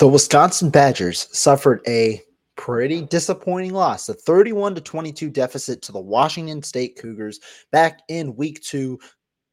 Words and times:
The 0.00 0.08
Wisconsin 0.08 0.70
Badgers 0.70 1.28
suffered 1.30 1.82
a 1.86 2.22
pretty 2.56 3.02
disappointing 3.02 3.74
loss, 3.74 4.08
a 4.08 4.14
31 4.14 4.74
to 4.76 4.80
22 4.80 5.28
deficit 5.28 5.82
to 5.82 5.92
the 5.92 6.00
Washington 6.00 6.62
State 6.62 6.96
Cougars 6.96 7.38
back 7.70 8.00
in 8.08 8.34
week 8.34 8.62
2 8.62 8.98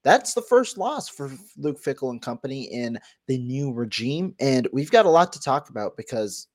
that's 0.05 0.33
the 0.33 0.41
first 0.41 0.77
loss 0.77 1.09
for 1.09 1.29
Luke 1.57 1.83
Fickell 1.83 2.11
and 2.11 2.21
company 2.21 2.63
in 2.71 2.97
the 3.27 3.37
new 3.37 3.73
regime. 3.73 4.33
And 4.39 4.65
we've 4.71 4.89
got 4.91 5.05
a 5.05 5.09
lot 5.09 5.33
to 5.33 5.41
talk 5.41 5.69
about 5.69 5.97
because 5.97 6.47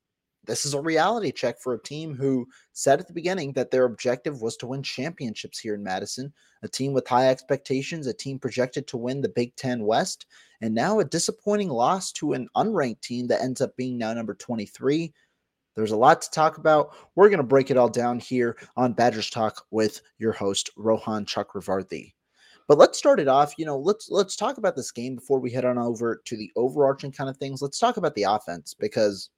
this 0.45 0.67
is 0.67 0.75
a 0.75 0.81
reality 0.81 1.31
check 1.31 1.61
for 1.61 1.75
a 1.75 1.83
team 1.83 2.15
who 2.15 2.49
said 2.73 2.99
at 2.99 3.07
the 3.07 3.13
beginning 3.13 3.53
that 3.53 3.71
their 3.71 3.85
objective 3.85 4.43
was 4.43 4.57
to 4.57 4.67
win 4.67 4.83
championships 4.83 5.59
here 5.59 5.75
in 5.75 5.83
Madison, 5.83 6.33
a 6.63 6.69
team 6.69 6.93
with 6.93 7.07
high 7.07 7.29
expectations, 7.29 8.07
a 8.07 8.13
team 8.13 8.39
projected 8.39 8.87
to 8.89 8.97
win 8.97 9.21
the 9.21 9.29
Big 9.29 9.55
Ten 9.55 9.85
West, 9.85 10.27
and 10.61 10.75
now 10.75 10.99
a 10.99 11.05
disappointing 11.05 11.69
loss 11.69 12.11
to 12.13 12.33
an 12.33 12.49
unranked 12.57 13.03
team 13.03 13.29
that 13.29 13.43
ends 13.43 13.61
up 13.61 13.77
being 13.77 13.97
now 13.97 14.13
number 14.13 14.35
23. 14.35 15.13
There's 15.77 15.93
a 15.93 15.97
lot 15.97 16.21
to 16.23 16.31
talk 16.31 16.59
about. 16.59 16.95
We're 17.15 17.29
going 17.29 17.39
to 17.39 17.45
break 17.45 17.71
it 17.71 17.77
all 17.77 17.89
down 17.89 18.19
here 18.19 18.59
on 18.77 18.93
Badgers 18.93 19.31
Talk 19.31 19.65
with 19.71 20.03
your 20.19 20.33
host, 20.33 20.71
Rohan 20.77 21.25
Chakravarthi. 21.25 22.13
But 22.69 22.79
let's 22.79 22.99
start 22.99 23.21
it 23.21 23.29
off. 23.29 23.55
You 23.59 23.67
know, 23.67 23.79
let's 23.79 24.11
let's 24.11 24.37
talk 24.37 24.59
about 24.59 24.77
this 24.77 24.93
game 24.93 25.15
before 25.15 25.41
we 25.41 25.51
head 25.51 25.65
on 25.65 25.79
over 25.79 26.21
to 26.25 26.37
the 26.37 26.51
overarching 26.57 27.13
kind 27.13 27.31
of 27.31 27.37
things. 27.37 27.63
Let's 27.63 27.79
talk 27.79 27.97
about 27.97 28.15
the 28.15 28.25
offense 28.25 28.75
because 28.75 29.31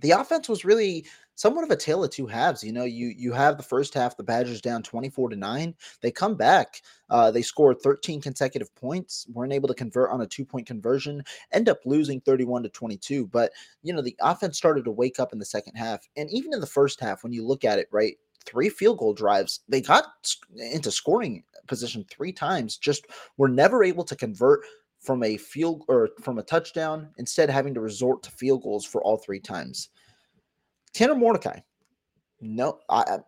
the 0.00 0.12
offense 0.12 0.48
was 0.48 0.64
really 0.64 1.06
somewhat 1.34 1.64
of 1.64 1.70
a 1.70 1.76
tale 1.76 2.04
of 2.04 2.10
two 2.10 2.26
halves. 2.26 2.62
You 2.62 2.72
know, 2.72 2.84
you 2.84 3.08
you 3.08 3.32
have 3.32 3.56
the 3.56 3.62
first 3.62 3.94
half, 3.94 4.16
the 4.16 4.22
Badgers 4.22 4.60
down 4.60 4.82
24 4.82 5.30
to 5.30 5.36
9. 5.36 5.74
They 6.00 6.10
come 6.10 6.34
back. 6.34 6.82
Uh, 7.10 7.30
they 7.30 7.42
scored 7.42 7.80
13 7.80 8.20
consecutive 8.20 8.74
points, 8.74 9.26
weren't 9.32 9.52
able 9.52 9.68
to 9.68 9.74
convert 9.74 10.10
on 10.10 10.22
a 10.22 10.26
two-point 10.26 10.66
conversion, 10.66 11.22
end 11.52 11.68
up 11.68 11.78
losing 11.84 12.20
31 12.20 12.62
to 12.62 12.68
22. 12.68 13.26
But 13.26 13.52
you 13.82 13.92
know, 13.92 14.02
the 14.02 14.16
offense 14.20 14.56
started 14.56 14.84
to 14.84 14.90
wake 14.90 15.20
up 15.20 15.32
in 15.32 15.38
the 15.38 15.44
second 15.44 15.74
half. 15.74 16.08
And 16.16 16.30
even 16.30 16.52
in 16.52 16.60
the 16.60 16.66
first 16.66 17.00
half, 17.00 17.22
when 17.22 17.32
you 17.32 17.46
look 17.46 17.64
at 17.64 17.78
it, 17.78 17.88
right, 17.90 18.16
three 18.44 18.68
field 18.68 18.98
goal 18.98 19.14
drives. 19.14 19.60
They 19.68 19.80
got 19.80 20.06
into 20.56 20.90
scoring 20.90 21.44
position 21.66 22.04
three 22.10 22.32
times, 22.32 22.76
just 22.76 23.06
were 23.36 23.48
never 23.48 23.84
able 23.84 24.04
to 24.04 24.16
convert 24.16 24.64
from 25.02 25.22
a 25.24 25.36
field 25.36 25.82
or 25.88 26.10
from 26.20 26.38
a 26.38 26.42
touchdown, 26.42 27.10
instead 27.18 27.50
having 27.50 27.74
to 27.74 27.80
resort 27.80 28.22
to 28.22 28.30
field 28.30 28.62
goals 28.62 28.86
for 28.86 29.02
all 29.02 29.16
three 29.16 29.40
times. 29.40 29.90
Tanner 30.94 31.14
Mordecai, 31.14 31.58
no, 32.40 32.78
I 32.88 33.18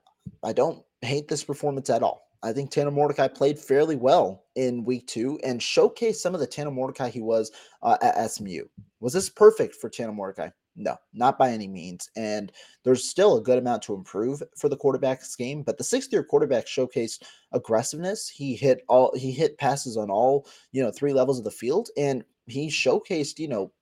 I 0.43 0.53
don't 0.53 0.83
hate 1.03 1.29
this 1.29 1.45
performance 1.45 1.91
at 1.91 2.03
all. 2.03 2.25
I 2.43 2.53
think 2.53 2.71
Tanner 2.71 2.91
Mordecai 2.91 3.27
played 3.27 3.59
fairly 3.59 3.97
well 3.97 4.45
in 4.55 4.85
week 4.85 5.07
two 5.07 5.41
and 5.43 5.61
showcased 5.61 6.17
some 6.17 6.35
of 6.35 6.41
the 6.41 6.47
Tanner 6.47 6.71
Mordecai 6.71 7.09
he 7.09 7.23
was 7.23 7.51
uh, 7.83 7.97
at 8.03 8.31
SMU. 8.31 8.65
Was 9.01 9.15
this 9.15 9.31
perfect 9.31 9.77
for 9.77 9.89
Tanner 9.89 10.13
Mordecai? 10.13 10.51
No, 10.77 10.97
not 11.13 11.39
by 11.39 11.51
any 11.51 11.69
means. 11.69 12.11
And 12.17 12.51
there's 12.83 13.09
still 13.09 13.37
a 13.37 13.43
good 13.43 13.59
amount 13.59 13.83
to 13.85 13.95
improve 13.95 14.43
for 14.57 14.69
the 14.69 14.77
quarterback's 14.77 15.37
game. 15.37 15.63
But 15.63 15.79
the 15.79 15.85
sixth 15.85 16.13
year 16.13 16.25
quarterback 16.25 16.67
showcased 16.67 17.23
aggressiveness. 17.53 18.29
He 18.29 18.57
hit 18.57 18.83
all 18.89 19.13
he 19.17 19.31
hit 19.31 19.57
passes 19.59 19.97
on 19.97 20.11
all, 20.11 20.49
you 20.73 20.83
know, 20.83 20.91
three 20.91 21.13
levels 21.13 21.39
of 21.39 21.45
the 21.45 21.51
field. 21.51 21.91
And 21.97 22.25
he 22.47 22.69
showcased, 22.69 23.39
you 23.39 23.49
know, 23.49 23.73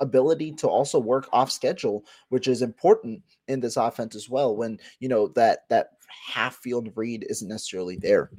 ability 0.00 0.52
to 0.52 0.66
also 0.66 0.98
work 0.98 1.28
off 1.32 1.52
schedule, 1.52 2.04
which 2.30 2.48
is 2.48 2.62
important 2.62 3.22
in 3.48 3.60
this 3.60 3.76
offense 3.76 4.16
as 4.16 4.28
well, 4.28 4.56
when 4.56 4.78
you 4.98 5.08
know 5.08 5.28
that 5.28 5.60
that 5.68 5.90
half 6.26 6.56
field 6.56 6.90
read 6.96 7.24
isn't 7.28 7.48
necessarily 7.48 7.96
there. 7.96 8.30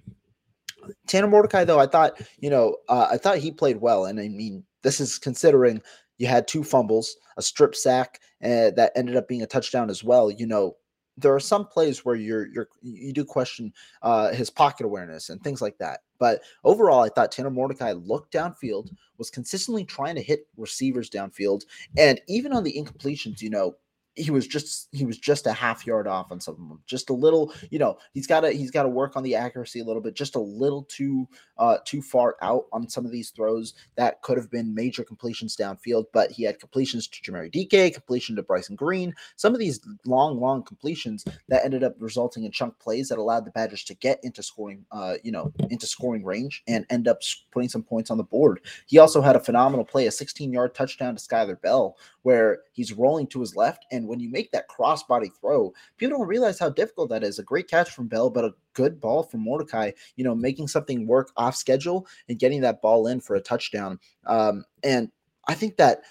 Tanner 1.08 1.28
Mordecai, 1.28 1.64
though, 1.64 1.80
I 1.80 1.86
thought, 1.86 2.20
you 2.40 2.50
know, 2.50 2.78
uh, 2.90 3.08
I 3.12 3.18
thought 3.18 3.38
he 3.38 3.52
played 3.52 3.78
well. 3.78 4.06
And 4.06 4.20
I 4.20 4.28
mean, 4.28 4.64
this 4.82 5.00
is 5.00 5.20
considering 5.20 5.82
you 6.22 6.28
had 6.28 6.48
two 6.48 6.64
fumbles, 6.64 7.18
a 7.38 7.42
strip 7.42 7.74
sack 7.74 8.22
uh, 8.44 8.70
that 8.76 8.92
ended 8.96 9.16
up 9.16 9.28
being 9.28 9.42
a 9.42 9.48
touchdown 9.48 9.90
as 9.90 10.04
well. 10.04 10.30
You 10.30 10.46
know, 10.46 10.76
there 11.18 11.34
are 11.34 11.40
some 11.40 11.66
plays 11.66 12.06
where 12.06 12.16
you're 12.16 12.46
you're 12.46 12.70
you 12.84 13.12
do 13.12 13.26
question 13.26 13.74
uh, 14.04 14.32
his 14.32 14.52
pocket 14.52 14.86
awareness 14.86 15.30
and 15.30 15.42
things 15.42 15.64
like 15.64 15.80
that. 15.80 16.02
But 16.20 16.44
overall, 16.64 17.02
I 17.02 17.10
thought 17.10 17.32
Tanner 17.32 17.50
Mordecai 17.50 17.94
looked 17.94 18.32
downfield, 18.32 18.92
was 19.18 19.32
consistently 19.32 19.84
trying 19.84 20.14
to 20.14 20.22
hit 20.22 20.48
receivers 20.58 21.10
downfield, 21.10 21.64
and 21.98 22.22
even 22.28 22.54
on 22.54 22.64
the 22.64 22.74
incompletions, 22.74 23.42
you 23.42 23.50
know, 23.50 23.74
he 24.16 24.30
was 24.30 24.46
just 24.46 24.90
he 24.92 25.06
was 25.06 25.18
just 25.18 25.48
a 25.48 25.54
half 25.54 25.88
yard 25.88 26.06
off 26.06 26.32
on 26.32 26.42
some 26.42 26.54
of 26.54 26.60
them 26.60 26.80
just 26.86 27.10
a 27.10 27.14
little 27.14 27.54
you 27.70 27.80
know 27.80 27.98
he's 28.14 28.28
got 28.28 28.42
to 28.42 28.52
he's 28.52 28.72
got 28.72 28.84
to 28.84 28.90
work 28.90 29.16
on 29.16 29.24
the 29.24 29.36
accuracy 29.36 29.80
a 29.80 29.86
little 29.86 30.02
bit 30.02 30.14
just 30.14 30.36
a 30.36 30.40
little 30.40 30.84
too 30.84 31.28
uh 31.58 31.78
too 31.86 32.02
far 32.02 32.36
out 32.42 32.66
on 32.74 32.90
some 32.90 33.06
of 33.06 33.12
these 33.12 33.30
throws 33.30 33.74
that 33.96 34.22
could 34.22 34.38
have 34.38 34.52
been 34.52 34.76
major 34.76 35.04
completions 35.04 35.56
downfield 35.56 36.06
but 36.12 36.30
he 36.30 36.44
had 36.44 36.60
completions 36.60 37.08
to 37.08 37.22
Chimere 37.22 37.50
Dike 37.52 37.94
completion 37.94 38.36
to 38.36 38.44
Bryson 38.44 38.76
Green 38.76 39.14
some 39.38 39.54
of 39.54 39.60
these 39.60 39.80
long 40.06 40.40
long 40.40 40.62
completions 40.64 41.24
that 41.48 41.64
ended 41.64 41.84
up 41.84 41.96
resulting 42.00 42.44
in 42.44 42.52
chunk 42.52 42.78
plays 42.80 43.08
that 43.08 43.18
allowed 43.18 43.46
the 43.46 43.52
Badgers 43.52 43.86
to 43.86 43.96
get 43.96 44.20
into 44.24 44.44
scoring 44.44 44.86
uh 44.92 45.16
you 45.24 45.32
know 45.32 45.54
into 45.70 45.88
scoring 45.88 46.26
range 46.26 46.64
and 46.68 46.86
end 46.90 47.08
up 47.08 47.22
putting 47.52 47.70
some 47.70 47.84
points 47.84 48.12
on 48.12 48.18
the 48.18 48.24
board 48.24 48.60
he 48.88 48.98
also 48.98 49.22
had 49.22 49.38
a 49.38 49.40
phenomenal 49.40 49.86
play 49.86 50.08
a 50.08 50.12
16 50.12 50.52
yard 50.52 50.76
touchdown 50.76 51.16
to 51.16 51.22
Skyler 51.22 51.60
Bell 51.62 51.96
where 52.24 52.62
he's 52.72 52.94
rolling 52.94 53.28
to 53.28 53.40
his 53.40 53.56
left. 53.56 53.86
And 53.92 54.01
when 54.08 54.20
you 54.20 54.30
make 54.30 54.52
that 54.52 54.70
crossbody 54.70 55.30
throw, 55.40 55.74
people 55.98 56.18
don't 56.18 56.28
realize 56.28 56.60
how 56.60 56.70
difficult 56.70 57.10
that 57.10 57.24
is. 57.24 57.40
A 57.40 57.44
great 57.44 57.70
catch 57.70 57.90
from 57.92 58.08
Bell, 58.08 58.30
but 58.30 58.46
a 58.46 58.54
good 58.74 59.00
ball 59.00 59.24
from 59.24 59.42
Mordecai, 59.42 59.92
you 60.16 60.24
know, 60.24 60.36
making 60.36 60.68
something 60.68 61.08
work 61.08 61.32
off 61.38 61.56
schedule 61.56 62.08
and 62.30 62.40
getting 62.40 62.62
that 62.62 62.82
ball 62.82 63.08
in 63.08 63.20
for 63.20 63.36
a 63.36 63.42
touchdown. 63.42 64.00
Um, 64.26 64.66
and 64.84 65.12
I 65.48 65.54
think 65.54 65.78
that 65.78 66.02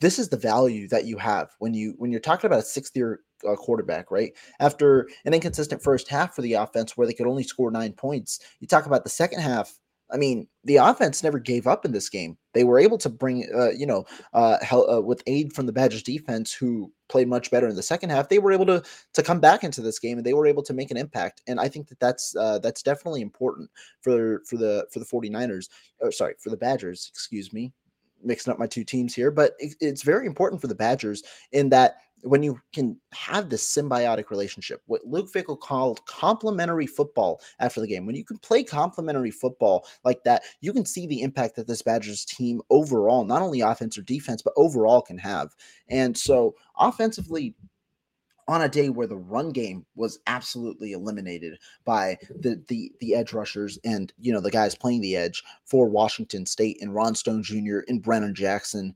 this 0.00 0.18
is 0.18 0.28
the 0.28 0.36
value 0.36 0.88
that 0.88 1.06
you 1.06 1.18
have 1.18 1.50
when 1.58 1.74
you 1.74 1.94
when 1.98 2.10
you're 2.10 2.20
talking 2.20 2.46
about 2.46 2.60
a 2.60 2.66
sixth 2.66 2.96
year 2.96 3.20
uh, 3.48 3.56
quarterback, 3.56 4.10
right? 4.10 4.32
After 4.60 5.08
an 5.24 5.34
inconsistent 5.34 5.82
first 5.82 6.08
half 6.08 6.34
for 6.34 6.42
the 6.42 6.54
offense 6.54 6.96
where 6.96 7.06
they 7.06 7.12
could 7.12 7.26
only 7.26 7.42
score 7.42 7.70
nine 7.70 7.92
points, 7.92 8.40
you 8.60 8.68
talk 8.68 8.86
about 8.86 9.04
the 9.04 9.10
second 9.10 9.40
half 9.40 9.78
I 10.10 10.16
mean, 10.16 10.48
the 10.64 10.76
offense 10.76 11.22
never 11.22 11.38
gave 11.38 11.66
up 11.66 11.84
in 11.84 11.92
this 11.92 12.08
game. 12.08 12.36
They 12.54 12.64
were 12.64 12.78
able 12.78 12.98
to 12.98 13.08
bring, 13.08 13.48
uh, 13.54 13.70
you 13.70 13.86
know, 13.86 14.06
uh, 14.32 14.56
uh, 14.72 15.00
with 15.02 15.22
aid 15.26 15.52
from 15.52 15.66
the 15.66 15.72
Badgers 15.72 16.02
defense, 16.02 16.52
who 16.52 16.92
played 17.08 17.28
much 17.28 17.50
better 17.50 17.68
in 17.68 17.76
the 17.76 17.82
second 17.82 18.10
half. 18.10 18.28
They 18.28 18.38
were 18.38 18.52
able 18.52 18.66
to 18.66 18.82
to 19.12 19.22
come 19.22 19.40
back 19.40 19.64
into 19.64 19.82
this 19.82 19.98
game, 19.98 20.18
and 20.18 20.26
they 20.26 20.34
were 20.34 20.46
able 20.46 20.62
to 20.62 20.74
make 20.74 20.90
an 20.90 20.96
impact. 20.96 21.42
And 21.46 21.60
I 21.60 21.68
think 21.68 21.88
that 21.88 22.00
that's 22.00 22.34
uh, 22.36 22.58
that's 22.58 22.82
definitely 22.82 23.20
important 23.20 23.70
for 24.00 24.42
for 24.46 24.56
the 24.56 24.86
for 24.90 24.98
the 24.98 25.04
49ers. 25.04 25.68
Or 26.00 26.10
sorry, 26.10 26.34
for 26.38 26.50
the 26.50 26.56
Badgers. 26.56 27.10
Excuse 27.12 27.52
me, 27.52 27.72
mixing 28.22 28.52
up 28.52 28.58
my 28.58 28.66
two 28.66 28.84
teams 28.84 29.14
here, 29.14 29.30
but 29.30 29.54
it, 29.58 29.74
it's 29.80 30.02
very 30.02 30.26
important 30.26 30.60
for 30.60 30.68
the 30.68 30.74
Badgers 30.74 31.22
in 31.52 31.68
that 31.70 31.98
when 32.22 32.42
you 32.42 32.60
can 32.72 32.98
have 33.12 33.48
this 33.48 33.66
symbiotic 33.66 34.30
relationship, 34.30 34.82
what 34.86 35.04
Luke 35.04 35.30
Fickell 35.32 35.58
called 35.58 36.04
complementary 36.06 36.86
football 36.86 37.40
after 37.60 37.80
the 37.80 37.86
game, 37.86 38.06
when 38.06 38.16
you 38.16 38.24
can 38.24 38.38
play 38.38 38.62
complementary 38.62 39.30
football 39.30 39.86
like 40.04 40.22
that, 40.24 40.42
you 40.60 40.72
can 40.72 40.84
see 40.84 41.06
the 41.06 41.22
impact 41.22 41.56
that 41.56 41.66
this 41.66 41.82
Badgers 41.82 42.24
team 42.24 42.60
overall, 42.70 43.24
not 43.24 43.42
only 43.42 43.60
offense 43.60 43.96
or 43.96 44.02
defense, 44.02 44.42
but 44.42 44.54
overall 44.56 45.00
can 45.00 45.18
have. 45.18 45.54
And 45.88 46.16
so 46.16 46.54
offensively, 46.78 47.54
on 48.48 48.62
a 48.62 48.68
day 48.68 48.88
where 48.88 49.06
the 49.06 49.16
run 49.16 49.50
game 49.50 49.84
was 49.94 50.18
absolutely 50.26 50.92
eliminated 50.92 51.58
by 51.84 52.16
the 52.40 52.62
the 52.68 52.90
the 52.98 53.14
edge 53.14 53.34
rushers 53.34 53.78
and 53.84 54.12
you 54.18 54.32
know 54.32 54.40
the 54.40 54.50
guys 54.50 54.74
playing 54.74 55.02
the 55.02 55.14
edge 55.14 55.42
for 55.64 55.86
Washington 55.86 56.46
State 56.46 56.78
and 56.80 56.94
Ron 56.94 57.14
Stone 57.14 57.42
Jr. 57.42 57.80
and 57.88 58.02
Brennan 58.02 58.34
Jackson 58.34 58.94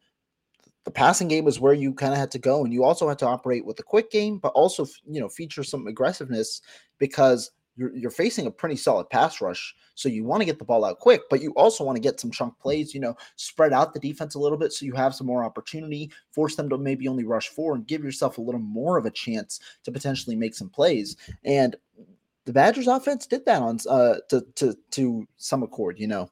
the 0.85 0.91
passing 0.91 1.29
game 1.29 1.47
is 1.47 1.61
where 1.61 1.73
you 1.73 1.95
kind 1.95 2.13
of 2.13 2.19
had 2.19 2.31
to 2.33 2.39
go 2.39 2.65
and 2.65 2.73
you 2.73 2.85
also 2.85 3.09
had 3.09 3.19
to 3.19 3.27
operate 3.27 3.65
with 3.65 3.79
a 3.79 3.85
quick 3.85 4.11
game 4.11 4.39
but 4.39 4.53
also 4.53 4.87
you 5.09 5.21
know 5.21 5.29
feature 5.29 5.65
some 5.65 5.87
aggressiveness 5.87 6.61
because 6.99 7.51
you're, 7.75 7.95
you're 7.97 8.11
facing 8.11 8.47
a 8.47 8.51
pretty 8.51 8.77
solid 8.77 9.09
pass 9.09 9.41
rush 9.41 9.75
so 9.95 10.09
you 10.09 10.25
want 10.25 10.41
to 10.41 10.45
get 10.45 10.59
the 10.59 10.65
ball 10.65 10.85
out 10.85 10.99
quick 10.99 11.23
but 11.31 11.41
you 11.41 11.53
also 11.53 11.85
want 11.85 11.97
to 11.97 12.03
get 12.03 12.21
some 12.21 12.31
chunk 12.31 12.59
plays 12.59 12.95
you 12.95 13.01
know 13.01 13.17
spread 13.37 13.73
out 13.73 13.95
the 13.95 14.01
defense 14.01 14.35
a 14.35 14.39
little 14.39 14.59
bit 14.59 14.73
so 14.73 14.85
you 14.85 14.93
have 14.93 15.15
some 15.15 15.27
more 15.27 15.45
opportunity 15.45 16.11
force 16.31 16.57
them 16.57 16.69
to 16.69 16.77
maybe 16.77 17.09
only 17.09 17.25
rush 17.25 17.49
four 17.49 17.75
and 17.75 17.87
give 17.87 18.05
yourself 18.05 18.39
a 18.39 18.43
little 18.43 18.61
more 18.61 18.99
of 18.99 19.07
a 19.07 19.11
chance 19.11 19.61
to 19.85 19.93
potentially 19.93 20.37
make 20.37 20.55
some 20.55 20.69
plays 20.69 21.17
and 21.45 21.77
the 22.45 22.53
badgers 22.53 22.89
offense 22.89 23.27
did 23.27 23.45
that 23.47 23.63
on 23.63 23.79
uh 23.89 24.17
to 24.29 24.45
to 24.55 24.77
to 24.91 25.27
some 25.37 25.63
accord 25.63 25.99
you 25.99 26.07
know. 26.07 26.29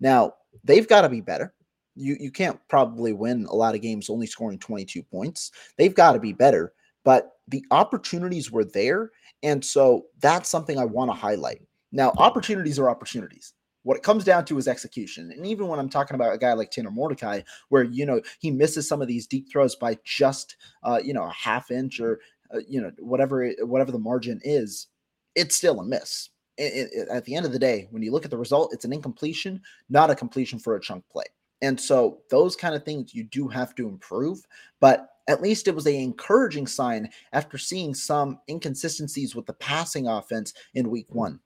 Now 0.00 0.34
they've 0.64 0.88
got 0.88 1.02
to 1.02 1.08
be 1.08 1.20
better 1.20 1.54
you 1.94 2.16
you 2.18 2.30
can't 2.30 2.58
probably 2.68 3.12
win 3.12 3.46
a 3.46 3.54
lot 3.54 3.74
of 3.74 3.80
games 3.80 4.10
only 4.10 4.26
scoring 4.26 4.58
22 4.58 5.02
points. 5.02 5.50
They've 5.76 5.94
got 5.94 6.12
to 6.12 6.20
be 6.20 6.32
better, 6.32 6.72
but 7.04 7.32
the 7.48 7.64
opportunities 7.70 8.50
were 8.50 8.64
there, 8.64 9.10
and 9.42 9.64
so 9.64 10.06
that's 10.20 10.48
something 10.48 10.78
I 10.78 10.84
want 10.84 11.10
to 11.10 11.16
highlight. 11.16 11.62
Now, 11.92 12.12
opportunities 12.16 12.78
are 12.78 12.88
opportunities. 12.88 13.52
What 13.84 13.96
it 13.96 14.02
comes 14.02 14.24
down 14.24 14.44
to 14.46 14.58
is 14.58 14.68
execution. 14.68 15.32
And 15.32 15.44
even 15.44 15.66
when 15.66 15.78
I'm 15.78 15.88
talking 15.88 16.14
about 16.14 16.34
a 16.34 16.38
guy 16.38 16.52
like 16.52 16.70
Tanner 16.70 16.90
Mordecai, 16.90 17.40
where 17.68 17.82
you 17.82 18.06
know 18.06 18.20
he 18.38 18.50
misses 18.50 18.88
some 18.88 19.02
of 19.02 19.08
these 19.08 19.26
deep 19.26 19.50
throws 19.50 19.74
by 19.74 19.98
just 20.04 20.56
uh, 20.82 21.00
you 21.02 21.12
know 21.12 21.24
a 21.24 21.32
half 21.32 21.70
inch 21.70 22.00
or 22.00 22.20
uh, 22.54 22.60
you 22.68 22.80
know 22.80 22.92
whatever 22.98 23.50
whatever 23.60 23.92
the 23.92 23.98
margin 23.98 24.40
is, 24.44 24.88
it's 25.34 25.56
still 25.56 25.80
a 25.80 25.84
miss. 25.84 26.30
It, 26.58 26.90
it, 26.92 27.08
at 27.08 27.24
the 27.24 27.34
end 27.34 27.46
of 27.46 27.52
the 27.52 27.58
day, 27.58 27.88
when 27.90 28.02
you 28.02 28.12
look 28.12 28.24
at 28.24 28.30
the 28.30 28.36
result, 28.36 28.72
it's 28.72 28.84
an 28.84 28.92
incompletion, 28.92 29.60
not 29.88 30.10
a 30.10 30.14
completion 30.14 30.58
for 30.58 30.76
a 30.76 30.80
chunk 30.80 31.04
play. 31.10 31.24
And 31.62 31.80
so 31.80 32.18
those 32.28 32.56
kind 32.56 32.74
of 32.74 32.84
things 32.84 33.14
you 33.14 33.24
do 33.24 33.48
have 33.48 33.74
to 33.76 33.88
improve, 33.88 34.44
but 34.80 35.08
at 35.28 35.40
least 35.40 35.68
it 35.68 35.74
was 35.74 35.86
a 35.86 35.96
encouraging 35.96 36.66
sign 36.66 37.08
after 37.32 37.56
seeing 37.56 37.94
some 37.94 38.40
inconsistencies 38.50 39.34
with 39.34 39.46
the 39.46 39.52
passing 39.54 40.08
offense 40.08 40.52
in 40.74 40.90
week 40.90 41.06
1. 41.10 41.38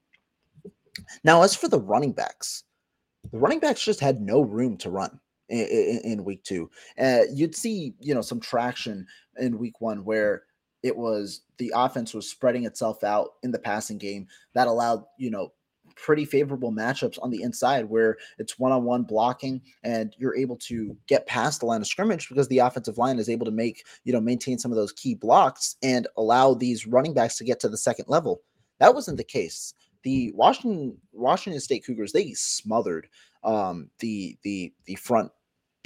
Now 1.22 1.42
as 1.42 1.54
for 1.54 1.68
the 1.68 1.78
running 1.78 2.12
backs, 2.12 2.64
the 3.30 3.38
running 3.38 3.60
backs 3.60 3.84
just 3.84 4.00
had 4.00 4.20
no 4.20 4.40
room 4.40 4.78
to 4.78 4.90
run 4.90 5.20
in, 5.50 5.66
in, 5.66 6.00
in 6.04 6.24
week 6.24 6.42
2. 6.44 6.70
Uh, 6.98 7.20
you'd 7.32 7.54
see, 7.54 7.94
you 8.00 8.14
know, 8.14 8.22
some 8.22 8.40
traction 8.40 9.06
in 9.38 9.58
week 9.58 9.80
1 9.80 10.04
where 10.04 10.44
it 10.82 10.96
was 10.96 11.42
the 11.58 11.72
offense 11.74 12.14
was 12.14 12.30
spreading 12.30 12.64
itself 12.64 13.04
out 13.04 13.34
in 13.42 13.50
the 13.50 13.58
passing 13.58 13.98
game 13.98 14.26
that 14.54 14.68
allowed, 14.68 15.04
you 15.18 15.30
know, 15.30 15.52
pretty 15.96 16.24
favorable 16.24 16.72
matchups 16.72 17.18
on 17.22 17.30
the 17.30 17.42
inside 17.42 17.84
where 17.86 18.16
it's 18.38 18.58
one-on-one 18.58 19.02
blocking 19.02 19.60
and 19.82 20.14
you're 20.18 20.36
able 20.36 20.56
to 20.56 20.96
get 21.08 21.26
past 21.26 21.60
the 21.60 21.66
line 21.66 21.80
of 21.80 21.86
scrimmage 21.86 22.28
because 22.28 22.48
the 22.48 22.58
offensive 22.58 22.98
line 22.98 23.18
is 23.18 23.28
able 23.28 23.46
to 23.46 23.50
make, 23.50 23.84
you 24.04 24.12
know, 24.12 24.20
maintain 24.20 24.58
some 24.58 24.70
of 24.70 24.76
those 24.76 24.92
key 24.92 25.14
blocks 25.14 25.76
and 25.82 26.06
allow 26.16 26.54
these 26.54 26.86
running 26.86 27.14
backs 27.14 27.36
to 27.36 27.44
get 27.44 27.58
to 27.60 27.68
the 27.68 27.76
second 27.76 28.04
level. 28.08 28.42
That 28.78 28.94
wasn't 28.94 29.16
the 29.16 29.24
case. 29.24 29.74
The 30.02 30.30
Washington 30.34 30.96
Washington 31.12 31.60
State 31.60 31.84
Cougars 31.84 32.12
they 32.12 32.32
smothered 32.34 33.08
um, 33.42 33.90
the 33.98 34.36
the 34.42 34.72
the 34.84 34.94
front 34.96 35.32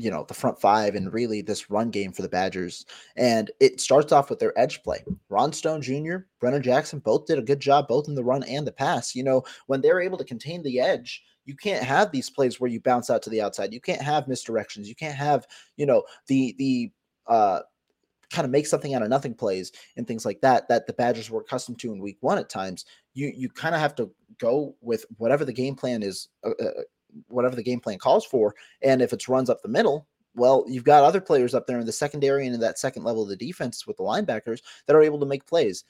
you 0.01 0.11
know 0.11 0.25
the 0.27 0.35
front 0.35 0.61
five 0.61 0.95
and 0.95 1.13
really 1.13 1.43
this 1.43 1.71
run 1.71 1.91
game 1.91 2.13
for 2.13 2.23
the 2.23 2.29
Badgers. 2.29 2.87
And 3.17 3.51
it 3.61 3.81
starts 3.81 4.13
off 4.13 4.31
with 4.31 4.39
their 4.39 4.59
edge 4.59 4.83
play. 4.83 5.05
Ron 5.29 5.53
Stone 5.53 5.83
Jr., 5.83 6.19
Brennan 6.41 6.63
Jackson 6.63 7.01
both 7.01 7.27
did 7.27 7.39
a 7.39 7.43
good 7.43 7.61
job 7.61 7.87
both 7.87 8.09
in 8.09 8.15
the 8.15 8.25
run 8.25 8.43
and 8.45 8.67
the 8.67 8.73
pass. 8.73 9.15
You 9.15 9.23
know 9.23 9.45
when 9.67 9.81
they're 9.81 10.01
able 10.01 10.19
to 10.19 10.25
contain 10.25 10.63
the 10.63 10.81
edge, 10.81 11.23
you 11.45 11.55
can't 11.55 11.85
have 11.85 12.11
these 12.11 12.31
plays 12.31 12.59
where 12.59 12.71
you 12.71 12.81
bounce 12.81 13.11
out 13.11 13.23
to 13.23 13.31
the 13.31 13.43
outside. 13.43 13.73
You 13.73 13.81
can't 13.81 14.03
have 14.03 14.25
misdirections. 14.25 14.87
You 14.87 14.95
can't 14.95 15.17
have 15.17 15.47
you 15.77 15.87
know 15.87 16.05
the 16.27 16.55
the 16.59 16.91
uh 17.27 17.61
kind 18.31 18.45
of 18.45 18.51
make 18.51 18.67
something 18.67 18.95
out 18.95 19.03
of 19.03 19.09
nothing 19.09 19.35
plays 19.35 19.73
and 19.97 20.07
things 20.07 20.25
like 20.25 20.41
that 20.41 20.69
that 20.69 20.87
the 20.87 20.93
Badgers 20.93 21.31
were 21.31 21.41
accustomed 21.41 21.79
to 21.81 21.93
in 21.93 22.01
week 22.01 22.19
one 22.21 22.39
at 22.39 22.49
times. 22.49 22.87
You 23.13 23.33
you 23.37 23.51
kind 23.51 23.75
of 23.75 23.81
have 23.81 23.95
to 23.97 24.11
go 24.39 24.75
with 24.81 25.05
whatever 25.19 25.45
the 25.45 25.53
game 25.53 25.75
plan 25.75 26.03
is 26.03 26.29
uh, 26.45 26.51
uh 26.51 26.83
whatever 27.29 27.57
the 27.57 27.63
game 27.63 27.81
plan 27.81 27.99
calls 27.99 28.25
for. 28.25 28.55
And 28.83 29.03
if 29.03 29.13
it's 29.13 29.29
runs 29.29 29.51
up 29.51 29.63
the 29.63 29.69
middle, 29.69 30.07
well, 30.35 30.65
you've 30.69 30.85
got 30.85 31.05
other 31.05 31.21
players 31.21 31.55
up 31.55 31.67
there 31.67 31.79
in 31.79 31.87
the 31.87 31.93
secondary 31.93 32.47
and 32.47 32.55
in 32.55 32.61
that 32.61 32.79
second 32.79 33.05
level 33.05 33.23
of 33.23 33.29
the 33.29 33.37
defense 33.37 33.87
with 33.87 33.97
the 33.97 34.03
linebackers 34.03 34.61
that 34.87 34.97
are 34.97 35.03
able 35.03 35.19
to 35.21 35.27
make 35.27 35.47
plays. 35.47 35.85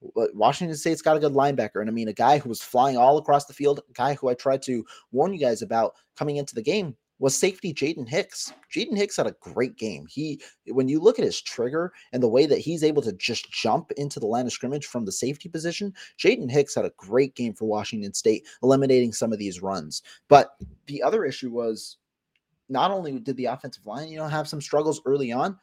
Washington 0.00 0.76
State's 0.76 1.02
got 1.02 1.16
a 1.16 1.20
good 1.20 1.34
linebacker. 1.34 1.80
And 1.80 1.90
I 1.90 1.92
mean, 1.92 2.08
a 2.08 2.12
guy 2.12 2.38
who 2.38 2.48
was 2.48 2.62
flying 2.62 2.96
all 2.96 3.18
across 3.18 3.46
the 3.46 3.52
field, 3.52 3.80
a 3.80 3.92
guy 3.92 4.14
who 4.14 4.28
I 4.28 4.34
tried 4.34 4.62
to 4.62 4.84
warn 5.12 5.32
you 5.32 5.38
guys 5.38 5.60
about 5.60 5.94
coming 6.16 6.36
into 6.36 6.54
the 6.54 6.62
game 6.62 6.96
was 7.20 7.36
safety 7.36 7.72
Jaden 7.72 8.08
Hicks. 8.08 8.52
Jaden 8.74 8.96
Hicks 8.96 9.18
had 9.18 9.26
a 9.26 9.36
great 9.40 9.76
game. 9.76 10.06
He, 10.08 10.40
when 10.66 10.88
you 10.88 10.98
look 10.98 11.18
at 11.18 11.24
his 11.24 11.40
trigger 11.40 11.92
and 12.12 12.22
the 12.22 12.28
way 12.28 12.46
that 12.46 12.58
he's 12.58 12.82
able 12.82 13.02
to 13.02 13.12
just 13.12 13.52
jump 13.52 13.92
into 13.92 14.18
the 14.18 14.26
line 14.26 14.46
of 14.46 14.52
scrimmage 14.52 14.86
from 14.86 15.04
the 15.04 15.12
safety 15.12 15.48
position, 15.48 15.92
Jaden 16.18 16.50
Hicks 16.50 16.74
had 16.74 16.86
a 16.86 16.92
great 16.96 17.36
game 17.36 17.52
for 17.52 17.66
Washington 17.66 18.14
State, 18.14 18.46
eliminating 18.62 19.12
some 19.12 19.32
of 19.32 19.38
these 19.38 19.62
runs. 19.62 20.02
But 20.28 20.56
the 20.86 21.02
other 21.02 21.24
issue 21.24 21.50
was 21.50 21.98
not 22.70 22.90
only 22.90 23.18
did 23.18 23.36
the 23.36 23.46
offensive 23.46 23.86
line, 23.86 24.08
you 24.08 24.16
know, 24.16 24.26
have 24.26 24.48
some 24.48 24.60
struggles 24.60 25.02
early 25.04 25.30
on, 25.30 25.58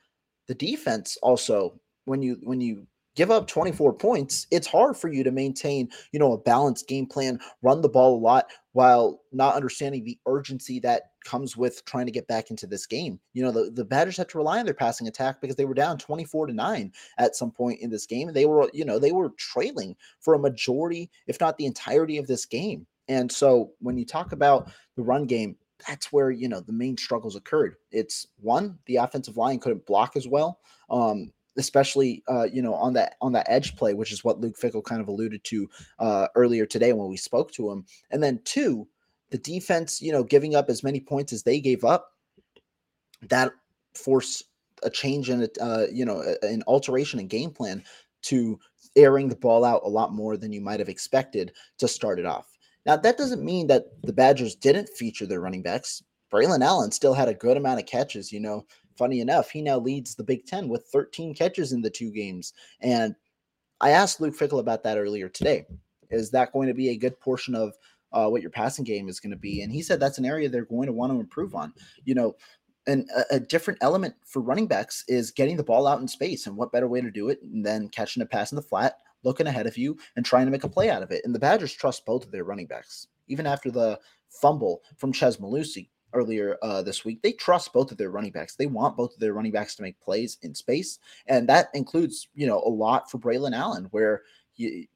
the 0.48 0.56
defense 0.56 1.18
also 1.21 1.80
when 2.06 2.21
you 2.21 2.38
when 2.44 2.62
you 2.62 2.88
give 3.18 3.31
up 3.31 3.48
24 3.48 3.94
points, 3.94 4.45
it's 4.51 4.68
hard 4.68 4.95
for 4.95 5.12
you 5.12 5.24
to 5.24 5.31
maintain, 5.31 5.89
you 6.12 6.19
know, 6.19 6.33
a 6.33 6.38
balanced 6.38 6.88
game 6.88 7.07
plan, 7.07 7.39
run 7.63 7.81
the 7.81 7.89
ball 7.89 8.15
a 8.15 8.21
lot 8.21 8.51
while 8.74 9.21
not 9.31 9.56
understanding 9.56 10.04
the 10.04 10.19
urgency 10.27 10.80
that 10.80 11.13
comes 11.27 11.57
with 11.57 11.83
trying 11.83 12.06
to 12.06 12.12
get 12.12 12.27
back 12.27 12.50
into 12.50 12.65
this 12.65 12.85
game. 12.85 13.19
You 13.33 13.44
know, 13.44 13.51
the, 13.51 13.69
the 13.69 13.83
Badgers 13.83 14.15
had 14.15 14.29
to 14.29 14.38
rely 14.38 14.59
on 14.59 14.65
their 14.65 14.74
passing 14.74 15.07
attack 15.07 15.41
because 15.41 15.57
they 15.57 15.65
were 15.65 15.74
down 15.74 15.97
24 15.97 16.47
to 16.47 16.53
9 16.53 16.91
at 17.18 17.35
some 17.35 17.51
point 17.51 17.81
in 17.81 17.90
this 17.90 18.06
game. 18.06 18.31
They 18.31 18.45
were, 18.45 18.69
you 18.73 18.85
know, 18.85 18.97
they 18.97 19.11
were 19.11 19.31
trailing 19.37 19.97
for 20.21 20.33
a 20.33 20.40
majority, 20.40 21.11
if 21.28 21.40
not 21.42 21.57
the 21.57 21.66
entirety 21.66 22.18
of 22.18 22.28
this 22.28 22.45
game. 22.45 22.87
And 23.09 23.30
so 23.30 23.71
when 23.80 23.97
you 23.97 24.06
talk 24.06 24.31
about 24.31 24.71
the 24.95 25.04
run 25.04 25.25
game, 25.25 25.57
that's 25.85 26.11
where 26.11 26.31
you 26.31 26.47
know 26.49 26.59
the 26.59 26.73
main 26.73 26.97
struggles 26.97 27.35
occurred. 27.35 27.75
It's 27.92 28.28
one, 28.40 28.80
the 28.85 28.95
offensive 28.95 29.37
line 29.37 29.59
couldn't 29.59 29.85
block 29.85 30.16
as 30.16 30.28
well. 30.28 30.59
Um, 30.90 31.31
especially 31.57 32.23
uh, 32.28 32.47
you 32.51 32.61
know 32.61 32.73
on 32.73 32.94
that 32.94 33.16
on 33.21 33.33
that 33.33 33.47
edge 33.49 33.75
play, 33.75 33.94
which 33.94 34.11
is 34.11 34.23
what 34.23 34.40
Luke 34.40 34.57
Fickell 34.57 34.83
kind 34.83 35.01
of 35.01 35.07
alluded 35.07 35.44
to 35.45 35.69
uh, 35.99 36.28
earlier 36.35 36.66
today 36.66 36.94
when 36.94 37.09
we 37.09 37.18
spoke 37.18 37.51
to 37.54 37.69
him. 37.69 37.85
And 38.11 38.23
then 38.23 38.40
two, 38.44 38.87
the 39.29 39.37
defense, 39.37 40.01
you 40.01 40.11
know, 40.11 40.23
giving 40.23 40.55
up 40.55 40.69
as 40.69 40.83
many 40.83 40.99
points 40.99 41.33
as 41.33 41.43
they 41.43 41.59
gave 41.59 41.83
up, 41.83 42.13
that 43.29 43.51
forced 43.93 44.43
a 44.83 44.89
change 44.89 45.29
in 45.29 45.47
uh, 45.59 45.85
you 45.91 46.05
know, 46.05 46.23
an 46.41 46.63
alteration 46.67 47.19
in 47.19 47.27
game 47.27 47.51
plan 47.51 47.83
to 48.21 48.59
airing 48.95 49.27
the 49.29 49.35
ball 49.35 49.63
out 49.63 49.81
a 49.83 49.89
lot 49.89 50.13
more 50.13 50.37
than 50.37 50.51
you 50.51 50.61
might 50.61 50.79
have 50.79 50.89
expected 50.89 51.51
to 51.77 51.87
start 51.87 52.19
it 52.19 52.25
off. 52.25 52.57
Now, 52.85 52.95
that 52.95 53.17
doesn't 53.17 53.43
mean 53.43 53.67
that 53.67 54.01
the 54.03 54.13
Badgers 54.13 54.55
didn't 54.55 54.89
feature 54.89 55.25
their 55.25 55.41
running 55.41 55.61
backs. 55.61 56.03
Braylon 56.31 56.63
Allen 56.63 56.91
still 56.91 57.13
had 57.13 57.27
a 57.27 57.33
good 57.33 57.57
amount 57.57 57.79
of 57.79 57.85
catches. 57.85 58.31
You 58.31 58.39
know, 58.39 58.65
funny 58.97 59.19
enough, 59.19 59.49
he 59.49 59.61
now 59.61 59.77
leads 59.77 60.15
the 60.15 60.23
Big 60.23 60.45
Ten 60.45 60.69
with 60.69 60.87
13 60.91 61.33
catches 61.33 61.73
in 61.73 61.81
the 61.81 61.89
two 61.89 62.11
games. 62.11 62.53
And 62.81 63.15
I 63.81 63.91
asked 63.91 64.21
Luke 64.21 64.35
Fickell 64.35 64.59
about 64.59 64.83
that 64.83 64.97
earlier 64.97 65.29
today. 65.29 65.65
Is 66.09 66.31
that 66.31 66.53
going 66.53 66.67
to 66.67 66.73
be 66.73 66.89
a 66.89 66.97
good 66.97 67.19
portion 67.19 67.55
of 67.55 67.73
uh, 68.18 68.30
what 68.30 68.42
your 68.42 68.52
passing 68.52 68.83
game 68.83 69.07
is 69.07 69.19
going 69.19 69.31
to 69.31 69.38
be? 69.38 69.62
And 69.62 69.71
he 69.71 69.81
said 69.81 70.00
that's 70.00 70.18
an 70.18 70.26
area 70.26 70.50
they're 70.50 70.66
going 70.66 70.88
to 70.88 70.94
want 70.94 71.12
to 71.12 71.19
improve 71.19 71.54
on. 71.54 71.74
You 72.06 72.16
know, 72.16 72.36
and 72.88 73.07
a, 73.16 73.36
a, 73.36 73.40
different 73.40 73.80
element 73.81 74.16
for 74.26 74.42
running 74.42 74.66
backs 74.66 75.04
is 75.07 75.30
getting 75.30 75.57
the 75.57 75.64
ball 75.64 75.88
out 75.88 76.00
in 76.00 76.07
space. 76.07 76.47
And 76.47 76.56
what 76.56 76.71
better 76.71 76.88
way 76.88 77.02
to 77.02 77.12
do 77.12 77.30
it 77.30 77.40
than 77.64 77.90
catching 77.90 78.24
a 78.24 78.26
pass 78.26 78.52
in 78.52 78.56
the 78.56 78.62
flat, 78.62 78.97
looking 79.24 79.47
ahead 79.47 79.68
of 79.68 79.78
you, 79.78 79.97
and 80.16 80.26
trying 80.26 80.45
to 80.45 80.52
make 80.52 80.64
a 80.64 80.69
play 80.69 80.90
out 80.90 81.04
of 81.04 81.12
it? 81.12 81.21
And 81.26 81.36
the 81.36 81.40
Badgers 81.40 81.74
trust 81.74 82.06
both 82.06 82.26
of 82.26 82.31
their 82.31 82.45
running 82.45 82.68
backs. 82.68 83.07
Even 83.28 83.45
after 83.45 83.69
the 83.69 84.00
fumble 84.30 84.81
from 84.97 85.12
Chez 85.12 85.38
Mellusi, 85.38 85.90
earlier 86.14 86.57
uh, 86.62 86.81
this 86.81 87.04
week. 87.04 87.21
They 87.21 87.33
trust 87.33 87.74
both 87.74 87.92
of 87.92 87.97
their 87.97 88.09
running 88.09 88.31
backs. 88.31 88.56
They 88.56 88.66
want 88.66 88.97
both 88.97 89.14
of 89.14 89.19
their 89.19 89.33
running 89.33 89.52
backs 89.52 89.76
to 89.76 89.83
make 89.83 90.00
plays 90.00 90.38
in 90.42 90.56
space, 90.56 91.00
and 91.28 91.47
that 91.50 91.68
includes 91.74 92.28
you 92.33 92.47
know 92.47 92.59
a 92.59 92.69
lot 92.69 93.12
for 93.12 93.19
Braylon 93.19 93.56
Allen, 93.56 93.88
where 93.92 94.24
you, 94.56 94.88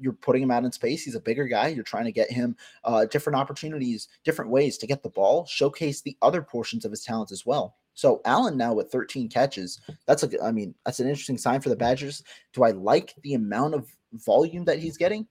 you're 0.00 0.12
putting 0.12 0.42
him 0.42 0.50
out 0.50 0.64
in 0.64 0.72
space. 0.72 1.04
He's 1.04 1.14
a 1.14 1.20
bigger 1.20 1.46
guy. 1.46 1.68
You're 1.68 1.84
trying 1.84 2.04
to 2.04 2.12
get 2.12 2.30
him 2.30 2.56
uh, 2.84 3.06
different 3.06 3.38
opportunities, 3.38 4.08
different 4.24 4.50
ways 4.50 4.78
to 4.78 4.86
get 4.86 5.02
the 5.02 5.10
ball, 5.10 5.46
showcase 5.46 6.00
the 6.00 6.16
other 6.22 6.42
portions 6.42 6.84
of 6.84 6.90
his 6.90 7.04
talents 7.04 7.32
as 7.32 7.44
well. 7.44 7.76
So 7.94 8.20
Allen 8.24 8.56
now 8.56 8.74
with 8.74 8.92
13 8.92 9.28
catches. 9.28 9.80
That's 10.06 10.22
a 10.22 10.44
I 10.44 10.52
mean, 10.52 10.74
that's 10.84 11.00
an 11.00 11.08
interesting 11.08 11.38
sign 11.38 11.60
for 11.60 11.68
the 11.68 11.76
Badgers. 11.76 12.22
Do 12.52 12.62
I 12.62 12.70
like 12.70 13.14
the 13.22 13.34
amount 13.34 13.74
of 13.74 13.88
volume 14.12 14.64
that 14.66 14.78
he's 14.78 14.96
getting? 14.96 15.26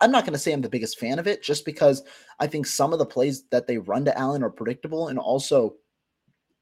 I'm 0.00 0.10
not 0.10 0.24
going 0.24 0.32
to 0.32 0.38
say 0.38 0.52
I'm 0.52 0.62
the 0.62 0.68
biggest 0.68 0.98
fan 0.98 1.18
of 1.18 1.26
it 1.26 1.42
just 1.42 1.66
because 1.66 2.02
I 2.40 2.46
think 2.46 2.66
some 2.66 2.94
of 2.94 2.98
the 2.98 3.06
plays 3.06 3.44
that 3.50 3.66
they 3.66 3.76
run 3.76 4.06
to 4.06 4.18
Allen 4.18 4.42
are 4.42 4.50
predictable 4.50 5.08
and 5.08 5.18
also 5.18 5.74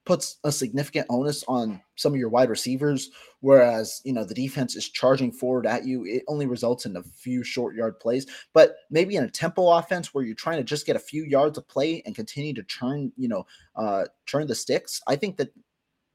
puts 0.04 0.38
a 0.44 0.50
significant 0.50 1.06
onus 1.08 1.44
on 1.46 1.80
some 1.96 2.12
of 2.12 2.18
your 2.18 2.28
wide 2.28 2.50
receivers 2.50 3.10
whereas 3.40 4.00
you 4.04 4.12
know 4.12 4.24
the 4.24 4.34
defense 4.34 4.76
is 4.76 4.88
charging 4.88 5.30
forward 5.30 5.66
at 5.66 5.84
you. 5.84 6.04
It 6.04 6.22
only 6.28 6.46
results 6.46 6.86
in 6.86 6.96
a 6.96 7.02
few 7.02 7.44
short 7.44 7.74
yard 7.74 8.00
plays 8.00 8.26
but 8.52 8.74
maybe 8.90 9.16
in 9.16 9.24
a 9.24 9.30
tempo 9.30 9.68
offense 9.68 10.12
where 10.12 10.24
you're 10.24 10.34
trying 10.34 10.58
to 10.58 10.64
just 10.64 10.86
get 10.86 10.96
a 10.96 11.00
few 11.00 11.24
yards 11.24 11.58
of 11.58 11.68
play 11.68 12.02
and 12.06 12.14
continue 12.14 12.54
to 12.54 12.62
turn 12.64 13.12
you 13.16 13.28
know 13.28 13.44
uh 13.76 14.04
turn 14.26 14.46
the 14.46 14.54
sticks 14.54 15.00
i 15.06 15.14
think 15.14 15.36
that 15.36 15.50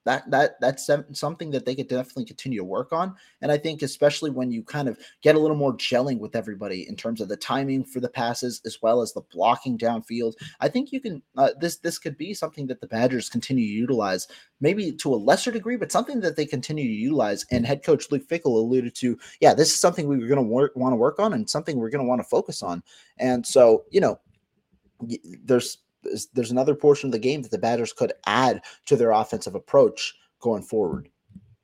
that 0.07 0.29
that 0.31 0.59
that's 0.61 0.89
something 1.13 1.51
that 1.51 1.65
they 1.65 1.75
could 1.75 1.87
definitely 1.87 2.25
continue 2.25 2.59
to 2.59 2.65
work 2.65 2.91
on. 2.91 3.15
And 3.41 3.51
i 3.51 3.57
think 3.57 3.81
especially 3.81 4.31
when 4.31 4.51
you 4.51 4.63
kind 4.63 4.87
of 4.87 4.97
get 5.21 5.35
a 5.35 5.39
little 5.39 5.57
more 5.57 5.75
gelling 5.75 6.19
with 6.19 6.35
everybody 6.35 6.87
in 6.87 6.95
terms 6.95 7.21
of 7.21 7.27
the 7.27 7.37
timing 7.37 7.83
for 7.83 7.99
the 7.99 8.09
passes 8.09 8.61
as 8.65 8.81
well 8.81 9.01
as 9.01 9.13
the 9.13 9.21
blocking 9.31 9.77
downfield 9.77 10.33
i 10.59 10.67
think 10.67 10.91
you 10.91 10.99
can 10.99 11.21
uh, 11.37 11.49
this 11.59 11.77
this 11.77 11.99
could 11.99 12.17
be 12.17 12.33
something 12.33 12.67
that 12.67 12.81
the 12.81 12.87
badgers 12.87 13.29
continue 13.29 13.65
to 13.65 13.73
utilize 13.73 14.27
maybe 14.59 14.91
to 14.91 15.13
a 15.13 15.15
lesser 15.15 15.51
degree 15.51 15.75
but 15.75 15.91
something 15.91 16.19
that 16.21 16.35
they 16.35 16.45
continue 16.45 16.85
to 16.85 16.93
utilize. 16.93 17.45
And 17.51 17.65
head 17.65 17.83
coach 17.83 18.09
luke 18.11 18.27
fickell 18.27 18.45
alluded 18.45 18.95
to 18.95 19.17
yeah 19.41 19.53
this 19.53 19.69
is 19.69 19.79
something 19.79 20.07
we 20.07 20.23
are 20.23 20.27
going 20.27 20.35
to 20.37 20.41
work 20.41 20.75
want 20.75 20.93
to 20.93 20.97
work 20.97 21.19
on 21.19 21.33
and 21.33 21.49
something 21.49 21.77
we're 21.77 21.89
going 21.89 22.03
to 22.03 22.07
want 22.07 22.21
to 22.21 22.27
focus 22.27 22.63
on. 22.63 22.83
And 23.19 23.45
so 23.45 23.85
you 23.91 24.01
know 24.01 24.19
there's 25.43 25.79
there's 26.33 26.51
another 26.51 26.75
portion 26.75 27.07
of 27.07 27.11
the 27.11 27.19
game 27.19 27.41
that 27.41 27.51
the 27.51 27.57
Badgers 27.57 27.93
could 27.93 28.13
add 28.25 28.61
to 28.85 28.95
their 28.95 29.11
offensive 29.11 29.55
approach 29.55 30.15
going 30.39 30.63
forward. 30.63 31.09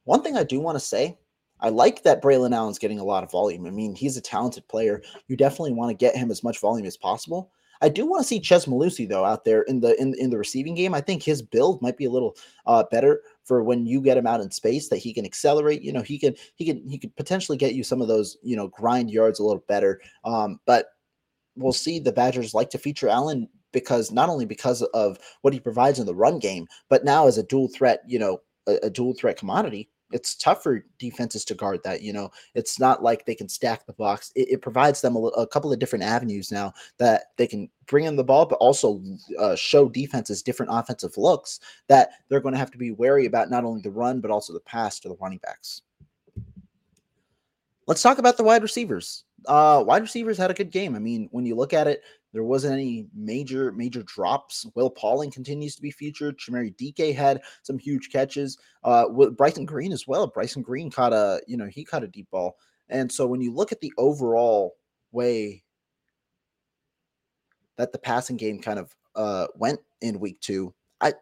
One 0.05 0.21
thing 0.21 0.37
I 0.37 0.43
do 0.43 0.59
want 0.59 0.75
to 0.75 0.83
say, 0.83 1.17
I 1.59 1.69
like 1.69 2.03
that 2.03 2.21
Braylon 2.21 2.53
Allen's 2.53 2.79
getting 2.79 2.99
a 2.99 3.05
lot 3.05 3.23
of 3.23 3.31
volume. 3.31 3.65
I 3.65 3.69
mean, 3.69 3.95
he's 3.95 4.17
a 4.17 4.21
talented 4.21 4.67
player. 4.67 5.01
You 5.27 5.37
definitely 5.37 5.73
want 5.73 5.91
to 5.91 6.05
get 6.05 6.15
him 6.15 6.29
as 6.29 6.43
much 6.43 6.59
volume 6.59 6.85
as 6.85 6.97
possible. 6.97 7.51
I 7.81 7.89
do 7.89 8.05
want 8.05 8.21
to 8.21 8.27
see 8.27 8.39
Chez 8.39 8.65
Mellusi 8.65 9.07
though 9.07 9.25
out 9.25 9.43
there 9.43 9.63
in 9.63 9.81
the 9.81 9.99
in, 10.01 10.13
in 10.17 10.29
the 10.29 10.37
receiving 10.37 10.73
game. 10.73 10.93
I 10.93 11.01
think 11.01 11.21
his 11.21 11.41
build 11.41 11.81
might 11.81 11.97
be 11.97 12.05
a 12.05 12.09
little 12.09 12.37
uh, 12.65 12.85
better 12.89 13.21
for 13.43 13.61
when 13.61 13.85
you 13.85 13.99
get 13.99 14.17
him 14.17 14.25
out 14.25 14.39
in 14.39 14.51
space 14.51 14.87
that 14.87 14.97
he 14.97 15.13
can 15.13 15.25
accelerate. 15.25 15.81
You 15.81 15.91
know, 15.91 16.01
he 16.01 16.17
can 16.17 16.33
he 16.55 16.65
can 16.65 16.87
he 16.87 16.97
could 16.97 17.13
potentially 17.17 17.57
get 17.57 17.73
you 17.73 17.83
some 17.83 18.01
of 18.01 18.07
those 18.07 18.37
you 18.41 18.55
know 18.55 18.69
grind 18.69 19.11
yards 19.11 19.39
a 19.39 19.43
little 19.43 19.65
better. 19.67 19.99
Um, 20.23 20.61
but 20.65 20.87
we'll 21.57 21.73
see. 21.73 21.99
The 21.99 22.13
Badgers 22.13 22.53
like 22.53 22.69
to 22.69 22.77
feature 22.77 23.09
Allen 23.09 23.49
because 23.73 24.11
not 24.11 24.29
only 24.29 24.45
because 24.45 24.81
of 24.93 25.19
what 25.41 25.53
he 25.53 25.59
provides 25.59 25.99
in 25.99 26.05
the 26.05 26.15
run 26.15 26.39
game, 26.39 26.67
but 26.87 27.03
now 27.03 27.27
as 27.27 27.37
a 27.37 27.43
dual 27.43 27.67
threat, 27.67 28.01
you 28.07 28.17
know, 28.17 28.39
a, 28.67 28.77
a 28.83 28.89
dual 28.89 29.13
threat 29.13 29.37
commodity, 29.37 29.89
it's 30.13 30.35
tough 30.35 30.63
for 30.63 30.85
defenses 30.99 31.43
to 31.45 31.55
guard 31.55 31.81
that. 31.83 32.01
You 32.01 32.13
know, 32.13 32.31
it's 32.53 32.79
not 32.79 33.03
like 33.03 33.25
they 33.25 33.35
can 33.35 33.49
stack 33.49 33.85
the 33.85 33.93
box. 33.93 34.31
It, 34.35 34.47
it 34.49 34.61
provides 34.61 35.01
them 35.01 35.15
a, 35.15 35.19
a, 35.19 35.47
couple 35.47 35.73
of 35.73 35.79
different 35.79 36.05
avenues 36.05 36.51
now 36.51 36.73
that 36.99 37.25
they 37.37 37.47
can 37.47 37.69
bring 37.87 38.05
in 38.05 38.15
the 38.15 38.23
ball, 38.23 38.45
but 38.45 38.57
also 38.57 39.01
uh, 39.39 39.55
show 39.55 39.89
defenses 39.89 40.43
different 40.43 40.71
offensive 40.73 41.17
looks 41.17 41.59
that 41.89 42.11
they're 42.29 42.39
going 42.39 42.53
to 42.53 42.59
have 42.59 42.71
to 42.71 42.77
be 42.77 42.91
wary 42.91 43.25
about 43.25 43.49
not 43.49 43.65
only 43.65 43.81
the 43.81 43.91
run, 43.91 44.21
but 44.21 44.31
also 44.31 44.53
the 44.53 44.59
pass 44.61 44.99
to 44.99 45.09
the 45.09 45.17
running 45.19 45.39
backs. 45.39 45.81
Let's 47.85 48.01
talk 48.01 48.17
about 48.17 48.37
the 48.37 48.43
wide 48.43 48.61
receivers. 48.61 49.25
Uh, 49.45 49.83
wide 49.85 50.03
receivers 50.03 50.37
had 50.37 50.51
a 50.51 50.53
good 50.53 50.71
game. 50.71 50.95
I 50.95 50.99
mean, 50.99 51.27
when 51.31 51.45
you 51.45 51.55
look 51.55 51.73
at 51.73 51.87
it, 51.87 52.01
there 52.33 52.43
wasn't 52.43 52.73
any 52.73 53.07
major 53.13 53.71
major 53.71 54.03
drops. 54.03 54.65
Will 54.75 54.89
Pauling 54.89 55.31
continues 55.31 55.75
to 55.75 55.81
be 55.81 55.91
featured. 55.91 56.37
Chimere 56.37 56.75
Dike 56.75 57.15
had 57.15 57.41
some 57.61 57.77
huge 57.77 58.09
catches. 58.11 58.57
Uh, 58.83 59.05
with 59.07 59.37
Bryson 59.37 59.65
Green 59.65 59.93
as 59.93 60.07
well. 60.07 60.27
Bryson 60.27 60.63
Green 60.63 60.89
caught 60.89 61.13
a 61.13 61.41
you 61.47 61.55
know 61.55 61.67
he 61.67 61.85
caught 61.85 62.03
a 62.03 62.07
deep 62.07 62.29
ball. 62.31 62.57
And 62.89 63.11
so 63.11 63.25
when 63.27 63.39
you 63.39 63.53
look 63.53 63.71
at 63.71 63.79
the 63.79 63.93
overall 63.97 64.75
way 65.11 65.63
that 67.77 67.91
the 67.91 67.99
passing 67.99 68.35
game 68.35 68.59
kind 68.59 68.79
of 68.79 68.95
uh, 69.15 69.47
went 69.55 69.79
in 70.01 70.19
week 70.19 70.41
two, 70.41 70.73
I 70.99 71.13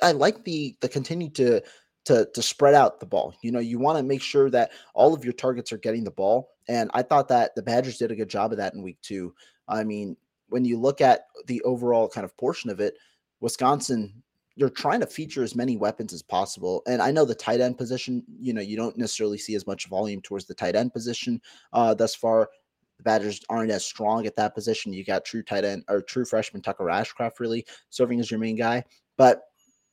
I 0.00 0.12
like 0.12 0.44
the 0.44 0.76
the 0.80 0.88
continue 0.88 1.30
to 1.30 1.60
to 2.04 2.28
to 2.32 2.42
spread 2.42 2.74
out 2.74 3.00
the 3.00 3.06
ball. 3.06 3.34
You 3.42 3.52
know, 3.52 3.60
you 3.60 3.78
want 3.78 3.98
to 3.98 4.04
make 4.04 4.22
sure 4.22 4.48
that 4.50 4.70
all 4.94 5.12
of 5.12 5.24
your 5.24 5.32
targets 5.32 5.72
are 5.72 5.78
getting 5.78 6.04
the 6.04 6.10
ball. 6.10 6.50
And 6.68 6.90
I 6.94 7.02
thought 7.02 7.28
that 7.28 7.54
the 7.56 7.62
Badgers 7.62 7.98
did 7.98 8.12
a 8.12 8.16
good 8.16 8.30
job 8.30 8.52
of 8.52 8.58
that 8.58 8.74
in 8.74 8.82
week 8.82 8.98
two. 9.02 9.34
I 9.68 9.84
mean, 9.84 10.16
when 10.52 10.64
you 10.64 10.78
look 10.78 11.00
at 11.00 11.26
the 11.46 11.62
overall 11.62 12.08
kind 12.08 12.24
of 12.24 12.36
portion 12.36 12.70
of 12.70 12.80
it, 12.80 12.94
Wisconsin, 13.40 14.22
you're 14.54 14.68
trying 14.68 15.00
to 15.00 15.06
feature 15.06 15.42
as 15.42 15.56
many 15.56 15.76
weapons 15.76 16.12
as 16.12 16.22
possible. 16.22 16.82
And 16.86 17.00
I 17.00 17.10
know 17.10 17.24
the 17.24 17.34
tight 17.34 17.60
end 17.60 17.78
position, 17.78 18.22
you 18.38 18.52
know, 18.52 18.60
you 18.60 18.76
don't 18.76 18.98
necessarily 18.98 19.38
see 19.38 19.54
as 19.54 19.66
much 19.66 19.88
volume 19.88 20.20
towards 20.20 20.44
the 20.44 20.54
tight 20.54 20.76
end 20.76 20.92
position 20.92 21.40
uh, 21.72 21.94
thus 21.94 22.14
far. 22.14 22.50
The 22.98 23.02
Badgers 23.02 23.40
aren't 23.48 23.70
as 23.70 23.84
strong 23.84 24.26
at 24.26 24.36
that 24.36 24.54
position. 24.54 24.92
You 24.92 25.04
got 25.04 25.24
true 25.24 25.42
tight 25.42 25.64
end 25.64 25.84
or 25.88 26.02
true 26.02 26.24
freshman 26.24 26.62
Tucker 26.62 26.84
Ashcraft 26.84 27.40
really 27.40 27.64
serving 27.90 28.20
as 28.20 28.30
your 28.30 28.40
main 28.40 28.56
guy. 28.56 28.84
But 29.16 29.42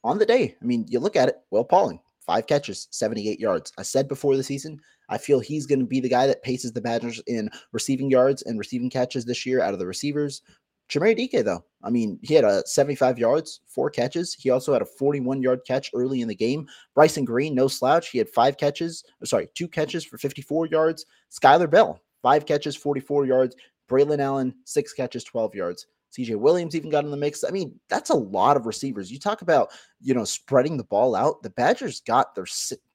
on 0.03 0.19
the 0.19 0.25
day, 0.25 0.55
I 0.61 0.65
mean, 0.65 0.85
you 0.87 0.99
look 0.99 1.15
at 1.15 1.29
it, 1.29 1.35
Will 1.51 1.63
Pauling, 1.63 1.99
five 2.19 2.45
catches, 2.45 2.87
78 2.91 3.39
yards. 3.39 3.71
I 3.77 3.83
said 3.83 4.07
before 4.07 4.35
the 4.35 4.43
season, 4.43 4.79
I 5.09 5.17
feel 5.17 5.39
he's 5.39 5.65
going 5.65 5.79
to 5.79 5.85
be 5.85 5.99
the 5.99 6.09
guy 6.09 6.27
that 6.27 6.43
paces 6.43 6.71
the 6.71 6.81
Badgers 6.81 7.21
in 7.27 7.49
receiving 7.71 8.09
yards 8.09 8.43
and 8.43 8.57
receiving 8.57 8.89
catches 8.89 9.25
this 9.25 9.45
year 9.45 9.61
out 9.61 9.73
of 9.73 9.79
the 9.79 9.87
receivers. 9.87 10.41
Chimere 10.89 11.15
Dike, 11.15 11.45
though, 11.45 11.63
I 11.83 11.91
mean, 11.91 12.17
he 12.23 12.33
had 12.33 12.43
a 12.43 12.65
75 12.65 13.19
yards, 13.19 13.61
four 13.67 13.91
catches. 13.91 14.33
He 14.33 14.49
also 14.49 14.73
had 14.73 14.81
a 14.81 14.85
41 14.85 15.41
yard 15.41 15.61
catch 15.67 15.91
early 15.93 16.21
in 16.21 16.27
the 16.27 16.35
game. 16.35 16.67
Bryson 16.95 17.25
Green, 17.25 17.53
no 17.53 17.67
slouch. 17.67 18.09
He 18.09 18.17
had 18.17 18.27
five 18.27 18.57
catches, 18.57 19.03
uh, 19.21 19.25
sorry, 19.25 19.49
two 19.53 19.67
catches 19.67 20.03
for 20.03 20.17
54 20.17 20.65
yards. 20.67 21.05
Skyler 21.31 21.69
Bell, 21.69 21.99
five 22.23 22.47
catches, 22.47 22.75
44 22.75 23.25
yards. 23.27 23.55
Braylon 23.87 24.19
Allen, 24.19 24.55
six 24.65 24.93
catches, 24.93 25.23
12 25.23 25.53
yards. 25.55 25.87
CJ 26.17 26.35
Williams 26.37 26.75
even 26.75 26.89
got 26.89 27.05
in 27.05 27.11
the 27.11 27.17
mix. 27.17 27.43
I 27.43 27.51
mean, 27.51 27.79
that's 27.87 28.09
a 28.09 28.15
lot 28.15 28.57
of 28.57 28.65
receivers. 28.65 29.11
You 29.11 29.19
talk 29.19 29.41
about, 29.41 29.71
you 30.01 30.13
know, 30.13 30.23
spreading 30.23 30.75
the 30.75 30.83
ball 30.83 31.15
out. 31.15 31.43
The 31.43 31.51
Badgers 31.51 32.01
got 32.01 32.33
their 32.33 32.45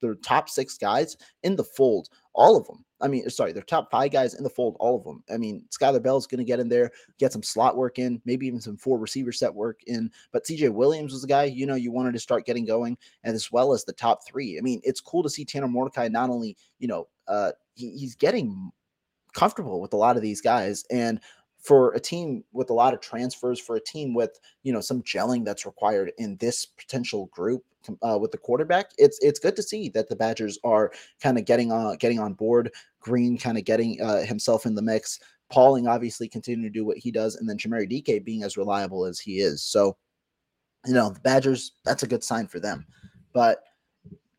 their 0.01 0.17
top 0.17 0.49
six 0.49 0.77
guys 0.77 1.17
in 1.43 1.55
the 1.57 1.65
fold, 1.65 2.09
all 2.33 2.57
of 2.57 2.67
them. 2.67 2.85
I 3.01 3.09
mean, 3.09 3.29
sorry, 3.29 3.53
their 3.53 3.63
top 3.63 3.91
five 3.91 4.13
guys 4.13 4.35
in 4.35 4.43
the 4.43 4.51
fold, 4.51 4.77
all 4.81 4.97
of 4.97 5.05
them. 5.05 5.23
I 5.31 5.37
mean, 5.37 5.65
Skyler 5.71 6.03
Bell's 6.03 6.27
going 6.27 6.39
to 6.39 6.45
get 6.45 6.59
in 6.59 6.69
there, 6.69 6.91
get 7.19 7.33
some 7.33 7.43
slot 7.43 7.77
work 7.77 7.99
in, 7.99 8.21
maybe 8.25 8.47
even 8.47 8.61
some 8.61 8.79
four 8.79 8.99
receiver 8.99 9.31
set 9.31 9.55
work 9.55 9.81
in. 9.87 10.11
But 10.33 10.45
CJ 10.45 10.73
Williams 10.73 11.13
was 11.13 11.23
the 11.23 11.29
guy, 11.29 11.45
you 11.45 11.67
know, 11.67 11.75
you 11.75 11.93
wanted 11.93 12.15
to 12.15 12.21
start 12.21 12.47
getting 12.47 12.65
going, 12.65 12.97
and 13.23 13.35
as 13.35 13.53
well 13.53 13.75
as 13.75 13.85
the 13.85 13.93
top 13.93 14.27
three. 14.27 14.59
I 14.59 14.63
mean, 14.63 14.81
it's 14.85 15.01
cool 15.01 15.23
to 15.23 15.31
see 15.31 15.45
Tanner 15.45 15.69
Mordecai 15.69 16.09
not 16.09 16.31
only, 16.31 16.57
you 16.79 16.89
know, 16.89 17.07
uh, 17.29 17.53
he, 17.75 17.91
he's 17.91 18.15
getting 18.15 18.73
comfortable 19.35 19.81
with 19.81 19.93
a 19.93 19.97
lot 19.99 20.17
of 20.17 20.23
these 20.23 20.41
guys. 20.41 20.85
And 20.91 21.21
for 21.65 21.93
a 21.95 22.01
team 22.01 22.45
with 22.53 22.69
a 22.69 22.75
lot 22.75 22.93
of 22.93 23.01
transfers, 23.01 23.59
for 23.59 23.77
a 23.77 23.81
team 23.81 24.15
with 24.15 24.39
you 24.63 24.73
know 24.73 24.81
some 24.81 25.03
gelling 25.03 25.45
that's 25.45 25.67
required 25.67 26.13
in 26.19 26.37
this 26.37 26.67
potential 26.67 27.27
group 27.27 27.65
uh, 28.07 28.19
with 28.19 28.31
the 28.31 28.39
quarterback, 28.39 28.91
it's 28.99 29.19
it's 29.23 29.41
good 29.41 29.57
to 29.57 29.63
see 29.63 29.89
that 29.91 30.09
the 30.09 30.17
Badgers 30.17 30.59
are 30.63 30.93
kind 31.23 31.39
of 31.39 31.47
getting 31.47 31.73
on 31.73 31.97
getting 31.97 32.21
on 32.21 32.35
board. 32.35 32.71
Green 33.01 33.37
kind 33.39 33.59
of 33.59 33.65
getting 33.65 34.01
uh, 34.01 34.21
himself 34.21 34.67
in 34.67 34.75
the 34.75 34.83
mix. 34.83 35.19
Pauling 35.51 35.87
obviously 35.87 36.29
continuing 36.29 36.71
to 36.71 36.79
do 36.79 36.85
what 36.85 36.99
he 36.99 37.11
does, 37.11 37.37
and 37.37 37.49
then 37.49 37.59
Chimere 37.59 37.89
Dike 37.89 38.25
being 38.25 38.43
as 38.43 38.57
reliable 38.57 39.05
as 39.05 39.19
he 39.19 39.41
is. 39.41 39.63
So, 39.63 39.97
you 40.87 40.95
know, 40.95 41.11
the 41.11 41.21
Badgers, 41.21 41.73
that's 41.85 42.03
a 42.03 42.07
good 42.07 42.25
sign 42.25 42.47
for 42.47 42.61
them. 42.61 42.87
But 43.33 43.63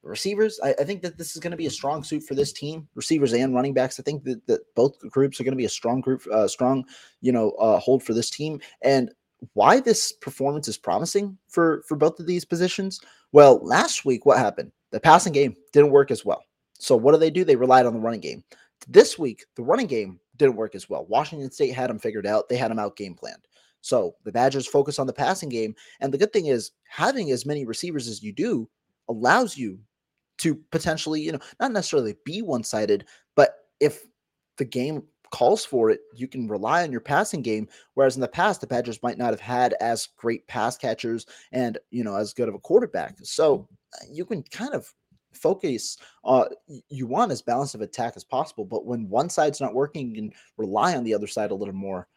receivers, 0.06 0.60
I, 0.64 0.76
I, 0.80 0.84
think 0.84 1.02
that 1.02 1.18
this 1.18 1.36
is 1.36 1.42
going 1.42 1.52
to 1.52 1.58
be 1.58 1.66
a 1.66 1.72
strong 1.72 2.04
suit 2.04 2.24
for 2.24 2.36
this 2.36 2.54
team. 2.54 2.88
Receivers 2.96 3.34
and 3.34 3.54
running 3.54 3.74
backs. 3.74 4.00
I 4.00 4.04
think 4.04 4.24
that, 4.24 4.46
that 4.48 4.62
both 4.76 5.00
groups 5.10 5.40
are 5.40 5.44
going 5.44 5.54
to 5.54 5.58
be 5.58 5.66
a 5.66 5.70
strong 5.70 6.00
group, 6.00 6.26
uh, 6.32 6.48
strong, 6.48 6.86
you 7.22 7.32
know, 7.32 7.52
uh, 7.52 7.80
hold 7.80 8.04
for 8.04 8.14
this 8.14 8.30
team. 8.30 8.62
And 8.82 9.12
why 9.54 9.80
this 9.80 10.12
performance 10.12 10.68
is 10.68 10.78
promising 10.78 11.38
for 11.50 11.84
for 11.88 11.96
both 11.96 12.20
of 12.20 12.26
these 12.26 12.46
positions. 12.46 13.02
Well, 13.32 13.60
last 13.64 14.06
week, 14.06 14.26
what 14.26 14.38
happened? 14.38 14.72
The 14.92 15.00
passing 15.00 15.34
game 15.34 15.56
didn't 15.74 15.92
work 15.92 16.12
as 16.12 16.24
well. 16.24 16.44
So 16.80 16.96
what 16.96 17.12
do 17.12 17.18
they 17.18 17.30
do? 17.30 17.44
They 17.44 17.56
relied 17.56 17.86
on 17.86 17.94
the 17.94 18.00
running 18.00 18.22
game. 18.22 18.44
This 18.88 19.18
week, 19.18 19.46
the 19.56 19.64
running 19.64 19.88
game 19.88 20.20
didn't 20.38 20.56
work 20.56 20.76
as 20.76 20.90
well. 20.90 21.06
Washington 21.06 21.52
State 21.52 21.74
had 21.74 21.90
them 21.90 22.00
figured 22.00 22.28
out. 22.28 22.50
They 22.50 22.58
had 22.58 22.72
them 22.72 22.80
out 22.80 22.98
game 22.98 23.16
planned. 23.16 23.48
So 23.82 24.16
the 24.24 24.32
Badgers 24.32 24.68
focus 24.68 25.00
on 25.00 25.08
the 25.08 25.14
passing 25.14 25.50
game. 25.50 25.76
And 26.02 26.14
the 26.14 26.18
good 26.18 26.34
thing 26.34 26.48
is 26.48 26.72
having 26.88 27.32
as 27.32 27.46
many 27.46 27.66
receivers 27.66 28.08
as 28.08 28.24
you 28.24 28.34
do 28.34 28.70
allows 29.08 29.58
you 29.58 29.80
to 30.40 30.56
potentially, 30.72 31.22
you 31.22 31.32
know, 31.32 31.40
not 31.60 31.72
necessarily 31.72 32.16
be 32.26 32.42
one 32.42 32.64
sided, 32.64 33.06
but 33.36 33.56
if 33.80 34.04
the 34.58 34.66
game 34.66 35.04
calls 35.32 35.66
for 35.66 35.90
it, 35.90 36.02
you 36.16 36.28
can 36.28 36.48
rely 36.48 36.84
on 36.84 36.92
your 36.92 37.02
passing 37.02 37.42
game. 37.42 37.68
Whereas 37.94 38.16
in 38.16 38.22
the 38.22 38.28
past, 38.28 38.62
the 38.62 38.68
Badgers 38.68 39.04
might 39.04 39.18
not 39.18 39.32
have 39.32 39.42
had 39.42 39.74
as 39.82 40.08
great 40.18 40.48
pass 40.48 40.78
catchers 40.78 41.26
and, 41.52 41.78
you 41.92 42.04
know, 42.04 42.16
as 42.16 42.34
good 42.34 42.48
of 42.48 42.56
a 42.56 42.60
quarterback. 42.60 43.16
So 43.24 43.68
uh, 43.94 44.06
you 44.10 44.26
can 44.26 44.44
kind 44.44 44.74
of 44.74 44.94
focus 45.34 45.98
uh 46.24 46.46
you 46.88 47.06
want 47.06 47.30
as 47.30 47.42
balanced 47.42 47.76
of 47.76 47.82
attack 47.82 48.14
as 48.16 48.24
possible 48.24 48.64
but 48.64 48.86
when 48.86 49.10
one 49.10 49.30
side's 49.30 49.60
not 49.60 49.74
working 49.74 50.10
you 50.10 50.16
can 50.16 50.32
rely 50.58 50.96
on 50.96 51.04
the 51.04 51.14
other 51.14 51.28
side 51.28 51.52
a 51.52 51.56
little 51.56 51.74
more 51.74 52.08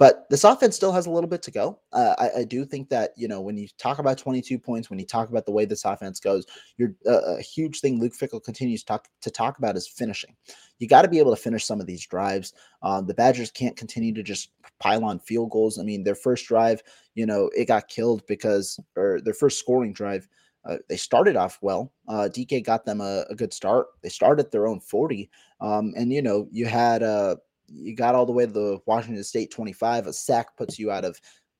But 0.00 0.24
this 0.30 0.44
offense 0.44 0.76
still 0.76 0.92
has 0.92 1.04
a 1.04 1.10
little 1.10 1.28
bit 1.28 1.42
to 1.42 1.50
go. 1.50 1.78
Uh, 1.92 2.14
I, 2.18 2.40
I, 2.40 2.44
do 2.44 2.64
think 2.64 2.88
that 2.88 3.10
you 3.18 3.28
know 3.28 3.42
when 3.42 3.58
you 3.58 3.68
talk 3.76 3.98
about 3.98 4.16
22 4.16 4.58
points, 4.58 4.88
when 4.88 4.98
you 4.98 5.04
talk 5.04 5.28
about 5.28 5.44
the 5.44 5.52
way 5.52 5.66
this 5.66 5.84
offense 5.84 6.18
goes, 6.18 6.46
you're 6.78 6.94
uh, 7.06 7.36
a 7.36 7.42
huge 7.42 7.80
thing. 7.80 8.00
Luke 8.00 8.14
Fickell 8.14 8.42
continues 8.42 8.82
talk, 8.82 9.08
to 9.20 9.30
talk 9.30 9.58
about 9.58 9.76
is 9.76 9.86
finishing. 9.86 10.34
You 10.78 10.88
got 10.88 11.02
to 11.02 11.08
be 11.08 11.18
able 11.18 11.36
to 11.36 11.42
finish 11.42 11.66
some 11.66 11.82
of 11.82 11.86
these 11.86 12.06
drives. 12.06 12.54
Um, 12.82 13.06
the 13.06 13.12
Badgers 13.12 13.50
can't 13.50 13.76
continue 13.76 14.14
to 14.14 14.22
just 14.22 14.48
pile 14.78 15.04
on 15.04 15.18
field 15.18 15.50
goals. 15.50 15.78
I 15.78 15.82
mean, 15.82 16.02
their 16.02 16.14
first 16.14 16.46
drive, 16.46 16.82
you 17.14 17.26
know, 17.26 17.50
it 17.54 17.68
got 17.68 17.88
killed 17.88 18.26
because, 18.26 18.80
or 18.96 19.20
their 19.20 19.34
first 19.34 19.58
scoring 19.58 19.92
drive, 19.92 20.26
uh, 20.64 20.76
they 20.88 20.96
started 20.96 21.36
off 21.36 21.58
well. 21.60 21.92
Uh, 22.08 22.28
Dike 22.28 22.64
got 22.64 22.86
them 22.86 23.02
a, 23.02 23.26
a, 23.28 23.34
good 23.34 23.52
start. 23.52 23.88
They 24.02 24.08
started 24.08 24.50
their 24.50 24.66
own 24.66 24.80
40. 24.80 25.30
Um, 25.60 25.92
and, 25.94 26.10
you 26.10 26.22
know, 26.22 26.48
you 26.50 26.64
had 26.64 27.02
uh, 27.02 27.36
you 27.72 27.94
got 27.94 28.14
all 28.14 28.26
the 28.26 28.32
way 28.32 28.46
to 28.46 28.52
the 28.52 28.78
Washington 28.86 29.22
State 29.24 29.50
25. 29.50 30.06
A 30.06 30.12
sack 30.12 30.56
puts 30.56 30.78
you 30.78 30.90
out 30.90 31.04
of 31.04 31.18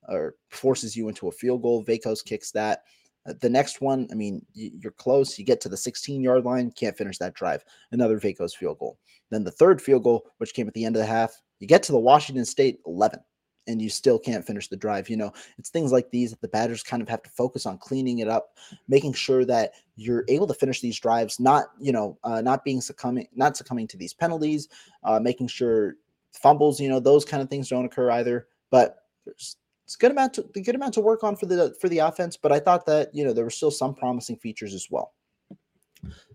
or 0.09 0.35
forces 0.51 0.97
you 0.97 1.09
into 1.09 1.29
a 1.29 1.33
field 1.33 1.63
goal. 1.63 1.85
Vakos 1.85 2.25
kicks 2.25 2.51
that. 2.53 2.83
Uh, 3.29 3.35
the 3.41 3.51
next 3.51 3.81
one, 3.81 4.09
I 4.11 4.15
mean, 4.15 4.45
you're 4.55 4.93
close. 4.93 5.39
You 5.39 5.45
get 5.45 5.61
to 5.63 5.69
the 5.69 5.77
16 5.77 6.23
yard 6.23 6.45
line, 6.45 6.71
can't 6.71 6.97
finish 6.97 7.19
that 7.19 7.35
drive. 7.35 7.63
Another 7.93 8.19
Vakos 8.19 8.57
field 8.57 8.79
goal. 8.79 8.99
Then 9.31 9.45
the 9.45 9.51
third 9.51 9.81
field 9.81 10.05
goal, 10.05 10.27
which 10.39 10.55
came 10.55 10.67
at 10.67 10.75
the 10.75 10.85
end 10.85 10.97
of 10.97 11.01
the 11.01 11.07
half, 11.07 11.41
you 11.59 11.67
get 11.67 11.83
to 11.85 11.93
the 11.93 11.99
Washington 11.99 12.45
State 12.45 12.81
11 12.87 13.21
and 13.67 13.81
you 13.81 13.89
still 13.89 14.19
can't 14.19 14.45
finish 14.45 14.69
the 14.69 14.77
drive. 14.77 15.09
You 15.09 15.17
know, 15.17 15.33
it's 15.59 15.71
things 15.71 15.93
like 15.93 16.11
these 16.11 16.31
that 16.31 16.41
the 16.41 16.49
Badgers 16.49 16.83
kind 16.83 17.03
of 17.03 17.09
have 17.09 17.23
to 17.23 17.31
focus 17.31 17.67
on 17.67 17.79
cleaning 17.79 18.19
it 18.19 18.29
up, 18.29 18.57
making 18.89 19.13
sure 19.13 19.45
that 19.45 19.73
you're 19.97 20.25
able 20.29 20.47
to 20.47 20.55
finish 20.55 20.81
these 20.81 20.99
drives, 20.99 21.39
not, 21.39 21.67
you 21.79 21.93
know, 21.93 22.19
uh, 22.25 22.41
not 22.41 22.65
being 22.65 22.81
succumbing, 22.81 23.29
not 23.35 23.57
succumbing 23.57 23.87
to 23.89 23.97
these 23.97 24.15
penalties, 24.15 24.69
uh, 25.05 25.21
making 25.21 25.49
sure 25.49 25.97
fumbles, 26.33 26.81
you 26.81 26.89
know, 26.89 27.01
those 27.01 27.25
kind 27.25 27.43
of 27.43 27.49
things 27.49 27.69
don't 27.69 27.85
occur 27.85 28.11
either. 28.11 28.47
But 28.71 28.97
there's 29.25 29.57
it's 29.91 29.97
good 29.97 30.13
amount 30.13 30.35
to 30.35 30.43
good 30.43 30.77
amount 30.77 30.95
to 30.95 31.01
work 31.01 31.25
on 31.25 31.35
for 31.35 31.47
the 31.47 31.75
for 31.81 31.89
the 31.89 31.99
offense. 31.99 32.37
But 32.37 32.53
I 32.53 32.61
thought 32.61 32.87
that 32.87 33.13
you 33.13 33.25
know 33.25 33.33
there 33.33 33.43
were 33.43 33.51
still 33.51 33.73
some 33.73 33.93
promising 33.93 34.37
features 34.37 34.73
as 34.73 34.87
well. 34.89 35.15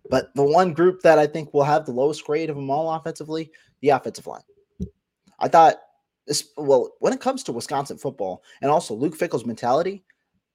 But 0.10 0.36
the 0.36 0.44
one 0.44 0.74
group 0.74 1.02
that 1.04 1.18
I 1.18 1.26
think 1.26 1.54
will 1.54 1.64
have 1.64 1.86
the 1.86 1.94
lowest 1.94 2.26
grade 2.26 2.50
of 2.50 2.58
them 2.58 2.70
all 2.70 2.92
offensively, 2.92 3.50
the 3.80 3.90
offensive 3.92 4.28
line. 4.28 4.42
I 5.40 5.48
thought 5.48 5.78
this 6.28 6.52
well 6.58 6.94
when 7.00 7.14
it 7.14 7.22
comes 7.22 7.44
to 7.44 7.52
Wisconsin 7.52 7.98
football 7.98 8.44
and 8.62 8.72
also 8.72 8.94
Luke 8.94 9.16
Fickell's 9.16 9.46
mentality, 9.46 10.04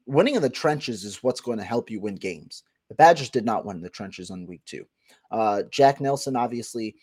winning 0.06 0.34
in 0.34 0.42
the 0.42 0.50
trenches 0.50 1.04
is 1.04 1.22
what's 1.22 1.40
going 1.40 1.58
to 1.58 1.64
help 1.64 1.90
you 1.90 2.00
win 2.00 2.16
games. 2.16 2.64
The 2.88 2.94
Badgers 2.94 3.30
did 3.30 3.44
not 3.44 3.64
win 3.64 3.76
in 3.76 3.82
the 3.82 3.88
trenches 3.88 4.30
on 4.30 4.46
week 4.46 4.62
two. 4.66 4.84
Uh, 5.30 5.62
Jack 5.70 6.00
Nelson 6.00 6.34
obviously 6.34 6.96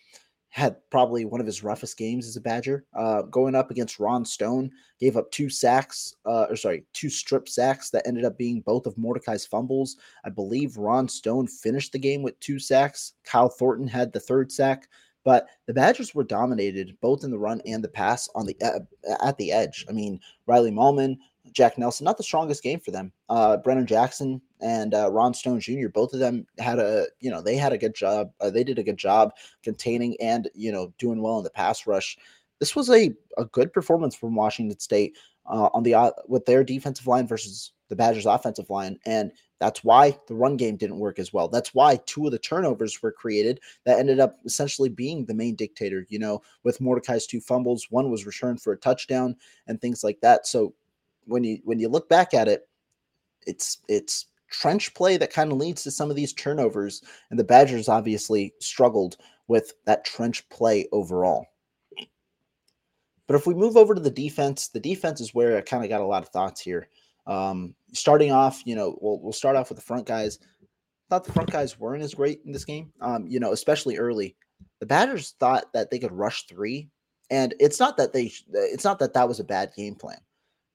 had 0.49 0.77
probably 0.89 1.25
one 1.25 1.39
of 1.39 1.45
his 1.45 1.63
roughest 1.63 1.97
games 1.97 2.27
as 2.27 2.35
a 2.35 2.41
Badger. 2.41 2.85
Uh, 2.93 3.21
going 3.23 3.55
up 3.55 3.69
against 3.69 3.99
Ron 3.99 4.25
Stone, 4.25 4.71
gave 4.99 5.17
up 5.17 5.29
two 5.31 5.49
sacks, 5.49 6.15
uh, 6.25 6.47
or 6.49 6.55
sorry, 6.55 6.83
two 6.93 7.09
strip 7.09 7.47
sacks 7.47 7.89
that 7.91 8.07
ended 8.07 8.25
up 8.25 8.37
being 8.37 8.61
both 8.61 8.85
of 8.85 8.97
Mordecai's 8.97 9.45
fumbles. 9.45 9.97
I 10.25 10.29
believe 10.29 10.77
Ron 10.77 11.07
Stone 11.07 11.47
finished 11.47 11.91
the 11.91 11.99
game 11.99 12.23
with 12.23 12.39
two 12.39 12.59
sacks. 12.59 13.13
Kyle 13.23 13.49
Thornton 13.49 13.87
had 13.87 14.11
the 14.11 14.19
third 14.19 14.51
sack, 14.51 14.89
but 15.27 15.49
the 15.65 15.73
Badgers 15.73 16.15
were 16.15 16.23
dominated 16.23 16.95
both 17.01 17.25
in 17.25 17.31
the 17.31 17.37
run 17.37 17.61
and 17.65 17.83
the 17.83 17.89
pass 17.89 18.29
on 18.33 18.45
the 18.45 18.55
uh, 18.63 18.79
at 19.21 19.37
the 19.37 19.51
edge. 19.51 19.85
I 19.89 19.91
mean, 19.91 20.21
Riley 20.45 20.71
Mahlman, 20.71 21.17
Jack 21.51 21.77
Nelson, 21.77 22.05
not 22.05 22.15
the 22.15 22.23
strongest 22.23 22.63
game 22.63 22.79
for 22.79 22.91
them. 22.91 23.11
Uh, 23.27 23.57
Brennan 23.57 23.87
Jackson 23.87 24.41
and 24.61 24.93
uh, 24.93 25.11
Ron 25.11 25.33
Stone 25.33 25.59
Jr. 25.59 25.89
Both 25.89 26.13
of 26.13 26.21
them 26.21 26.47
had 26.59 26.79
a, 26.79 27.07
you 27.19 27.29
know, 27.29 27.41
they 27.41 27.57
had 27.57 27.73
a 27.73 27.77
good 27.77 27.93
job. 27.93 28.31
Uh, 28.39 28.49
they 28.49 28.63
did 28.63 28.79
a 28.79 28.83
good 28.83 28.95
job 28.95 29.33
containing 29.63 30.15
and 30.21 30.49
you 30.55 30.71
know 30.71 30.93
doing 30.97 31.21
well 31.21 31.39
in 31.39 31.43
the 31.43 31.49
pass 31.49 31.85
rush. 31.85 32.17
This 32.61 32.73
was 32.73 32.89
a 32.89 33.13
a 33.37 33.43
good 33.51 33.73
performance 33.73 34.15
from 34.15 34.33
Washington 34.33 34.79
State 34.79 35.17
uh, 35.45 35.67
on 35.73 35.83
the 35.83 35.93
uh, 35.93 36.11
with 36.29 36.45
their 36.45 36.63
defensive 36.63 37.05
line 37.05 37.27
versus 37.27 37.73
the 37.89 37.95
Badgers' 37.95 38.25
offensive 38.25 38.69
line, 38.69 38.99
and 39.05 39.31
that's 39.59 39.83
why 39.83 40.17
the 40.27 40.35
run 40.35 40.57
game 40.57 40.75
didn't 40.75 40.99
work 40.99 41.19
as 41.19 41.33
well. 41.33 41.47
That's 41.47 41.73
why 41.73 41.99
two 42.05 42.25
of 42.25 42.31
the 42.31 42.39
turnovers 42.39 43.01
were 43.01 43.11
created 43.11 43.59
that 43.85 43.99
ended 43.99 44.19
up 44.19 44.39
essentially 44.45 44.89
being 44.89 45.25
the 45.25 45.33
main 45.33 45.55
dictator. 45.55 46.05
You 46.09 46.19
know, 46.19 46.41
with 46.63 46.81
Mordecai's 46.81 47.25
two 47.25 47.41
fumbles, 47.41 47.87
one 47.89 48.11
was 48.11 48.25
returned 48.25 48.61
for 48.61 48.73
a 48.73 48.77
touchdown 48.77 49.35
and 49.67 49.79
things 49.79 50.03
like 50.03 50.19
that. 50.21 50.47
So 50.47 50.73
when 51.25 51.43
you 51.43 51.59
when 51.63 51.79
you 51.79 51.89
look 51.89 52.09
back 52.09 52.33
at 52.33 52.47
it, 52.47 52.67
it's 53.45 53.79
it's 53.87 54.27
trench 54.49 54.93
play 54.93 55.17
that 55.17 55.33
kind 55.33 55.51
of 55.51 55.57
leads 55.57 55.83
to 55.83 55.91
some 55.91 56.09
of 56.09 56.15
these 56.15 56.33
turnovers, 56.33 57.03
and 57.29 57.39
the 57.39 57.43
Badgers 57.43 57.89
obviously 57.89 58.53
struggled 58.59 59.17
with 59.47 59.73
that 59.85 60.05
trench 60.05 60.47
play 60.49 60.87
overall. 60.91 61.47
But 63.27 63.35
if 63.35 63.45
we 63.45 63.53
move 63.53 63.75
over 63.75 63.93
to 63.93 64.01
the 64.01 64.09
defense, 64.09 64.69
the 64.69 64.79
defense 64.79 65.19
is 65.19 65.35
where 65.35 65.57
I 65.57 65.61
kind 65.61 65.83
of 65.83 65.89
got 65.89 66.01
a 66.01 66.05
lot 66.05 66.23
of 66.23 66.29
thoughts 66.29 66.61
here. 66.61 66.87
Um, 67.27 67.75
starting 67.93 68.31
off, 68.31 68.61
you 68.65 68.75
know, 68.75 68.97
we'll 69.01 69.19
we'll 69.21 69.33
start 69.33 69.55
off 69.55 69.69
with 69.69 69.77
the 69.77 69.85
front 69.85 70.07
guys. 70.07 70.39
Thought 71.09 71.23
the 71.23 71.33
front 71.33 71.51
guys 71.51 71.79
weren't 71.79 72.03
as 72.03 72.15
great 72.15 72.41
in 72.45 72.51
this 72.51 72.65
game. 72.65 72.91
Um, 73.01 73.27
you 73.27 73.39
know, 73.39 73.53
especially 73.53 73.97
early. 73.97 74.35
The 74.79 74.85
Badgers 74.85 75.35
thought 75.39 75.71
that 75.73 75.91
they 75.91 75.99
could 75.99 76.11
rush 76.11 76.47
three, 76.47 76.89
and 77.29 77.53
it's 77.59 77.79
not 77.79 77.97
that 77.97 78.13
they 78.13 78.31
it's 78.53 78.83
not 78.83 78.99
that 78.99 79.13
that 79.13 79.27
was 79.27 79.39
a 79.39 79.45
bad 79.45 79.71
game 79.75 79.95
plan. 79.95 80.19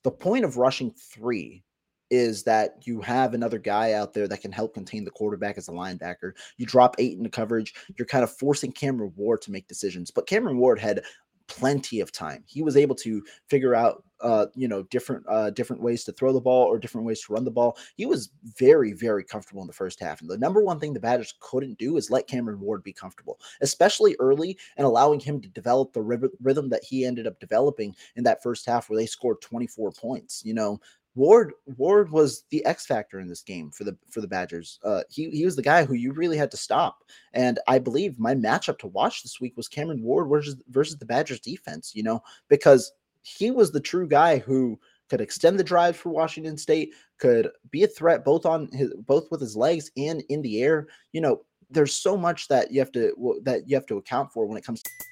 The 0.04 0.10
point 0.10 0.44
of 0.44 0.56
rushing 0.56 0.92
three 0.92 1.64
is 2.10 2.42
that 2.42 2.76
you 2.84 3.00
have 3.00 3.32
another 3.32 3.58
guy 3.58 3.94
out 3.94 4.12
there 4.12 4.28
that 4.28 4.42
can 4.42 4.52
help 4.52 4.74
contain 4.74 5.02
the 5.02 5.10
quarterback 5.10 5.56
as 5.56 5.68
a 5.68 5.72
linebacker. 5.72 6.32
You 6.58 6.66
drop 6.66 6.94
eight 6.98 7.16
into 7.16 7.30
coverage, 7.30 7.72
you're 7.96 8.04
kind 8.04 8.22
of 8.22 8.36
forcing 8.36 8.70
Cameron 8.70 9.14
Ward 9.16 9.40
to 9.42 9.50
make 9.50 9.66
decisions. 9.66 10.10
But 10.10 10.26
Cameron 10.26 10.58
Ward 10.58 10.78
had 10.78 11.02
plenty 11.48 12.00
of 12.00 12.12
time. 12.12 12.44
He 12.46 12.62
was 12.62 12.76
able 12.76 12.94
to 12.96 13.22
figure 13.48 13.74
out 13.74 14.04
uh, 14.22 14.46
you 14.54 14.68
know, 14.68 14.84
different 14.84 15.24
uh 15.28 15.50
different 15.50 15.82
ways 15.82 16.04
to 16.04 16.12
throw 16.12 16.32
the 16.32 16.40
ball 16.40 16.64
or 16.64 16.78
different 16.78 17.06
ways 17.06 17.20
to 17.22 17.32
run 17.32 17.44
the 17.44 17.50
ball. 17.50 17.76
He 17.96 18.06
was 18.06 18.30
very, 18.56 18.92
very 18.92 19.24
comfortable 19.24 19.62
in 19.62 19.66
the 19.66 19.72
first 19.72 20.00
half. 20.00 20.20
And 20.20 20.30
the 20.30 20.38
number 20.38 20.62
one 20.62 20.78
thing 20.78 20.92
the 20.92 21.00
Badgers 21.00 21.34
couldn't 21.40 21.78
do 21.78 21.96
is 21.96 22.10
let 22.10 22.28
Cameron 22.28 22.60
Ward 22.60 22.84
be 22.84 22.92
comfortable, 22.92 23.40
especially 23.60 24.16
early 24.20 24.56
and 24.76 24.86
allowing 24.86 25.18
him 25.18 25.40
to 25.40 25.48
develop 25.48 25.92
the 25.92 26.30
rhythm 26.40 26.68
that 26.68 26.84
he 26.84 27.04
ended 27.04 27.26
up 27.26 27.40
developing 27.40 27.94
in 28.14 28.22
that 28.24 28.42
first 28.42 28.64
half 28.64 28.88
where 28.88 28.96
they 28.96 29.06
scored 29.06 29.40
24 29.40 29.90
points. 29.92 30.42
You 30.44 30.54
know, 30.54 30.80
Ward 31.14 31.52
Ward 31.76 32.10
was 32.10 32.44
the 32.50 32.64
X 32.64 32.86
factor 32.86 33.20
in 33.20 33.28
this 33.28 33.42
game 33.42 33.70
for 33.70 33.84
the 33.84 33.96
for 34.10 34.20
the 34.20 34.28
Badgers. 34.28 34.78
Uh, 34.82 35.02
he 35.10 35.30
he 35.30 35.44
was 35.44 35.56
the 35.56 35.62
guy 35.62 35.84
who 35.84 35.94
you 35.94 36.12
really 36.12 36.36
had 36.36 36.50
to 36.52 36.56
stop. 36.56 37.04
And 37.34 37.58
I 37.68 37.78
believe 37.78 38.18
my 38.18 38.34
matchup 38.34 38.78
to 38.78 38.86
watch 38.86 39.22
this 39.22 39.40
week 39.40 39.56
was 39.56 39.68
Cameron 39.68 40.02
Ward 40.02 40.28
versus 40.28 40.56
versus 40.70 40.96
the 40.96 41.06
Badgers 41.06 41.40
defense. 41.40 41.92
You 41.94 42.02
know 42.02 42.22
because 42.48 42.92
he 43.22 43.50
was 43.50 43.70
the 43.70 43.80
true 43.80 44.08
guy 44.08 44.38
who 44.38 44.78
could 45.10 45.20
extend 45.20 45.58
the 45.58 45.64
drive 45.64 45.96
for 45.96 46.08
Washington 46.08 46.56
State, 46.56 46.94
could 47.18 47.50
be 47.70 47.84
a 47.84 47.88
threat 47.88 48.24
both 48.24 48.46
on 48.46 48.68
his 48.72 48.94
both 49.06 49.30
with 49.30 49.40
his 49.40 49.54
legs 49.54 49.90
and 49.98 50.22
in 50.30 50.40
the 50.40 50.62
air. 50.62 50.88
You 51.12 51.20
know 51.20 51.42
there's 51.70 51.94
so 51.94 52.16
much 52.16 52.48
that 52.48 52.70
you 52.70 52.80
have 52.80 52.92
to 52.92 53.40
that 53.44 53.68
you 53.68 53.76
have 53.76 53.86
to 53.86 53.98
account 53.98 54.32
for 54.32 54.46
when 54.46 54.56
it 54.56 54.64
comes. 54.64 54.82
to 54.82 55.11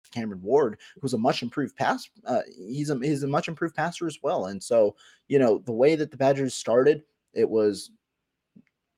Cameron 0.11 0.41
Ward, 0.41 0.77
who's 1.01 1.13
a 1.13 1.17
much 1.17 1.41
improved 1.41 1.75
pass. 1.75 2.09
Uh, 2.25 2.41
he's 2.57 2.89
a 2.89 2.99
he's 3.01 3.23
a 3.23 3.27
much 3.27 3.47
improved 3.47 3.75
passer 3.75 4.07
as 4.07 4.19
well. 4.21 4.47
And 4.47 4.61
so, 4.61 4.95
you 5.27 5.39
know, 5.39 5.59
the 5.65 5.71
way 5.71 5.95
that 5.95 6.11
the 6.11 6.17
Badgers 6.17 6.53
started, 6.53 7.03
it 7.33 7.49
was 7.49 7.91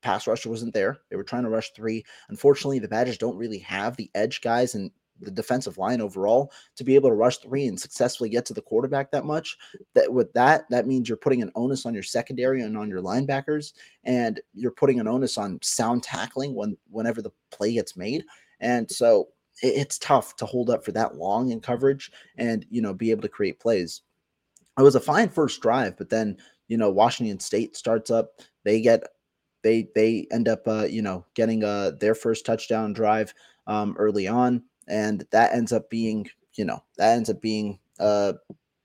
pass 0.01 0.27
rush 0.27 0.45
wasn't 0.45 0.73
there. 0.73 0.99
They 1.09 1.15
were 1.15 1.23
trying 1.23 1.43
to 1.43 1.49
rush 1.49 1.71
three. 1.71 2.03
Unfortunately, 2.29 2.79
the 2.79 2.87
Badgers 2.87 3.17
don't 3.17 3.37
really 3.37 3.59
have 3.59 3.95
the 3.95 4.11
edge 4.13 4.41
guys 4.41 4.75
and 4.75 4.91
the 5.21 5.31
defensive 5.31 5.77
line 5.77 6.01
overall 6.01 6.51
to 6.75 6.83
be 6.83 6.95
able 6.95 7.09
to 7.09 7.15
rush 7.15 7.37
three 7.37 7.67
and 7.67 7.79
successfully 7.79 8.29
get 8.29 8.45
to 8.45 8.53
the 8.53 8.61
quarterback 8.61 9.11
that 9.11 9.25
much. 9.25 9.57
That 9.93 10.11
with 10.11 10.33
that, 10.33 10.65
that 10.69 10.87
means 10.87 11.07
you're 11.07 11.17
putting 11.17 11.41
an 11.41 11.51
onus 11.55 11.85
on 11.85 11.93
your 11.93 12.03
secondary 12.03 12.61
and 12.61 12.77
on 12.77 12.89
your 12.89 13.01
linebackers, 13.01 13.73
and 14.03 14.41
you're 14.53 14.71
putting 14.71 14.99
an 14.99 15.07
onus 15.07 15.37
on 15.37 15.59
sound 15.61 16.03
tackling 16.03 16.53
when 16.55 16.77
whenever 16.89 17.21
the 17.21 17.31
play 17.51 17.73
gets 17.73 17.95
made. 17.95 18.25
And 18.59 18.89
so 18.89 19.29
it's 19.63 19.97
tough 19.97 20.35
to 20.35 20.45
hold 20.45 20.69
up 20.69 20.83
for 20.83 20.91
that 20.91 21.15
long 21.15 21.49
in 21.49 21.61
coverage 21.61 22.11
and 22.37 22.65
you 22.69 22.81
know 22.81 22.93
be 22.93 23.11
able 23.11 23.21
to 23.21 23.29
create 23.29 23.59
plays. 23.59 24.01
It 24.77 24.81
was 24.81 24.95
a 24.95 24.99
fine 24.99 25.29
first 25.29 25.61
drive, 25.61 25.97
but 25.97 26.09
then 26.09 26.37
you 26.67 26.77
know 26.77 26.89
Washington 26.89 27.39
State 27.39 27.75
starts 27.75 28.11
up. 28.11 28.31
They 28.63 28.81
get 28.81 29.03
they 29.63 29.87
they 29.95 30.27
end 30.31 30.47
up 30.47 30.67
uh, 30.67 30.83
you 30.83 31.01
know 31.01 31.25
getting 31.33 31.63
uh, 31.63 31.91
their 31.99 32.15
first 32.15 32.45
touchdown 32.45 32.93
drive 32.93 33.33
um, 33.67 33.95
early 33.97 34.27
on, 34.27 34.63
and 34.87 35.25
that 35.31 35.53
ends 35.53 35.71
up 35.71 35.89
being 35.89 36.27
you 36.55 36.65
know 36.65 36.83
that 36.97 37.15
ends 37.15 37.29
up 37.29 37.41
being 37.41 37.79
uh, 37.99 38.33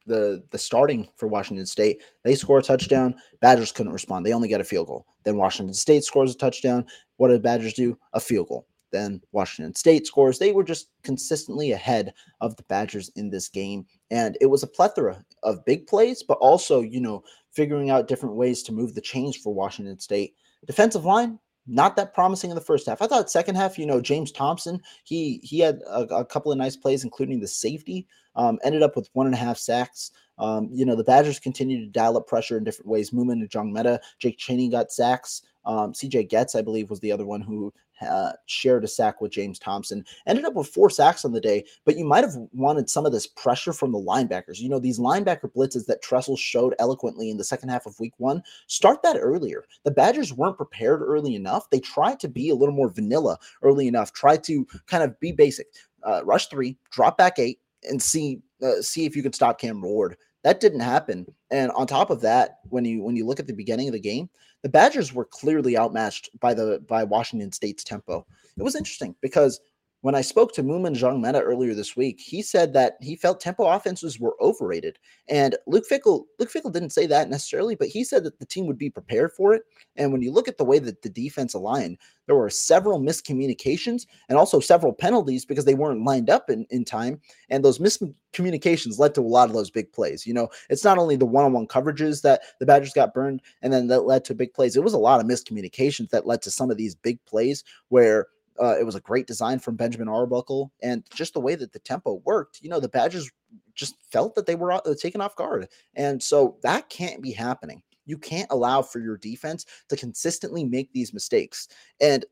the 0.07 0.45
the 0.51 0.59
starting 0.59 1.09
for 1.17 1.27
Washington 1.27 1.67
State. 1.67 2.03
They 2.23 2.35
score 2.35 2.59
a 2.59 2.63
touchdown. 2.63 3.17
Badgers 3.41 3.73
couldn't 3.73 3.93
respond. 3.93 4.25
They 4.25 4.33
only 4.33 4.49
get 4.49 4.61
a 4.61 4.65
field 4.65 4.87
goal. 4.87 5.07
Then 5.25 5.37
Washington 5.37 5.75
State 5.75 6.05
scores 6.05 6.35
a 6.35 6.39
touchdown. 6.39 6.87
What 7.17 7.29
did 7.29 7.43
Badgers 7.43 7.75
do? 7.75 7.99
A 8.13 8.21
field 8.21 8.49
goal. 8.49 8.67
Then 8.91 9.21
Washington 9.33 9.75
State 9.75 10.07
scores. 10.07 10.39
They 10.39 10.53
were 10.53 10.65
just 10.65 10.89
consistently 11.03 11.73
ahead 11.73 12.13
of 12.41 12.57
the 12.57 12.63
Badgers 12.65 13.11
in 13.17 13.31
this 13.31 13.49
game. 13.49 13.87
And 14.11 14.37
it 14.41 14.47
was 14.47 14.63
a 14.63 14.69
plethora 14.69 15.25
of 15.43 15.65
big 15.65 15.87
plays, 15.87 16.23
but 16.23 16.39
also, 16.39 16.81
you 16.81 17.01
know, 17.01 17.23
figuring 17.53 17.91
out 17.91 18.09
different 18.09 18.37
ways 18.37 18.63
to 18.65 18.73
move 18.73 18.95
the 18.95 19.01
chains 19.01 19.37
for 19.37 19.55
Washington 19.55 19.99
State. 19.99 20.35
Defensive 20.67 21.05
line, 21.05 21.39
not 21.67 21.97
that 21.97 22.15
promising 22.15 22.51
in 22.51 22.57
the 22.57 22.63
first 22.63 22.87
half. 22.87 23.03
I 23.03 23.07
thought 23.07 23.31
second 23.31 23.57
half, 23.57 23.79
you 23.79 23.87
know, 23.87 24.01
James 24.01 24.33
Thompson, 24.33 24.81
he 25.05 25.41
he 25.43 25.61
had 25.61 25.81
a, 25.87 26.01
a 26.15 26.25
couple 26.25 26.51
of 26.51 26.59
nice 26.59 26.77
plays, 26.77 27.05
including 27.05 27.41
the 27.41 27.49
safety. 27.49 28.07
Um, 28.35 28.59
ended 28.63 28.83
up 28.83 28.95
with 28.97 29.11
one 29.13 29.27
and 29.27 29.35
a 29.35 29.39
half 29.39 29.59
sacks. 29.59 30.13
Um, 30.39 30.69
you 30.73 30.87
know, 30.87 30.95
the 30.95 31.05
Badgers 31.05 31.41
continued 31.41 31.81
to 31.81 31.99
dial 31.99 32.17
up 32.17 32.27
pressure 32.27 32.57
in 32.57 32.65
different 32.65 32.89
ways. 32.89 33.11
Moomin 33.11 33.47
Njongmeta, 33.47 33.99
Jake 34.21 34.39
Chaney 34.39 34.69
got 34.69 34.93
sacks. 34.93 35.43
Um, 35.65 35.93
CJ 35.93 36.31
Goetz, 36.31 36.55
I 36.55 36.63
believe, 36.63 36.89
was 36.89 37.01
the 37.01 37.13
other 37.13 37.27
one 37.27 37.41
who 37.41 37.73
uh, 38.03 38.33
shared 38.47 38.85
a 38.85 38.89
sack 38.89 39.21
with 39.21 39.33
James 39.33 39.59
Thompson. 39.59 40.05
Ended 40.27 40.45
up 40.45 40.55
with 40.55 40.69
four 40.69 40.91
sacks 40.91 41.25
on 41.25 41.33
the 41.33 41.41
day, 41.41 41.65
but 41.85 41.97
you 41.97 42.05
might 42.05 42.25
have 42.25 42.35
wanted 42.53 42.89
some 42.89 43.07
of 43.07 43.13
this 43.13 43.27
pressure 43.27 43.73
from 43.73 43.93
the 43.93 43.99
linebackers. 43.99 44.61
You 44.61 44.69
know, 44.69 44.79
these 44.79 44.99
linebacker 44.99 45.53
blitzes 45.53 45.87
that 45.87 46.03
Tressel 46.03 46.37
showed 46.37 46.75
eloquently 46.79 47.31
in 47.31 47.37
the 47.37 47.45
second 47.45 47.69
half 47.69 47.87
of 47.87 47.99
week 48.01 48.15
one, 48.19 48.43
start 48.67 49.03
that 49.03 49.17
earlier. 49.19 49.65
The 49.85 49.91
Badgers 49.91 50.33
weren't 50.33 50.57
prepared 50.57 51.03
early 51.03 51.35
enough. 51.35 51.69
They 51.71 51.81
tried 51.81 52.21
to 52.21 52.29
be 52.29 52.51
a 52.51 52.55
little 52.55 52.75
more 52.75 52.91
vanilla 52.91 53.39
early 53.63 53.89
enough, 53.89 54.13
tried 54.13 54.45
to 54.45 54.67
kind 54.87 55.03
of 55.03 55.19
be 55.21 55.33
basic. 55.33 55.67
Uh, 56.05 56.25
rush 56.25 56.47
three, 56.47 56.77
drop 56.91 57.19
back 57.19 57.39
eight, 57.39 57.59
and 57.85 58.01
see 58.01 58.41
uh, 58.63 58.81
see 58.81 59.05
if 59.05 59.17
you 59.17 59.23
can 59.23 59.33
stop 59.33 59.61
Cam 59.61 59.81
Ward. 59.81 60.17
That 60.45 60.61
didn't 60.61 60.81
happen. 60.81 61.27
And 61.51 61.71
on 61.73 61.87
top 61.87 62.11
of 62.11 62.21
that, 62.23 62.59
when 62.69 62.85
you 62.85 63.03
when 63.03 63.17
you 63.17 63.27
look 63.27 63.41
at 63.41 63.47
the 63.47 63.53
beginning 63.53 63.89
of 63.89 63.93
the 63.93 64.01
game, 64.01 64.31
the 64.63 64.69
Badgers 64.69 65.13
were 65.13 65.25
clearly 65.25 65.79
outmatched 65.79 66.31
by 66.41 66.55
the 66.55 66.83
by 66.89 67.05
Washington 67.05 67.53
State's 67.53 67.85
tempo. 67.85 68.27
It 68.57 68.63
was 68.63 68.75
interesting 68.75 69.15
because 69.21 69.61
when 70.03 70.15
I 70.15 70.21
spoke 70.21 70.53
to 70.55 70.63
Moomin 70.63 70.97
Njongmeta 70.97 71.43
earlier 71.43 71.75
this 71.75 71.97
week, 71.97 72.21
he 72.21 72.41
said 72.41 72.73
that 72.73 72.97
he 73.01 73.17
felt 73.17 73.41
tempo 73.41 73.67
offenses 73.67 74.21
were 74.21 74.37
overrated. 74.41 74.97
And 75.29 75.57
Luke 75.67 75.87
Fickell, 75.91 76.25
Luke 76.39 76.53
Fickell 76.53 76.73
didn't 76.73 76.91
say 76.91 77.07
that 77.07 77.29
necessarily, 77.29 77.75
but 77.75 77.89
he 77.89 78.05
said 78.05 78.23
that 78.25 78.39
the 78.39 78.47
team 78.47 78.67
would 78.67 78.79
be 78.79 78.91
prepared 78.91 79.33
for 79.33 79.55
it. 79.55 79.63
And 79.97 80.13
when 80.13 80.23
you 80.23 80.31
look 80.31 80.47
at 80.47 80.57
the 80.57 80.65
way 80.65 80.79
that 80.79 81.03
the 81.03 81.09
defense 81.09 81.53
aligned, 81.53 81.99
there 82.27 82.37
were 82.37 82.49
several 82.49 83.01
miscommunications 83.01 84.07
and 84.29 84.39
also 84.39 84.61
several 84.61 84.93
penalties 84.93 85.45
because 85.45 85.65
they 85.65 85.75
weren't 85.75 86.05
lined 86.05 86.31
up 86.31 86.49
in, 86.49 86.65
in 86.71 86.85
time. 86.85 87.21
And 87.51 87.65
those 87.65 87.81
miscommunications 87.81 89.01
led 89.01 89.17
to 89.17 89.21
a 89.21 89.23
lot 89.23 89.49
of 89.49 89.55
those 89.55 89.71
big 89.71 89.93
plays. 89.93 90.27
You 90.27 90.35
know, 90.35 90.49
it's 90.71 90.85
not 90.85 90.99
only 90.99 91.17
the 91.17 91.27
one-on-one 91.27 91.67
coverages 91.67 92.23
that 92.23 92.43
the 92.61 92.67
Badgers 92.67 92.93
got 92.93 93.15
burned 93.15 93.43
and 93.63 93.73
then 93.73 93.89
that 93.89 94.03
led 94.03 94.25
to 94.27 94.35
big 94.35 94.55
plays. 94.55 94.77
It 94.77 94.85
was 94.85 94.95
a 94.95 94.99
lot 94.99 95.21
of 95.21 95.27
miscommunications 95.27 96.11
that 96.11 96.27
led 96.27 96.41
to 96.43 96.53
some 96.53 96.71
of 96.71 96.77
these 96.77 96.95
big 96.95 97.19
plays 97.25 97.65
where 97.89 98.29
uh, 98.61 98.77
it 98.79 98.85
was 98.85 98.95
a 98.95 99.01
great 99.01 99.27
design 99.27 99.59
from 99.59 99.77
Benjamin 99.77 100.09
Arbuckle, 100.09 100.73
and 100.83 101.05
just 101.15 101.35
the 101.35 101.41
way 101.41 101.55
that 101.55 101.73
the 101.73 101.79
tempo 101.81 102.23
worked. 102.25 102.61
You 102.63 102.71
know, 102.71 102.81
the 102.81 102.89
Badgers 102.89 103.31
just 103.75 103.97
felt 104.11 104.35
that 104.35 104.47
they 104.47 104.55
were 104.55 104.73
uh, 104.73 104.81
taken 105.01 105.21
off 105.21 105.37
guard, 105.37 105.69
and 105.95 106.23
so 106.23 106.57
that 106.63 106.89
can't 106.89 107.23
be 107.23 107.33
happening. 107.33 107.83
You 108.07 108.19
can't 108.19 108.51
allow 108.51 108.83
for 108.83 109.01
your 109.01 109.19
defense 109.19 109.67
to 109.89 109.97
consistently 109.97 110.65
make 110.65 110.93
these 110.93 111.13
mistakes. 111.13 111.69
And 112.01 112.25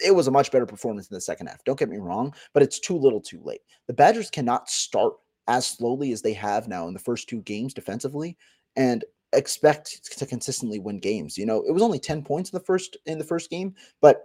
it 0.00 0.14
was 0.14 0.26
a 0.26 0.30
much 0.30 0.50
better 0.50 0.66
performance 0.66 1.10
in 1.10 1.14
the 1.14 1.20
second 1.20 1.48
half. 1.48 1.64
Don't 1.64 1.78
get 1.78 1.88
me 1.88 1.98
wrong, 1.98 2.34
but 2.52 2.62
it's 2.62 2.80
too 2.80 2.96
little, 2.96 3.20
too 3.20 3.40
late. 3.42 3.60
The 3.86 3.94
Badgers 3.94 4.30
cannot 4.30 4.70
start 4.70 5.14
as 5.48 5.66
slowly 5.66 6.12
as 6.12 6.22
they 6.22 6.32
have 6.32 6.68
now 6.68 6.88
in 6.88 6.94
the 6.94 7.00
first 7.00 7.28
two 7.28 7.42
games 7.42 7.74
defensively, 7.74 8.36
and 8.76 9.04
expect 9.32 10.04
to 10.18 10.26
consistently 10.26 10.78
win 10.78 10.98
games. 10.98 11.36
You 11.36 11.46
know, 11.46 11.64
it 11.66 11.72
was 11.72 11.82
only 11.82 11.98
10 11.98 12.22
points 12.22 12.50
in 12.50 12.56
the 12.58 12.64
first 12.64 12.96
in 13.06 13.18
the 13.18 13.24
first 13.24 13.50
game, 13.50 13.74
but 14.00 14.24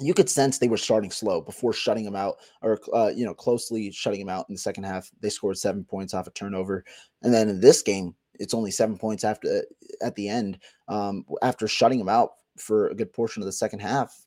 you 0.00 0.14
could 0.14 0.30
sense 0.30 0.58
they 0.58 0.68
were 0.68 0.76
starting 0.76 1.10
slow 1.10 1.40
before 1.40 1.72
shutting 1.72 2.04
them 2.04 2.16
out 2.16 2.36
or 2.62 2.80
uh, 2.94 3.10
you 3.14 3.24
know 3.24 3.34
closely 3.34 3.90
shutting 3.90 4.20
them 4.20 4.28
out 4.28 4.46
in 4.48 4.54
the 4.54 4.60
second 4.60 4.84
half. 4.84 5.10
They 5.20 5.30
scored 5.30 5.58
seven 5.58 5.84
points 5.84 6.14
off 6.14 6.26
a 6.26 6.30
turnover 6.30 6.84
and 7.22 7.32
then 7.32 7.48
in 7.48 7.60
this 7.60 7.82
game 7.82 8.14
it's 8.34 8.54
only 8.54 8.70
seven 8.70 8.96
points 8.96 9.24
after 9.24 9.64
at 10.02 10.14
the 10.14 10.28
end 10.28 10.58
um, 10.88 11.24
after 11.42 11.66
shutting 11.66 11.98
them 11.98 12.08
out 12.08 12.30
for 12.56 12.88
a 12.88 12.94
good 12.94 13.12
portion 13.12 13.42
of 13.42 13.46
the 13.46 13.52
second 13.52 13.80
half 13.80 14.24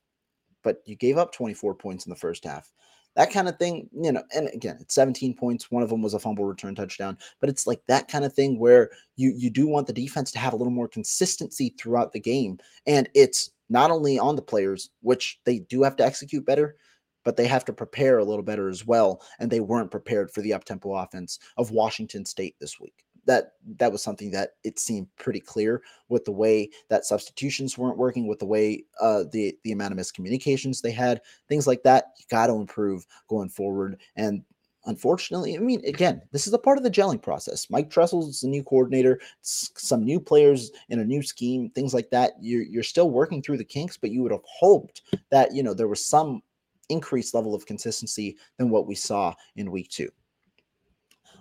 but 0.63 0.81
you 0.86 0.95
gave 0.95 1.17
up 1.17 1.31
24 1.34 1.73
points 1.75 2.05
in 2.05 2.10
the 2.10 2.15
first 2.15 2.43
half. 2.45 2.71
That 3.15 3.31
kind 3.31 3.49
of 3.49 3.57
thing 3.57 3.89
you 3.93 4.12
know 4.12 4.23
and 4.34 4.49
again 4.53 4.77
it's 4.79 4.95
17 4.95 5.36
points 5.36 5.69
one 5.69 5.84
of 5.84 5.89
them 5.89 6.01
was 6.01 6.13
a 6.13 6.19
fumble 6.19 6.45
return 6.45 6.75
touchdown 6.75 7.17
but 7.39 7.49
it's 7.49 7.67
like 7.67 7.81
that 7.88 8.07
kind 8.07 8.23
of 8.23 8.34
thing 8.34 8.57
where 8.57 8.89
you 9.17 9.34
you 9.36 9.49
do 9.49 9.67
want 9.67 9.88
the 9.88 9.93
defense 9.93 10.31
to 10.31 10.39
have 10.39 10.53
a 10.53 10.55
little 10.55 10.71
more 10.71 10.88
consistency 10.88 11.75
throughout 11.77 12.13
the 12.13 12.19
game 12.21 12.57
and 12.88 13.10
it's 13.13 13.51
not 13.71 13.89
only 13.89 14.19
on 14.19 14.36
the 14.36 14.41
players, 14.41 14.89
which 14.99 15.39
they 15.45 15.60
do 15.60 15.81
have 15.81 15.95
to 15.95 16.05
execute 16.05 16.45
better, 16.45 16.75
but 17.23 17.38
they 17.38 17.47
have 17.47 17.63
to 17.65 17.73
prepare 17.73 18.17
a 18.17 18.25
little 18.25 18.43
better 18.43 18.67
as 18.67 18.86
well. 18.86 19.21
And 19.39 19.49
they 19.49 19.62
weren't 19.62 19.91
prepared 19.91 20.29
for 20.29 20.41
the 20.41 20.51
uptempo 20.51 21.01
offense 21.01 21.39
of 21.57 21.71
Washington 21.71 22.25
State 22.25 22.55
this 22.60 22.79
week. 22.81 23.05
That 23.27 23.53
that 23.77 23.91
was 23.91 24.03
something 24.03 24.31
that 24.31 24.51
it 24.63 24.77
seemed 24.77 25.07
pretty 25.15 25.39
clear 25.39 25.84
with 26.10 26.25
the 26.25 26.31
way 26.31 26.71
that 26.89 27.05
substitutions 27.05 27.77
weren't 27.77 27.97
working, 27.97 28.27
with 28.27 28.39
the 28.39 28.45
way 28.45 28.84
uh, 28.99 29.23
the 29.31 29.55
the 29.63 29.71
amount 29.71 29.93
of 29.93 29.99
miscommunications 29.99 30.81
they 30.81 30.91
had, 30.91 31.21
things 31.47 31.67
like 31.67 31.84
that. 31.84 32.05
You 32.17 32.25
got 32.29 32.47
to 32.47 32.55
improve 32.55 33.05
going 33.29 33.49
forward, 33.49 34.01
and 34.15 34.43
unfortunately, 34.85 35.55
I 35.55 35.59
mean, 35.59 35.83
again, 35.85 36.21
this 36.31 36.47
is 36.47 36.53
a 36.53 36.59
part 36.59 36.77
of 36.77 36.83
the 36.83 36.91
gelling 36.91 37.21
process. 37.21 37.69
Mike 37.69 37.89
Tressel 37.89 38.27
is 38.27 38.41
the 38.41 38.47
new 38.47 38.63
coordinator, 38.63 39.19
some 39.41 40.03
new 40.03 40.19
players 40.19 40.71
in 40.89 40.99
a 40.99 41.05
new 41.05 41.21
scheme, 41.21 41.69
things 41.69 41.93
like 41.93 42.09
that. 42.09 42.33
You're, 42.39 42.63
you're 42.63 42.83
still 42.83 43.09
working 43.09 43.41
through 43.41 43.57
the 43.57 43.63
kinks, 43.63 43.97
but 43.97 44.11
you 44.11 44.21
would 44.23 44.31
have 44.31 44.45
hoped 44.45 45.01
that, 45.29 45.53
you 45.53 45.63
know, 45.63 45.73
there 45.73 45.87
was 45.87 46.05
some 46.05 46.41
increased 46.89 47.33
level 47.33 47.55
of 47.55 47.65
consistency 47.65 48.37
than 48.57 48.69
what 48.69 48.87
we 48.87 48.95
saw 48.95 49.33
in 49.55 49.71
week 49.71 49.89
two. 49.89 50.09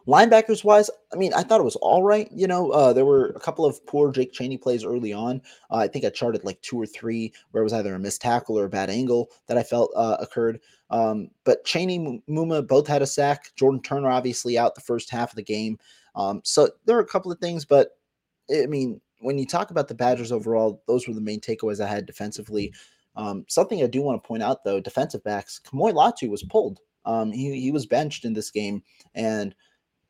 Linebackers 0.06 0.64
wise, 0.64 0.90
I 1.12 1.16
mean, 1.16 1.32
I 1.34 1.42
thought 1.42 1.60
it 1.60 1.64
was 1.64 1.76
all 1.76 2.02
right. 2.02 2.28
You 2.32 2.46
know, 2.46 2.70
uh, 2.70 2.92
there 2.92 3.04
were 3.04 3.28
a 3.28 3.40
couple 3.40 3.64
of 3.64 3.84
poor 3.86 4.10
Jake 4.10 4.32
Chaney 4.32 4.56
plays 4.56 4.84
early 4.84 5.12
on. 5.12 5.42
Uh, 5.70 5.76
I 5.76 5.88
think 5.88 6.04
I 6.04 6.10
charted 6.10 6.44
like 6.44 6.60
two 6.62 6.80
or 6.80 6.86
three 6.86 7.32
where 7.50 7.62
it 7.62 7.64
was 7.64 7.72
either 7.72 7.94
a 7.94 7.98
missed 7.98 8.22
tackle 8.22 8.58
or 8.58 8.64
a 8.64 8.70
bad 8.70 8.90
angle 8.90 9.30
that 9.46 9.58
I 9.58 9.62
felt 9.62 9.92
uh, 9.94 10.16
occurred. 10.20 10.60
Um, 10.90 11.30
but 11.44 11.64
Chaney, 11.64 12.22
Muma 12.28 12.66
both 12.66 12.86
had 12.86 13.02
a 13.02 13.06
sack. 13.06 13.54
Jordan 13.56 13.82
Turner 13.82 14.10
obviously 14.10 14.58
out 14.58 14.74
the 14.74 14.80
first 14.80 15.10
half 15.10 15.30
of 15.30 15.36
the 15.36 15.42
game. 15.42 15.78
Um, 16.14 16.40
so 16.44 16.70
there 16.86 16.96
are 16.96 17.02
a 17.02 17.06
couple 17.06 17.30
of 17.30 17.38
things, 17.38 17.64
but 17.64 17.90
I 18.52 18.66
mean, 18.66 19.00
when 19.20 19.38
you 19.38 19.46
talk 19.46 19.70
about 19.70 19.86
the 19.86 19.94
Badgers 19.94 20.32
overall, 20.32 20.82
those 20.88 21.06
were 21.06 21.14
the 21.14 21.20
main 21.20 21.40
takeaways 21.40 21.80
I 21.80 21.86
had 21.86 22.06
defensively. 22.06 22.72
Um, 23.16 23.44
something 23.48 23.82
I 23.82 23.86
do 23.86 24.02
want 24.02 24.22
to 24.22 24.26
point 24.26 24.42
out 24.42 24.64
though, 24.64 24.80
defensive 24.80 25.22
backs, 25.22 25.60
Kamo'i 25.64 25.92
Latu 25.92 26.28
was 26.28 26.42
pulled. 26.44 26.80
Um, 27.04 27.32
he, 27.32 27.60
he 27.60 27.70
was 27.70 27.86
benched 27.86 28.24
in 28.24 28.32
this 28.32 28.50
game, 28.50 28.82
and 29.14 29.54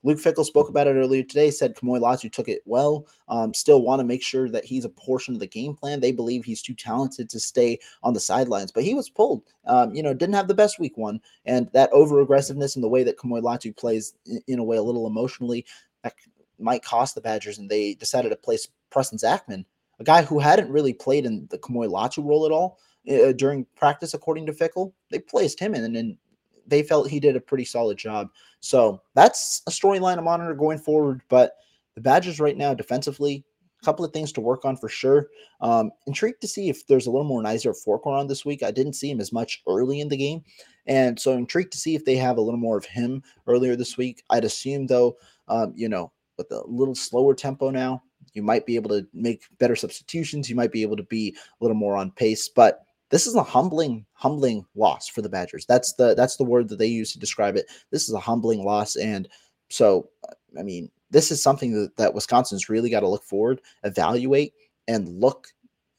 Luke 0.03 0.19
Fickell 0.19 0.45
spoke 0.45 0.69
about 0.69 0.87
it 0.87 0.95
earlier 0.95 1.23
today, 1.23 1.51
said 1.51 1.77
Kamo'i 1.77 2.01
Latu 2.01 2.33
took 2.33 2.49
it 2.49 2.63
well. 2.65 3.07
Um, 3.29 3.53
still 3.53 3.83
want 3.83 4.01
to 4.01 4.05
make 4.05 4.23
sure 4.23 4.49
that 4.49 4.65
he's 4.65 4.85
a 4.85 4.91
portion 4.91 5.35
of 5.35 5.41
the 5.41 5.47
game 5.47 5.75
plan. 5.75 6.01
They 6.01 6.13
believe 6.13 6.45
he's 6.45 6.63
too 6.63 6.75
talented 6.75 7.29
to 7.31 7.41
stay 7.41 7.79
on 8.03 8.15
the 8.15 8.21
sidelines, 8.21 8.73
but 8.73 8.85
he 8.85 8.95
was 8.95 9.11
pulled. 9.11 9.43
Um, 9.67 9.95
you 9.95 10.03
know, 10.03 10.15
didn't 10.15 10.37
have 10.37 10.49
the 10.49 10.55
best 10.55 10.79
week 10.79 10.97
one. 10.97 11.21
And 11.45 11.71
that 11.73 11.91
over 11.93 12.21
aggressiveness 12.21 12.77
and 12.77 12.85
the 12.85 12.89
way 12.89 13.03
that 13.05 13.19
Kamo'i 13.19 13.43
Latu 13.43 13.77
plays 13.77 14.15
in, 14.25 14.41
in, 14.47 14.59
a 14.59 14.65
way 14.65 14.79
a 14.79 14.83
little 14.83 15.07
emotionally, 15.07 15.67
that 16.03 16.15
might 16.59 16.83
cost 16.83 17.15
the 17.15 17.21
Badgers. 17.21 17.59
And 17.59 17.69
they 17.69 17.95
decided 17.95 18.31
to 18.31 18.37
place 18.37 18.69
Preston 18.91 19.19
Zachman, 19.19 19.67
a 19.99 20.05
guy 20.05 20.23
who 20.23 20.39
hadn't 20.39 20.71
really 20.71 20.95
played 20.95 21.27
in 21.27 21.47
the 21.51 21.59
Kamo'i 21.59 21.91
Latu 21.91 22.25
role 22.25 22.47
at 22.47 22.53
all. 22.53 22.79
Uh, 23.11 23.33
during 23.33 23.67
practice, 23.77 24.13
according 24.13 24.45
to 24.47 24.53
Fickell, 24.53 24.93
they 25.11 25.19
placed 25.19 25.59
him 25.59 25.75
in, 25.75 25.85
and, 25.85 25.97
and 25.97 26.19
they 26.67 26.83
felt 26.83 27.09
he 27.09 27.21
did 27.21 27.37
a 27.37 27.41
pretty 27.41 27.65
solid 27.65 27.99
job. 27.99 28.29
So 28.61 29.03
that's 29.15 29.63
a 29.67 29.71
storyline 29.71 30.17
to 30.17 30.23
monitor 30.23 30.55
going 30.55 30.79
forward. 30.79 31.23
But 31.29 31.55
the 31.95 32.01
Badgers 32.01 32.41
right 32.41 32.57
now, 32.57 32.75
defensively, 32.75 33.45
a 33.81 33.85
couple 33.85 34.05
of 34.05 34.13
things 34.13 34.33
to 34.33 34.41
work 34.41 34.65
on 34.65 34.77
for 34.77 34.89
sure. 34.89 35.29
Um, 35.61 35.91
intrigued 36.07 36.41
to 36.43 36.49
see 36.49 36.69
if 36.69 36.87
there's 36.87 37.07
a 37.07 37.11
little 37.11 37.27
more 37.27 37.45
Isaiah 37.47 37.73
Forker 37.73 38.07
on 38.07 38.27
this 38.27 38.45
week. 38.45 38.63
I 38.63 38.71
didn't 38.71 38.93
see 38.95 39.11
him 39.11 39.21
as 39.21 39.33
much 39.33 39.63
early 39.67 40.01
in 40.01 40.09
the 40.09 40.17
game. 40.17 40.43
And 40.87 41.19
so 41.19 41.33
intrigued 41.33 41.73
to 41.73 41.79
see 41.79 41.95
if 41.95 42.05
they 42.05 42.17
have 42.17 42.37
a 42.37 42.41
little 42.41 42.61
more 42.61 42.77
of 42.77 42.85
him 42.85 43.23
earlier 43.47 43.77
this 43.77 43.97
week. 43.97 44.23
I'd 44.31 44.45
assume, 44.45 44.87
though, 44.87 45.17
um, 45.49 45.73
you 45.77 45.89
know, 45.89 46.13
with 46.37 46.51
a 46.53 46.63
little 46.67 46.95
slower 46.95 47.35
tempo 47.35 47.71
now, 47.71 48.03
you 48.35 48.43
might 48.43 48.67
be 48.67 48.77
able 48.77 48.91
to 48.91 49.07
make 49.13 49.43
better 49.59 49.77
substitutions. 49.77 50.49
You 50.49 50.57
might 50.57 50.73
be 50.73 50.83
able 50.83 50.97
to 50.97 51.03
be 51.05 51.37
a 51.39 51.65
little 51.65 51.77
more 51.77 51.97
on 51.97 52.11
pace. 52.13 52.49
But 52.49 52.81
this 53.11 53.27
is 53.27 53.35
a 53.35 53.43
humbling, 53.43 54.07
humbling 54.13 54.65
loss 54.75 55.09
for 55.09 55.23
the 55.23 55.29
Badgers. 55.29 55.67
That's 55.67 55.95
the 55.95 56.15
that's 56.15 56.37
the 56.37 56.45
word 56.45 56.69
that 56.69 56.79
they 56.79 56.87
use 56.87 57.13
to 57.13 57.19
describe 57.19 57.57
it. 57.57 57.67
This 57.91 58.09
is 58.09 58.15
a 58.15 58.21
humbling 58.21 58.65
loss, 58.65 58.97
and 58.97 59.29
so 59.69 60.09
uh, 60.29 60.33
I 60.59 60.63
mean, 60.63 60.91
this 61.11 61.31
is 61.31 61.43
something 61.43 61.73
that, 61.75 61.97
that 61.97 62.15
Wisconsin's 62.15 62.69
really 62.69 62.91
got 62.91 63.01
to 63.01 63.09
look 63.09 63.25
forward, 63.25 63.61
evaluate, 63.85 64.55
and 64.89 65.09
look 65.09 65.49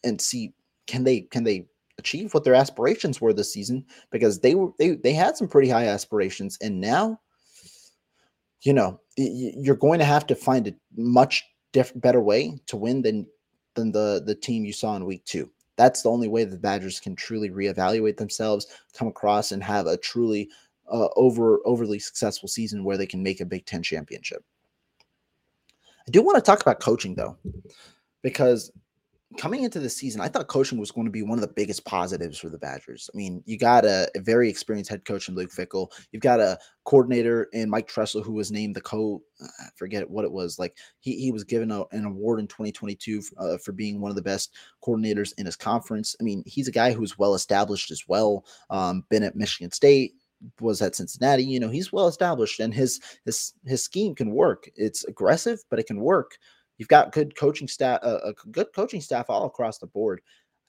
and 0.03 0.19
see 0.19 0.53
can 0.87 1.03
they 1.03 1.21
can 1.21 1.43
they 1.43 1.67
achieve 1.97 2.33
what 2.33 2.43
their 2.43 2.55
aspirations 2.55 3.21
were 3.21 3.33
this 3.33 3.53
season 3.53 3.85
because 4.09 4.39
they 4.39 4.55
were 4.55 4.71
they 4.79 4.95
they 4.95 5.13
had 5.13 5.37
some 5.37 5.47
pretty 5.47 5.69
high 5.69 5.85
aspirations, 5.85 6.57
and 6.61 6.79
now 6.79 7.19
you 8.61 8.73
know, 8.73 8.99
you're 9.17 9.75
going 9.75 9.99
to 9.99 10.05
have 10.05 10.27
to 10.27 10.35
find 10.35 10.67
a 10.67 10.73
much 10.95 11.43
diff- 11.73 11.93
better 11.95 12.21
way 12.21 12.59
to 12.67 12.77
win 12.77 13.01
than 13.01 13.27
than 13.75 13.91
the 13.91 14.21
the 14.25 14.35
team 14.35 14.65
you 14.65 14.73
saw 14.73 14.95
in 14.95 15.05
week 15.05 15.25
two. 15.25 15.49
That's 15.77 16.01
the 16.01 16.09
only 16.09 16.27
way 16.27 16.43
the 16.43 16.57
Badgers 16.57 16.99
can 16.99 17.15
truly 17.15 17.49
reevaluate 17.49 18.17
themselves, 18.17 18.67
come 18.93 19.07
across, 19.07 19.51
and 19.51 19.63
have 19.63 19.87
a 19.87 19.97
truly 19.97 20.49
uh, 20.91 21.07
over 21.15 21.59
overly 21.65 21.99
successful 21.99 22.49
season 22.49 22.83
where 22.83 22.97
they 22.97 23.07
can 23.07 23.23
make 23.23 23.41
a 23.41 23.45
Big 23.45 23.65
Ten 23.65 23.81
championship. 23.81 24.43
I 26.07 26.11
do 26.11 26.21
want 26.21 26.35
to 26.35 26.41
talk 26.41 26.61
about 26.61 26.79
coaching 26.79 27.15
though, 27.15 27.37
because 28.21 28.71
coming 29.37 29.63
into 29.63 29.79
the 29.79 29.89
season, 29.89 30.21
I 30.21 30.27
thought 30.27 30.47
coaching 30.47 30.77
was 30.79 30.91
going 30.91 31.05
to 31.05 31.11
be 31.11 31.23
one 31.23 31.37
of 31.37 31.41
the 31.41 31.53
biggest 31.53 31.85
positives 31.85 32.37
for 32.37 32.49
the 32.49 32.57
Badgers. 32.57 33.09
I 33.13 33.17
mean, 33.17 33.43
you 33.45 33.57
got 33.57 33.85
a, 33.85 34.09
a 34.15 34.19
very 34.19 34.49
experienced 34.49 34.89
head 34.89 35.05
coach 35.05 35.29
in 35.29 35.35
Luke 35.35 35.51
Fickell. 35.51 35.91
You've 36.11 36.21
got 36.21 36.39
a 36.39 36.59
coordinator 36.83 37.47
in 37.53 37.69
Mike 37.69 37.87
Tressel 37.87 38.23
who 38.23 38.33
was 38.33 38.51
named 38.51 38.75
the 38.75 38.81
co. 38.81 39.21
I 39.41 39.67
forget 39.75 40.09
what 40.09 40.25
it 40.25 40.31
was. 40.31 40.59
Like 40.59 40.77
he 40.99 41.15
he 41.15 41.31
was 41.31 41.43
given 41.43 41.71
a, 41.71 41.83
an 41.91 42.05
award 42.05 42.39
in 42.39 42.47
2022 42.47 43.21
uh, 43.37 43.57
for 43.57 43.71
being 43.71 44.01
one 44.01 44.09
of 44.09 44.15
the 44.15 44.21
best 44.21 44.53
coordinators 44.83 45.33
in 45.37 45.45
his 45.45 45.55
conference. 45.55 46.15
I 46.19 46.23
mean, 46.23 46.43
he's 46.45 46.67
a 46.67 46.71
guy 46.71 46.91
who's 46.91 47.17
well 47.17 47.35
established 47.35 47.91
as 47.91 48.03
well. 48.07 48.45
Um, 48.69 49.05
been 49.09 49.23
at 49.23 49.35
Michigan 49.35 49.71
State, 49.71 50.13
was 50.59 50.81
at 50.81 50.95
Cincinnati. 50.95 51.43
You 51.43 51.59
know, 51.59 51.69
he's 51.69 51.93
well 51.93 52.07
established, 52.07 52.59
and 52.59 52.73
his 52.73 52.99
his 53.25 53.53
his 53.65 53.83
scheme 53.83 54.15
can 54.15 54.31
work. 54.31 54.69
It's 54.75 55.03
aggressive, 55.05 55.59
but 55.69 55.79
it 55.79 55.87
can 55.87 56.01
work. 56.01 56.37
You've 56.81 56.87
got 56.87 57.11
good 57.11 57.35
coaching 57.35 57.67
staff, 57.67 57.99
uh, 58.01 58.17
a 58.23 58.33
good 58.49 58.73
coaching 58.73 59.01
staff 59.01 59.29
all 59.29 59.45
across 59.45 59.77
the 59.77 59.85
board. 59.85 60.19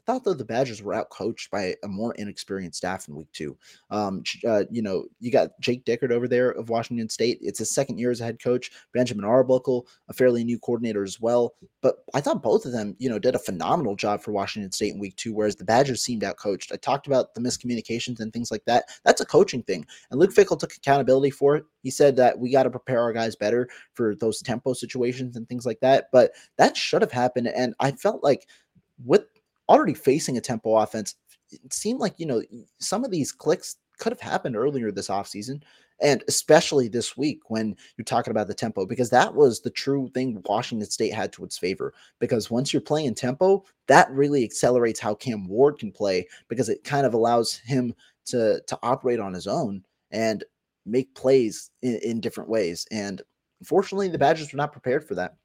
I 0.02 0.12
thought 0.12 0.24
though 0.24 0.34
the 0.34 0.44
Badgers 0.44 0.82
were 0.82 0.94
outcoached 0.94 1.50
by 1.50 1.76
a 1.84 1.88
more 1.88 2.12
inexperienced 2.14 2.78
staff 2.78 3.06
in 3.06 3.14
week 3.14 3.30
two. 3.32 3.56
Um, 3.90 4.24
uh, 4.46 4.64
you 4.70 4.82
know, 4.82 5.04
you 5.20 5.30
got 5.30 5.50
Jake 5.60 5.84
Dickert 5.84 6.10
over 6.10 6.26
there 6.26 6.50
of 6.50 6.70
Washington 6.70 7.08
State. 7.08 7.38
It's 7.40 7.60
his 7.60 7.72
second 7.72 7.98
year 7.98 8.10
as 8.10 8.20
a 8.20 8.24
head 8.24 8.42
coach. 8.42 8.72
Benjamin 8.92 9.24
Arbuckle, 9.24 9.86
a 10.08 10.12
fairly 10.12 10.42
new 10.42 10.58
coordinator 10.58 11.04
as 11.04 11.20
well. 11.20 11.54
But 11.82 11.98
I 12.14 12.20
thought 12.20 12.42
both 12.42 12.66
of 12.66 12.72
them, 12.72 12.96
you 12.98 13.08
know, 13.08 13.20
did 13.20 13.36
a 13.36 13.40
phenomenal 13.40 13.94
job 13.94 14.22
for 14.22 14.32
Washington 14.32 14.72
State 14.72 14.94
in 14.94 14.98
week 14.98 15.14
two, 15.16 15.32
whereas 15.32 15.54
the 15.54 15.64
Badgers 15.64 16.02
seemed 16.02 16.22
outcoached. 16.22 16.72
I 16.72 16.76
talked 16.76 17.06
about 17.06 17.34
the 17.34 17.40
miscommunications 17.40 18.18
and 18.18 18.32
things 18.32 18.50
like 18.50 18.64
that. 18.64 18.86
That's 19.04 19.20
a 19.20 19.26
coaching 19.26 19.62
thing. 19.62 19.86
And 20.10 20.18
Luke 20.18 20.34
Fickell 20.34 20.58
took 20.58 20.74
accountability 20.74 21.30
for 21.30 21.56
it. 21.56 21.64
He 21.82 21.90
said 21.90 22.16
that 22.16 22.38
we 22.38 22.50
got 22.50 22.64
to 22.64 22.70
prepare 22.70 23.00
our 23.00 23.12
guys 23.12 23.36
better 23.36 23.68
for 23.94 24.16
those 24.16 24.42
tempo 24.42 24.72
situations 24.72 25.36
and 25.36 25.48
things 25.48 25.64
like 25.64 25.78
that. 25.80 26.06
But 26.12 26.32
that 26.58 26.76
should 26.76 27.02
have 27.02 27.12
happened. 27.12 27.48
And 27.48 27.74
I 27.78 27.92
felt 27.92 28.24
like 28.24 28.48
with 29.04 29.24
already 29.68 29.94
facing 29.94 30.36
a 30.36 30.40
tempo 30.40 30.76
offense, 30.76 31.16
it 31.50 31.72
seemed 31.72 32.00
like, 32.00 32.14
you 32.18 32.26
know, 32.26 32.42
some 32.78 33.04
of 33.04 33.10
these 33.10 33.32
clicks 33.32 33.76
could 33.98 34.12
have 34.12 34.20
happened 34.20 34.56
earlier 34.56 34.90
this 34.90 35.08
offseason 35.08 35.62
and 36.02 36.24
especially 36.26 36.88
this 36.88 37.16
week 37.16 37.38
when 37.48 37.76
you're 37.96 38.04
talking 38.04 38.32
about 38.32 38.48
the 38.48 38.54
tempo 38.54 38.84
because 38.84 39.08
that 39.10 39.32
was 39.34 39.60
the 39.60 39.70
true 39.70 40.08
thing 40.12 40.42
Washington 40.46 40.90
State 40.90 41.14
had 41.14 41.32
to 41.32 41.44
its 41.44 41.56
favor 41.56 41.94
because 42.18 42.50
once 42.50 42.72
you're 42.72 42.82
playing 42.82 43.14
tempo 43.14 43.64
that 43.86 44.10
really 44.10 44.44
accelerates 44.44 44.98
how 44.98 45.14
Cam 45.14 45.46
Ward 45.46 45.78
can 45.78 45.92
play 45.92 46.26
because 46.48 46.68
it 46.68 46.84
kind 46.84 47.06
of 47.06 47.14
allows 47.14 47.56
him 47.58 47.94
to 48.26 48.60
to 48.66 48.78
operate 48.82 49.20
on 49.20 49.32
his 49.32 49.46
own 49.46 49.84
and 50.10 50.44
make 50.84 51.14
plays 51.14 51.70
in, 51.82 51.96
in 52.02 52.20
different 52.20 52.50
ways 52.50 52.86
and 52.90 53.22
unfortunately 53.60 54.08
the 54.08 54.18
Badgers 54.18 54.52
were 54.52 54.56
not 54.58 54.72
prepared 54.72 55.06
for 55.06 55.14
that 55.14 55.36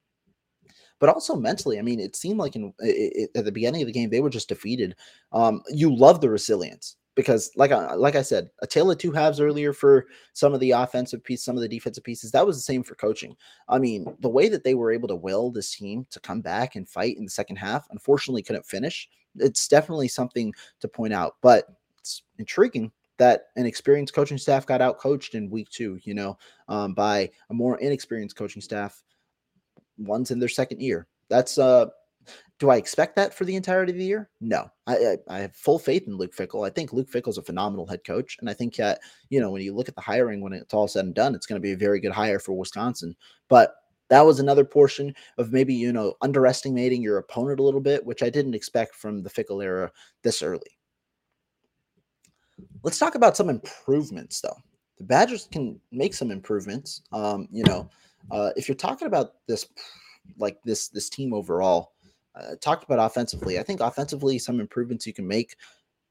but 0.99 1.09
also 1.09 1.35
mentally. 1.35 1.79
I 1.79 1.81
mean, 1.81 1.99
it 1.99 2.15
seemed 2.15 2.39
like 2.39 2.55
in 2.55 2.73
it, 2.79 3.29
at 3.35 3.45
the 3.45 3.51
beginning 3.51 3.81
of 3.81 3.87
the 3.87 3.93
game 3.93 4.09
they 4.09 4.21
were 4.21 4.29
just 4.29 4.49
defeated. 4.49 4.95
Um, 5.31 5.61
you 5.69 5.93
love 5.93 6.21
the 6.21 6.29
resilience 6.29 6.97
because, 7.15 7.51
like 7.55 7.71
I, 7.71 7.95
like 7.95 8.15
I 8.15 8.21
said, 8.21 8.49
a 8.61 8.67
tale 8.67 8.91
of 8.91 8.97
two 8.97 9.11
halves 9.11 9.39
earlier 9.39 9.73
for 9.73 10.05
some 10.33 10.53
of 10.53 10.59
the 10.59 10.71
offensive 10.71 11.23
piece, 11.23 11.43
some 11.43 11.55
of 11.55 11.61
the 11.61 11.67
defensive 11.67 12.03
pieces. 12.03 12.31
That 12.31 12.45
was 12.45 12.57
the 12.57 12.61
same 12.61 12.83
for 12.83 12.95
coaching. 12.95 13.35
I 13.67 13.79
mean, 13.79 14.15
the 14.19 14.29
way 14.29 14.49
that 14.49 14.63
they 14.63 14.75
were 14.75 14.91
able 14.91 15.07
to 15.07 15.15
will 15.15 15.51
this 15.51 15.75
team 15.75 16.05
to 16.11 16.19
come 16.19 16.41
back 16.41 16.75
and 16.75 16.87
fight 16.87 17.17
in 17.17 17.23
the 17.23 17.31
second 17.31 17.55
half, 17.55 17.87
unfortunately, 17.89 18.43
couldn't 18.43 18.65
finish. 18.65 19.09
It's 19.35 19.67
definitely 19.67 20.07
something 20.07 20.53
to 20.79 20.87
point 20.87 21.13
out, 21.13 21.37
but 21.41 21.65
it's 21.99 22.21
intriguing 22.37 22.91
that 23.17 23.47
an 23.55 23.65
experienced 23.65 24.13
coaching 24.13 24.37
staff 24.37 24.67
got 24.67 24.79
out 24.79 24.99
coached 24.99 25.33
in 25.33 25.49
week 25.49 25.69
two, 25.69 25.99
you 26.03 26.13
know, 26.13 26.37
um, 26.67 26.93
by 26.93 27.29
a 27.49 27.53
more 27.53 27.79
inexperienced 27.79 28.35
coaching 28.35 28.61
staff 28.61 29.03
one's 29.97 30.31
in 30.31 30.39
their 30.39 30.49
second 30.49 30.81
year. 30.81 31.07
That's 31.29 31.57
uh 31.57 31.87
do 32.59 32.69
I 32.69 32.77
expect 32.77 33.15
that 33.15 33.33
for 33.33 33.45
the 33.45 33.55
entirety 33.55 33.91
of 33.91 33.97
the 33.97 34.03
year? 34.03 34.29
No, 34.41 34.69
I, 34.87 34.95
I, 34.95 35.17
I 35.29 35.39
have 35.39 35.55
full 35.55 35.77
faith 35.77 36.07
in 36.07 36.17
Luke 36.17 36.35
Fickell. 36.35 36.65
I 36.65 36.71
think 36.71 36.91
Luke 36.91 37.09
Fickell's 37.09 37.37
a 37.37 37.43
phenomenal 37.43 37.85
head 37.85 38.03
coach, 38.03 38.37
and 38.39 38.49
I 38.49 38.53
think 38.53 38.75
that 38.75 38.99
you 39.29 39.39
know 39.39 39.51
when 39.51 39.61
you 39.61 39.75
look 39.75 39.89
at 39.89 39.95
the 39.95 40.01
hiring 40.01 40.41
when 40.41 40.53
it's 40.53 40.73
all 40.73 40.87
said 40.87 41.05
and 41.05 41.13
done, 41.13 41.35
it's 41.35 41.45
going 41.45 41.61
to 41.61 41.65
be 41.65 41.73
a 41.73 41.77
very 41.77 41.99
good 41.99 42.11
hire 42.11 42.39
for 42.39 42.53
Wisconsin. 42.53 43.15
But 43.47 43.75
that 44.09 44.25
was 44.25 44.39
another 44.39 44.65
portion 44.65 45.13
of 45.37 45.51
maybe 45.51 45.73
you 45.73 45.93
know 45.93 46.15
underestimating 46.21 47.01
your 47.01 47.17
opponent 47.19 47.59
a 47.59 47.63
little 47.63 47.81
bit, 47.81 48.05
which 48.05 48.23
I 48.23 48.29
didn't 48.29 48.55
expect 48.55 48.95
from 48.95 49.21
the 49.21 49.29
Fickell 49.29 49.63
era 49.63 49.91
this 50.23 50.41
early. 50.41 50.77
Let's 52.83 52.97
talk 52.97 53.15
about 53.15 53.37
some 53.37 53.49
improvements, 53.49 54.41
though. 54.41 54.57
The 54.97 55.03
Badgers 55.03 55.47
can 55.51 55.79
make 55.91 56.15
some 56.15 56.31
improvements. 56.31 57.03
Um, 57.11 57.47
you 57.51 57.63
know, 57.63 57.89
uh, 58.31 58.51
if 58.55 58.67
you're 58.67 58.75
talking 58.75 59.07
about 59.07 59.33
this, 59.47 59.67
like 60.37 60.57
this 60.63 60.89
this 60.89 61.09
team 61.09 61.33
overall, 61.33 61.93
uh, 62.35 62.55
talked 62.61 62.83
about 62.83 62.99
offensively. 62.99 63.59
I 63.59 63.63
think 63.63 63.79
offensively, 63.79 64.37
some 64.39 64.59
improvements 64.59 65.07
you 65.07 65.13
can 65.13 65.27
make 65.27 65.55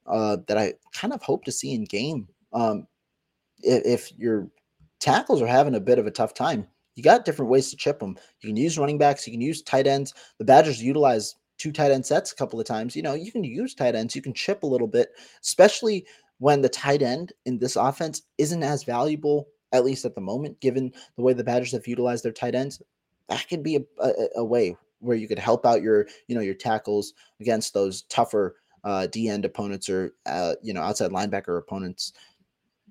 uh, 0.06 0.38
that 0.46 0.58
I 0.58 0.74
kind 0.92 1.12
of 1.12 1.22
hope 1.22 1.44
to 1.44 1.52
see 1.52 1.72
in 1.74 1.84
game. 1.84 2.28
Um, 2.52 2.86
if, 3.62 4.10
if 4.10 4.18
your 4.18 4.48
tackles 5.00 5.42
are 5.42 5.46
having 5.46 5.74
a 5.74 5.80
bit 5.80 5.98
of 5.98 6.06
a 6.06 6.10
tough 6.10 6.34
time, 6.34 6.66
you 6.94 7.02
got 7.02 7.24
different 7.24 7.50
ways 7.50 7.70
to 7.70 7.76
chip 7.76 8.00
them. 8.00 8.16
You 8.40 8.48
can 8.48 8.56
use 8.56 8.78
running 8.78 8.98
backs, 8.98 9.26
you 9.26 9.32
can 9.32 9.40
use 9.40 9.62
tight 9.62 9.86
ends. 9.86 10.14
The 10.38 10.44
Badgers 10.44 10.82
utilize 10.82 11.36
two 11.58 11.72
tight 11.72 11.90
end 11.90 12.04
sets 12.04 12.32
a 12.32 12.36
couple 12.36 12.60
of 12.60 12.66
times. 12.66 12.96
You 12.96 13.02
know, 13.02 13.14
you 13.14 13.32
can 13.32 13.44
use 13.44 13.74
tight 13.74 13.94
ends, 13.94 14.16
you 14.16 14.22
can 14.22 14.34
chip 14.34 14.62
a 14.62 14.66
little 14.66 14.86
bit, 14.86 15.10
especially 15.42 16.06
when 16.38 16.60
the 16.60 16.68
tight 16.68 17.02
end 17.02 17.32
in 17.46 17.58
this 17.58 17.76
offense 17.76 18.22
isn't 18.38 18.62
as 18.62 18.84
valuable 18.84 19.48
at 19.76 19.84
least 19.84 20.04
at 20.04 20.14
the 20.14 20.20
moment, 20.20 20.60
given 20.60 20.92
the 21.16 21.22
way 21.22 21.32
the 21.32 21.44
Badgers 21.44 21.72
have 21.72 21.86
utilized 21.86 22.24
their 22.24 22.32
tight 22.32 22.54
ends, 22.54 22.82
that 23.28 23.46
could 23.48 23.62
be 23.62 23.76
a, 23.76 23.80
a, 24.00 24.12
a 24.36 24.44
way 24.44 24.76
where 25.00 25.16
you 25.16 25.28
could 25.28 25.38
help 25.38 25.66
out 25.66 25.82
your, 25.82 26.06
you 26.26 26.34
know, 26.34 26.40
your 26.40 26.54
tackles 26.54 27.12
against 27.40 27.74
those 27.74 28.02
tougher 28.02 28.56
uh, 28.86 29.06
D 29.08 29.28
end 29.28 29.44
opponents 29.44 29.90
or 29.90 30.14
uh, 30.26 30.54
you 30.62 30.72
know 30.72 30.80
outside 30.80 31.10
linebacker 31.10 31.58
opponents. 31.58 32.12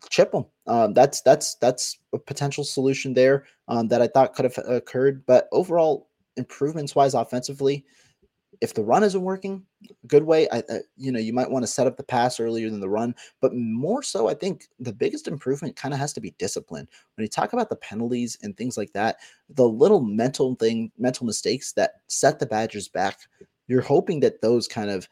Chip 0.10 0.32
them. 0.32 0.46
Um, 0.68 0.94
that's 0.94 1.22
that's 1.22 1.56
that's 1.56 1.98
a 2.14 2.20
potential 2.20 2.66
solution 2.66 3.14
there 3.14 3.46
um, 3.70 3.88
that 3.88 4.02
I 4.02 4.08
thought 4.08 4.36
could 4.36 4.44
have 4.44 4.60
occurred. 4.68 5.26
But 5.26 5.48
overall, 5.54 6.10
improvements 6.36 6.96
wise, 6.96 7.14
offensively, 7.14 7.86
if 8.62 8.74
the 8.74 8.84
run 8.84 9.04
isn't 9.04 9.22
working, 9.22 9.64
good 10.08 10.24
way, 10.24 10.48
I, 10.52 10.64
you 10.98 11.12
know, 11.12 11.20
you 11.20 11.34
might 11.34 11.50
want 11.50 11.64
to 11.64 11.68
set 11.68 11.88
up 11.88 11.98
the 11.98 12.04
pass 12.04 12.40
earlier 12.40 12.70
than 12.70 12.80
the 12.80 12.90
run, 12.90 13.16
but 13.42 13.54
more 13.54 14.04
so, 14.04 14.28
I 14.28 14.34
think 14.34 14.68
the 14.80 14.94
biggest 14.94 15.28
improvement 15.28 15.76
kind 15.76 15.94
of 15.94 16.00
has 16.00 16.14
to 16.14 16.22
be 16.22 16.36
discipline. 16.38 16.88
When 17.16 17.24
you 17.24 17.30
talk 17.30 17.54
about 17.54 17.70
the 17.70 17.76
penalties 17.78 18.38
and 18.42 18.56
things 18.56 18.78
like 18.78 18.94
that, 18.94 19.18
the 19.50 19.68
little 19.68 20.02
mental 20.02 20.56
thing, 20.56 20.92
mental 20.98 21.26
mistakes 21.26 21.74
that 21.74 22.02
set 22.08 22.40
the 22.40 22.46
Badgers 22.46 22.88
back, 22.88 23.20
you're 23.68 23.82
hoping 23.82 24.20
that 24.22 24.42
those 24.42 24.68
kind 24.68 24.90
of 24.90 25.08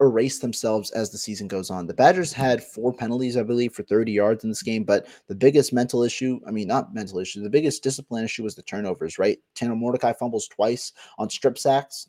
erase 0.00 0.40
themselves 0.40 0.90
as 0.90 1.10
the 1.10 1.18
season 1.18 1.48
goes 1.48 1.70
on. 1.70 1.86
The 1.86 1.94
Badgers 1.94 2.32
had 2.32 2.62
four 2.62 2.92
penalties, 2.92 3.36
I 3.36 3.42
believe, 3.42 3.72
for 3.72 3.82
30 3.82 4.12
yards 4.12 4.44
in 4.44 4.50
this 4.50 4.62
game, 4.62 4.84
but 4.84 5.06
the 5.28 5.34
biggest 5.34 5.72
mental 5.72 6.02
issue, 6.02 6.40
I 6.46 6.50
mean, 6.50 6.68
not 6.68 6.94
mental 6.94 7.18
issue, 7.18 7.42
the 7.42 7.50
biggest 7.50 7.82
discipline 7.82 8.24
issue 8.24 8.42
was 8.42 8.54
the 8.54 8.62
turnovers, 8.62 9.18
right? 9.18 9.38
Tanner 9.54 9.76
Mordecai 9.76 10.12
fumbles 10.12 10.48
twice 10.48 10.92
on 11.18 11.30
strip 11.30 11.58
sacks. 11.58 12.08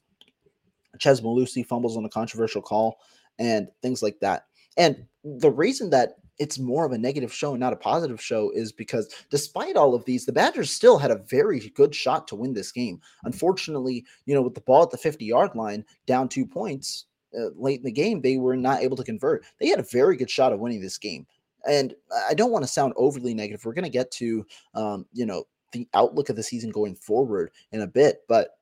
Chez 1.00 1.22
Mellusi 1.22 1.66
fumbles 1.66 1.98
on 1.98 2.06
a 2.06 2.10
controversial 2.10 2.62
call 2.62 2.98
and 3.40 3.68
things 3.82 4.02
like 4.02 4.20
that. 4.20 4.46
And 4.78 5.06
the 5.24 5.52
reason 5.52 5.90
that 5.92 6.16
it's 6.38 6.60
more 6.60 6.86
of 6.86 6.92
a 6.92 6.98
negative 6.98 7.34
show 7.34 7.52
and 7.52 7.60
not 7.60 7.74
a 7.74 7.78
positive 7.78 8.22
show 8.22 8.52
is 8.52 8.72
because 8.72 9.14
despite 9.30 9.78
all 9.78 9.96
of 9.96 10.04
these, 10.06 10.26
the 10.26 10.34
Badgers 10.34 10.70
still 10.70 10.98
had 10.98 11.12
a 11.12 11.24
very 11.30 11.60
good 11.76 11.96
shot 11.96 12.28
to 12.28 12.36
win 12.36 12.54
this 12.54 12.72
game. 12.72 13.00
Unfortunately, 13.24 14.06
you 14.26 14.36
know, 14.36 14.42
with 14.42 14.54
the 14.54 14.62
ball 14.62 14.84
at 14.84 14.92
the 14.92 14.98
50 14.98 15.24
yard 15.24 15.56
line, 15.56 15.86
down 16.06 16.28
two 16.28 16.46
points 16.46 17.06
uh, 17.38 17.50
late 17.56 17.80
in 17.80 17.86
the 17.86 17.92
game, 17.92 18.22
they 18.22 18.38
were 18.38 18.58
not 18.58 18.82
able 18.82 18.98
to 18.98 19.04
convert. 19.04 19.46
They 19.60 19.68
had 19.68 19.80
a 19.80 19.84
very 19.84 20.18
good 20.18 20.30
shot 20.30 20.52
of 20.52 20.60
winning 20.60 20.82
this 20.82 20.98
game. 20.98 21.26
And 21.68 21.96
I 22.30 22.34
don't 22.34 22.52
want 22.52 22.64
to 22.64 22.72
sound 22.72 22.94
overly 22.96 23.34
negative. 23.34 23.66
We're 23.66 23.74
going 23.74 23.84
to 23.84 23.90
get 23.90 24.12
to, 24.12 24.46
um, 24.76 25.06
you 25.14 25.26
know, 25.26 25.46
the 25.72 25.88
outlook 25.94 26.30
of 26.30 26.36
the 26.36 26.44
season 26.44 26.70
going 26.70 26.96
forward 26.96 27.52
in 27.72 27.82
a 27.82 27.88
bit, 27.88 28.20
but 28.28 28.60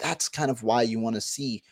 that's 0.00 0.28
kind 0.28 0.50
of 0.50 0.62
why 0.62 0.82
you 0.82 0.98
want 0.98 1.14
to 1.14 1.20
see 1.20 1.62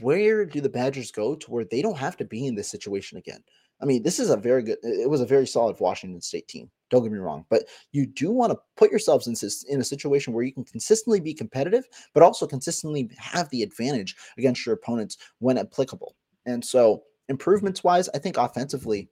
where 0.00 0.44
do 0.44 0.60
the 0.60 0.68
Badgers 0.68 1.10
go 1.10 1.34
to 1.34 1.50
where 1.50 1.64
they 1.64 1.82
don't 1.82 1.98
have 1.98 2.16
to 2.18 2.24
be 2.24 2.46
in 2.46 2.54
this 2.54 2.68
situation 2.68 3.18
again. 3.18 3.42
I 3.82 3.86
mean, 3.86 4.02
this 4.02 4.18
is 4.18 4.28
a 4.28 4.36
very 4.36 4.62
good. 4.62 4.78
It 4.82 5.08
was 5.08 5.22
a 5.22 5.26
very 5.26 5.46
solid 5.46 5.80
Washington 5.80 6.20
State 6.20 6.48
team. 6.48 6.70
Don't 6.90 7.02
get 7.02 7.12
me 7.12 7.18
wrong, 7.18 7.46
but 7.48 7.64
you 7.92 8.04
do 8.04 8.30
want 8.30 8.52
to 8.52 8.58
put 8.76 8.90
yourselves 8.90 9.26
in, 9.26 9.34
in 9.72 9.80
a 9.80 9.84
situation 9.84 10.32
where 10.32 10.44
you 10.44 10.52
can 10.52 10.64
consistently 10.64 11.20
be 11.20 11.32
competitive, 11.32 11.84
but 12.12 12.22
also 12.22 12.46
consistently 12.46 13.08
have 13.16 13.48
the 13.50 13.62
advantage 13.62 14.16
against 14.36 14.66
your 14.66 14.74
opponents 14.74 15.16
when 15.38 15.56
applicable. 15.56 16.14
And 16.46 16.62
so, 16.62 17.04
improvements 17.28 17.82
wise, 17.82 18.08
I 18.12 18.18
think 18.18 18.36
offensively, 18.36 19.08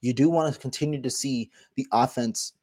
you 0.00 0.14
do 0.14 0.30
want 0.30 0.54
to 0.54 0.60
continue 0.60 1.02
to 1.02 1.10
see 1.10 1.50
the 1.76 1.86
offense 1.92 2.54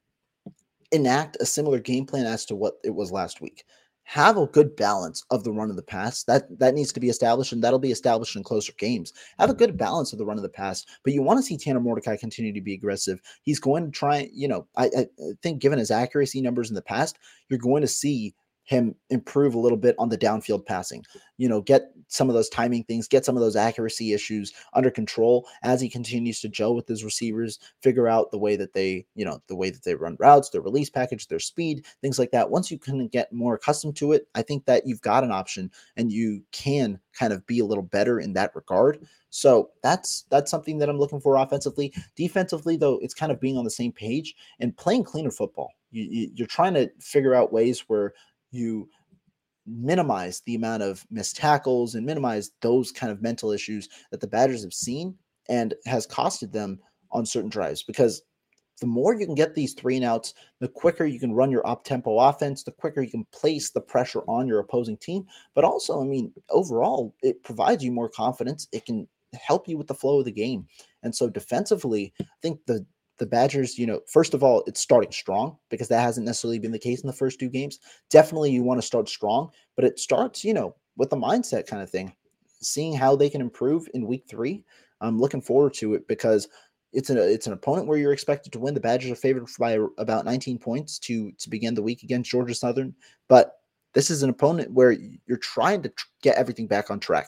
enact 0.91 1.37
a 1.39 1.45
similar 1.45 1.79
game 1.79 2.05
plan 2.05 2.25
as 2.25 2.45
to 2.45 2.55
what 2.55 2.75
it 2.83 2.93
was 2.93 3.11
last 3.11 3.39
week 3.39 3.65
have 4.11 4.35
a 4.35 4.45
good 4.47 4.75
balance 4.75 5.23
of 5.31 5.45
the 5.45 5.51
run 5.53 5.69
of 5.69 5.77
the 5.77 5.81
pass. 5.81 6.23
That 6.23 6.59
that 6.59 6.73
needs 6.73 6.91
to 6.91 6.99
be 6.99 7.07
established, 7.07 7.53
and 7.53 7.63
that'll 7.63 7.79
be 7.79 7.93
established 7.93 8.35
in 8.35 8.43
closer 8.43 8.73
games. 8.77 9.13
Have 9.39 9.49
a 9.49 9.53
good 9.53 9.77
balance 9.77 10.11
of 10.11 10.19
the 10.19 10.25
run 10.25 10.35
of 10.35 10.43
the 10.43 10.49
pass, 10.49 10.85
but 11.05 11.13
you 11.13 11.21
want 11.21 11.39
to 11.39 11.43
see 11.43 11.55
Tanner 11.55 11.79
Mordecai 11.79 12.17
continue 12.17 12.51
to 12.51 12.59
be 12.59 12.73
aggressive. 12.73 13.21
He's 13.43 13.61
going 13.61 13.85
to 13.85 13.91
try, 13.91 14.29
you 14.33 14.49
know, 14.49 14.67
I, 14.75 14.87
I 14.97 15.07
think 15.41 15.61
given 15.61 15.79
his 15.79 15.91
accuracy 15.91 16.41
numbers 16.41 16.67
in 16.67 16.75
the 16.75 16.81
past, 16.81 17.19
you're 17.47 17.57
going 17.57 17.83
to 17.83 17.87
see 17.87 18.35
him 18.63 18.95
improve 19.09 19.53
a 19.53 19.59
little 19.59 19.77
bit 19.77 19.95
on 19.97 20.09
the 20.09 20.17
downfield 20.17 20.65
passing. 20.65 21.03
You 21.37 21.49
know, 21.49 21.61
get 21.61 21.91
some 22.07 22.29
of 22.29 22.35
those 22.35 22.49
timing 22.49 22.83
things, 22.83 23.07
get 23.07 23.25
some 23.25 23.35
of 23.35 23.41
those 23.41 23.55
accuracy 23.55 24.13
issues 24.13 24.53
under 24.73 24.91
control 24.91 25.47
as 25.63 25.81
he 25.81 25.89
continues 25.89 26.39
to 26.41 26.49
gel 26.49 26.75
with 26.75 26.87
his 26.87 27.03
receivers, 27.03 27.59
figure 27.81 28.07
out 28.07 28.31
the 28.31 28.37
way 28.37 28.55
that 28.55 28.73
they, 28.73 29.05
you 29.15 29.25
know, 29.25 29.41
the 29.47 29.55
way 29.55 29.69
that 29.69 29.83
they 29.83 29.95
run 29.95 30.15
routes, 30.19 30.49
their 30.49 30.61
release 30.61 30.89
package, 30.89 31.27
their 31.27 31.39
speed, 31.39 31.85
things 32.01 32.19
like 32.19 32.31
that. 32.31 32.49
Once 32.49 32.69
you 32.69 32.77
can 32.77 33.07
get 33.07 33.33
more 33.33 33.55
accustomed 33.55 33.95
to 33.97 34.11
it, 34.11 34.27
I 34.35 34.41
think 34.41 34.65
that 34.65 34.85
you've 34.85 35.01
got 35.01 35.23
an 35.23 35.31
option 35.31 35.71
and 35.97 36.11
you 36.11 36.43
can 36.51 36.99
kind 37.13 37.33
of 37.33 37.45
be 37.47 37.59
a 37.59 37.65
little 37.65 37.83
better 37.83 38.19
in 38.19 38.33
that 38.33 38.55
regard. 38.55 39.05
So 39.31 39.71
that's 39.81 40.25
that's 40.29 40.51
something 40.51 40.77
that 40.79 40.89
I'm 40.89 40.99
looking 40.99 41.21
for 41.21 41.37
offensively. 41.37 41.93
Defensively, 42.15 42.75
though, 42.75 42.99
it's 43.01 43.13
kind 43.13 43.31
of 43.31 43.39
being 43.39 43.57
on 43.57 43.63
the 43.63 43.69
same 43.69 43.91
page 43.91 44.35
and 44.59 44.75
playing 44.75 45.05
cleaner 45.05 45.31
football. 45.31 45.71
You, 45.91 46.03
you, 46.03 46.31
you're 46.35 46.47
trying 46.47 46.73
to 46.75 46.89
figure 46.99 47.33
out 47.33 47.53
ways 47.53 47.81
where 47.87 48.13
you 48.51 48.89
minimize 49.65 50.41
the 50.45 50.55
amount 50.55 50.83
of 50.83 51.05
missed 51.09 51.37
tackles 51.37 51.95
and 51.95 52.05
minimize 52.05 52.51
those 52.61 52.91
kind 52.91 53.11
of 53.11 53.21
mental 53.21 53.51
issues 53.51 53.89
that 54.11 54.19
the 54.19 54.27
Badgers 54.27 54.63
have 54.63 54.73
seen 54.73 55.15
and 55.49 55.73
has 55.85 56.07
costed 56.07 56.51
them 56.51 56.79
on 57.11 57.25
certain 57.25 57.49
drives 57.49 57.83
because 57.83 58.21
the 58.79 58.87
more 58.87 59.13
you 59.13 59.25
can 59.25 59.35
get 59.35 59.53
these 59.53 59.73
three 59.73 59.95
and 59.95 60.03
outs, 60.03 60.33
the 60.59 60.67
quicker 60.67 61.05
you 61.05 61.19
can 61.19 61.33
run 61.33 61.51
your 61.51 61.65
up 61.67 61.83
tempo 61.83 62.17
offense, 62.17 62.63
the 62.63 62.71
quicker 62.71 63.01
you 63.01 63.11
can 63.11 63.25
place 63.31 63.69
the 63.69 63.79
pressure 63.79 64.21
on 64.27 64.47
your 64.47 64.59
opposing 64.59 64.97
team. 64.97 65.23
But 65.53 65.63
also, 65.63 66.01
I 66.01 66.03
mean, 66.03 66.33
overall, 66.49 67.13
it 67.21 67.43
provides 67.43 67.83
you 67.83 67.91
more 67.91 68.09
confidence. 68.09 68.67
It 68.71 68.85
can 68.85 69.07
help 69.33 69.67
you 69.67 69.77
with 69.77 69.87
the 69.87 69.93
flow 69.93 70.19
of 70.19 70.25
the 70.25 70.31
game. 70.31 70.67
And 71.03 71.15
so 71.15 71.29
defensively, 71.29 72.11
I 72.19 72.25
think 72.41 72.59
the 72.65 72.85
the 73.21 73.27
Badgers, 73.27 73.77
you 73.77 73.85
know, 73.85 74.01
first 74.07 74.33
of 74.33 74.41
all, 74.41 74.63
it's 74.65 74.81
starting 74.81 75.11
strong 75.11 75.55
because 75.69 75.87
that 75.89 76.01
hasn't 76.01 76.25
necessarily 76.25 76.57
been 76.57 76.71
the 76.71 76.79
case 76.79 77.01
in 77.01 77.07
the 77.07 77.13
first 77.13 77.39
two 77.39 77.49
games. 77.49 77.77
Definitely 78.09 78.49
you 78.49 78.63
want 78.63 78.81
to 78.81 78.85
start 78.85 79.07
strong, 79.07 79.51
but 79.75 79.85
it 79.85 79.99
starts, 79.99 80.43
you 80.43 80.55
know, 80.55 80.75
with 80.97 81.11
the 81.11 81.15
mindset 81.15 81.67
kind 81.67 81.83
of 81.83 81.89
thing, 81.89 82.11
seeing 82.61 82.95
how 82.95 83.15
they 83.15 83.29
can 83.29 83.39
improve 83.39 83.87
in 83.93 84.07
week 84.07 84.25
three. 84.27 84.63
I'm 85.01 85.19
looking 85.19 85.39
forward 85.39 85.75
to 85.75 85.93
it 85.93 86.07
because 86.07 86.47
it's 86.93 87.11
an 87.11 87.19
it's 87.19 87.45
an 87.45 87.53
opponent 87.53 87.85
where 87.85 87.99
you're 87.99 88.11
expected 88.11 88.51
to 88.53 88.59
win. 88.59 88.73
The 88.73 88.79
Badgers 88.79 89.11
are 89.11 89.15
favored 89.15 89.47
by 89.59 89.77
about 89.99 90.25
19 90.25 90.57
points 90.57 90.97
to 90.99 91.31
to 91.31 91.47
begin 91.47 91.75
the 91.75 91.83
week 91.83 92.01
against 92.01 92.31
Georgia 92.31 92.55
Southern, 92.55 92.95
but 93.29 93.53
this 93.93 94.09
is 94.09 94.23
an 94.23 94.31
opponent 94.31 94.73
where 94.73 94.93
you're 95.27 95.37
trying 95.37 95.83
to 95.83 95.93
get 96.23 96.37
everything 96.37 96.65
back 96.65 96.89
on 96.89 96.99
track. 96.99 97.27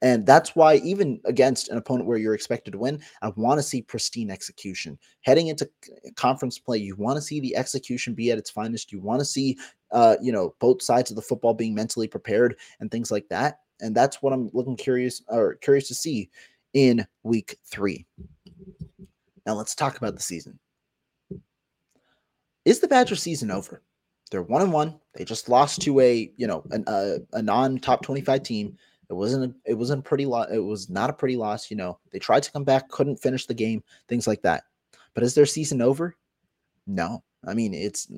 And 0.00 0.24
that's 0.24 0.54
why, 0.54 0.76
even 0.76 1.20
against 1.24 1.68
an 1.70 1.76
opponent 1.76 2.06
where 2.06 2.18
you're 2.18 2.34
expected 2.34 2.70
to 2.72 2.78
win, 2.78 3.00
I 3.20 3.30
want 3.30 3.58
to 3.58 3.62
see 3.62 3.82
pristine 3.82 4.30
execution. 4.30 4.96
Heading 5.22 5.48
into 5.48 5.68
conference 6.14 6.58
play, 6.58 6.78
you 6.78 6.94
want 6.94 7.16
to 7.16 7.22
see 7.22 7.40
the 7.40 7.56
execution 7.56 8.14
be 8.14 8.30
at 8.30 8.38
its 8.38 8.50
finest. 8.50 8.92
You 8.92 9.00
want 9.00 9.20
to 9.20 9.24
see, 9.24 9.58
uh, 9.90 10.16
you 10.22 10.30
know, 10.30 10.54
both 10.60 10.82
sides 10.82 11.10
of 11.10 11.16
the 11.16 11.22
football 11.22 11.52
being 11.52 11.74
mentally 11.74 12.06
prepared 12.06 12.56
and 12.78 12.90
things 12.90 13.10
like 13.10 13.28
that. 13.30 13.60
And 13.80 13.94
that's 13.94 14.22
what 14.22 14.32
I'm 14.32 14.50
looking 14.52 14.76
curious 14.76 15.22
or 15.28 15.56
curious 15.56 15.88
to 15.88 15.94
see 15.94 16.30
in 16.74 17.04
week 17.24 17.58
three. 17.66 18.06
Now 19.46 19.54
let's 19.54 19.74
talk 19.74 19.96
about 19.96 20.14
the 20.14 20.22
season. 20.22 20.58
Is 22.64 22.80
the 22.80 22.88
Badger 22.88 23.16
season 23.16 23.50
over? 23.50 23.82
They're 24.30 24.42
one 24.42 24.62
and 24.62 24.72
one. 24.72 25.00
They 25.14 25.24
just 25.24 25.48
lost 25.48 25.80
to 25.82 26.00
a, 26.00 26.30
you 26.36 26.46
know, 26.46 26.62
an, 26.70 26.84
a, 26.86 27.16
a 27.32 27.42
non-top 27.42 28.02
25 28.02 28.42
team 28.42 28.76
it 29.10 29.14
wasn't 29.14 29.44
a, 29.44 29.70
it 29.70 29.74
wasn't 29.74 30.04
pretty 30.04 30.26
lo- 30.26 30.46
it 30.52 30.58
was 30.58 30.90
not 30.90 31.10
a 31.10 31.14
pretty 31.14 31.36
loss, 31.36 31.70
you 31.70 31.76
know. 31.76 31.98
They 32.12 32.18
tried 32.18 32.42
to 32.42 32.52
come 32.52 32.64
back, 32.64 32.88
couldn't 32.90 33.16
finish 33.20 33.46
the 33.46 33.54
game, 33.54 33.82
things 34.08 34.26
like 34.26 34.42
that. 34.42 34.64
But 35.14 35.24
is 35.24 35.34
their 35.34 35.46
season 35.46 35.80
over? 35.80 36.14
No. 36.86 37.22
I 37.46 37.54
mean, 37.54 37.72
it's 37.72 38.08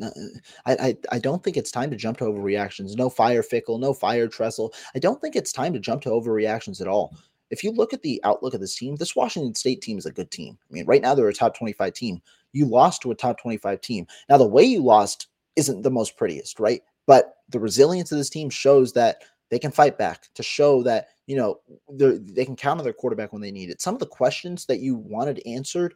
I, 0.64 0.72
I 0.74 0.96
I 1.12 1.18
don't 1.18 1.44
think 1.44 1.56
it's 1.56 1.70
time 1.70 1.90
to 1.90 1.96
jump 1.96 2.18
to 2.18 2.24
overreactions. 2.24 2.96
No 2.96 3.10
fire 3.10 3.42
Fickell, 3.42 3.78
no 3.78 3.92
fire 3.92 4.26
Tressel. 4.26 4.72
I 4.94 4.98
don't 4.98 5.20
think 5.20 5.36
it's 5.36 5.52
time 5.52 5.72
to 5.74 5.78
jump 5.78 6.02
to 6.02 6.10
overreactions 6.10 6.80
at 6.80 6.88
all. 6.88 7.14
If 7.50 7.62
you 7.62 7.72
look 7.72 7.92
at 7.92 8.02
the 8.02 8.20
outlook 8.24 8.54
of 8.54 8.60
this 8.60 8.76
team, 8.76 8.96
this 8.96 9.16
Washington 9.16 9.54
State 9.54 9.82
team 9.82 9.98
is 9.98 10.06
a 10.06 10.12
good 10.12 10.30
team. 10.30 10.56
I 10.70 10.72
mean, 10.72 10.86
right 10.86 11.02
now 11.02 11.14
they're 11.14 11.28
a 11.28 11.34
top 11.34 11.56
25 11.56 11.92
team. 11.92 12.22
You 12.52 12.66
lost 12.66 13.02
to 13.02 13.10
a 13.10 13.14
top 13.14 13.40
25 13.40 13.80
team. 13.80 14.06
Now, 14.28 14.38
the 14.38 14.46
way 14.46 14.62
you 14.62 14.82
lost 14.82 15.26
isn't 15.56 15.82
the 15.82 15.90
most 15.90 16.16
prettiest, 16.16 16.60
right? 16.60 16.80
But 17.06 17.34
the 17.48 17.58
resilience 17.60 18.12
of 18.12 18.18
this 18.18 18.30
team 18.30 18.50
shows 18.50 18.92
that 18.92 19.24
they 19.50 19.58
can 19.58 19.70
fight 19.70 19.98
back 19.98 20.28
to 20.34 20.42
show 20.42 20.82
that 20.84 21.08
you 21.26 21.36
know 21.36 21.60
they 21.90 22.44
can 22.44 22.56
count 22.56 22.80
on 22.80 22.84
their 22.84 22.92
quarterback 22.92 23.32
when 23.32 23.42
they 23.42 23.52
need 23.52 23.70
it. 23.70 23.80
Some 23.80 23.94
of 23.94 24.00
the 24.00 24.06
questions 24.06 24.66
that 24.66 24.80
you 24.80 24.94
wanted 24.94 25.42
answered 25.46 25.94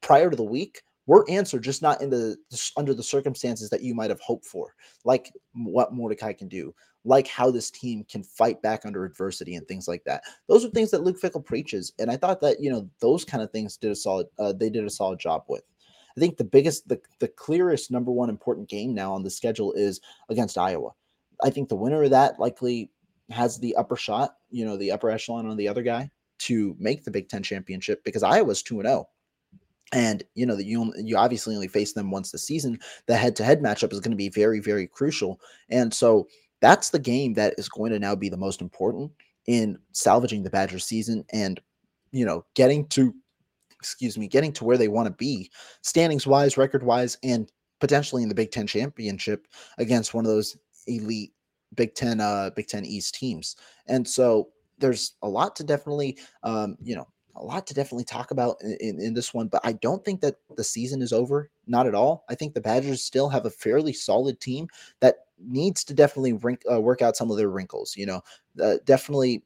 prior 0.00 0.30
to 0.30 0.36
the 0.36 0.42
week 0.42 0.82
were 1.06 1.28
answered, 1.28 1.62
just 1.62 1.82
not 1.82 2.00
in 2.00 2.10
the 2.10 2.36
under 2.76 2.94
the 2.94 3.02
circumstances 3.02 3.70
that 3.70 3.82
you 3.82 3.94
might 3.94 4.10
have 4.10 4.20
hoped 4.20 4.46
for, 4.46 4.74
like 5.04 5.32
what 5.54 5.92
Mordecai 5.92 6.32
can 6.32 6.48
do, 6.48 6.74
like 7.04 7.26
how 7.26 7.50
this 7.50 7.70
team 7.70 8.04
can 8.04 8.22
fight 8.22 8.62
back 8.62 8.86
under 8.86 9.04
adversity 9.04 9.56
and 9.56 9.66
things 9.66 9.88
like 9.88 10.04
that. 10.04 10.22
Those 10.48 10.64
are 10.64 10.70
things 10.70 10.90
that 10.92 11.02
Luke 11.02 11.20
Fickell 11.20 11.44
preaches, 11.44 11.92
and 11.98 12.10
I 12.10 12.16
thought 12.16 12.40
that 12.40 12.60
you 12.60 12.70
know 12.70 12.88
those 13.00 13.24
kind 13.24 13.42
of 13.42 13.50
things 13.50 13.76
did 13.76 13.90
a 13.90 13.96
solid. 13.96 14.26
Uh, 14.38 14.52
they 14.52 14.70
did 14.70 14.84
a 14.84 14.90
solid 14.90 15.18
job 15.18 15.44
with. 15.48 15.62
I 16.16 16.20
think 16.20 16.36
the 16.36 16.44
biggest, 16.44 16.88
the, 16.88 17.00
the 17.18 17.28
clearest 17.28 17.90
number 17.90 18.12
one 18.12 18.30
important 18.30 18.68
game 18.68 18.94
now 18.94 19.12
on 19.12 19.24
the 19.24 19.30
schedule 19.30 19.72
is 19.72 20.00
against 20.28 20.56
Iowa. 20.56 20.90
I 21.42 21.50
think 21.50 21.68
the 21.68 21.76
winner 21.76 22.02
of 22.02 22.10
that 22.10 22.38
likely 22.38 22.90
has 23.30 23.58
the 23.58 23.74
upper 23.76 23.96
shot, 23.96 24.36
you 24.50 24.64
know, 24.64 24.76
the 24.76 24.92
upper 24.92 25.10
echelon 25.10 25.46
on 25.46 25.56
the 25.56 25.68
other 25.68 25.82
guy 25.82 26.10
to 26.40 26.76
make 26.78 27.04
the 27.04 27.10
Big 27.10 27.28
Ten 27.28 27.42
championship 27.42 28.04
because 28.04 28.22
Iowa's 28.22 28.62
2 28.62 28.80
and 28.80 28.88
0. 28.88 29.08
And 29.92 30.24
you 30.34 30.46
know 30.46 30.56
that 30.56 30.66
you 30.66 30.92
you 30.96 31.16
obviously 31.16 31.54
only 31.54 31.68
face 31.68 31.92
them 31.92 32.10
once 32.10 32.32
the 32.32 32.38
season. 32.38 32.80
The 33.06 33.16
head-to-head 33.16 33.62
matchup 33.62 33.92
is 33.92 34.00
going 34.00 34.10
to 34.10 34.16
be 34.16 34.28
very, 34.28 34.58
very 34.58 34.88
crucial. 34.88 35.40
And 35.70 35.92
so 35.94 36.26
that's 36.60 36.90
the 36.90 36.98
game 36.98 37.34
that 37.34 37.54
is 37.58 37.68
going 37.68 37.92
to 37.92 37.98
now 37.98 38.16
be 38.16 38.28
the 38.28 38.36
most 38.36 38.60
important 38.60 39.12
in 39.46 39.78
salvaging 39.92 40.42
the 40.42 40.50
Badger 40.50 40.78
season 40.78 41.24
and 41.32 41.60
you 42.12 42.24
know 42.24 42.44
getting 42.54 42.86
to 42.88 43.14
excuse 43.84 44.16
me, 44.16 44.26
getting 44.26 44.50
to 44.50 44.64
where 44.64 44.78
they 44.78 44.88
want 44.88 45.06
to 45.06 45.12
be, 45.12 45.50
standings 45.82 46.26
wise, 46.26 46.56
record 46.56 46.82
wise, 46.82 47.18
and 47.22 47.52
potentially 47.80 48.22
in 48.22 48.30
the 48.30 48.34
Big 48.34 48.50
Ten 48.50 48.66
championship 48.66 49.46
against 49.76 50.14
one 50.14 50.24
of 50.24 50.30
those 50.30 50.56
elite 50.86 51.32
Big 51.74 51.94
Ten, 51.94 52.20
uh, 52.20 52.50
Big 52.54 52.68
Ten 52.68 52.84
East 52.84 53.14
teams. 53.14 53.56
And 53.86 54.06
so 54.06 54.48
there's 54.78 55.14
a 55.22 55.28
lot 55.28 55.56
to 55.56 55.64
definitely, 55.64 56.18
um, 56.42 56.76
you 56.82 56.96
know, 56.96 57.06
a 57.36 57.44
lot 57.44 57.66
to 57.66 57.74
definitely 57.74 58.04
talk 58.04 58.30
about 58.30 58.56
in, 58.62 59.00
in, 59.00 59.12
this 59.12 59.34
one, 59.34 59.48
but 59.48 59.60
I 59.64 59.72
don't 59.72 60.04
think 60.04 60.20
that 60.20 60.36
the 60.56 60.62
season 60.62 61.02
is 61.02 61.12
over. 61.12 61.50
Not 61.66 61.86
at 61.86 61.94
all. 61.94 62.24
I 62.28 62.34
think 62.34 62.54
the 62.54 62.60
Badgers 62.60 63.02
still 63.02 63.28
have 63.28 63.44
a 63.44 63.50
fairly 63.50 63.92
solid 63.92 64.40
team 64.40 64.68
that 65.00 65.16
needs 65.38 65.82
to 65.84 65.94
definitely 65.94 66.34
rink, 66.34 66.62
uh, 66.70 66.80
work 66.80 67.02
out 67.02 67.16
some 67.16 67.30
of 67.30 67.36
their 67.36 67.50
wrinkles. 67.50 67.96
You 67.96 68.06
know, 68.06 68.20
uh, 68.62 68.74
definitely 68.84 69.42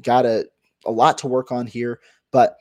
got 0.00 0.24
a, 0.24 0.46
a 0.86 0.90
lot 0.90 1.18
to 1.18 1.26
work 1.26 1.52
on 1.52 1.66
here, 1.66 2.00
but 2.32 2.56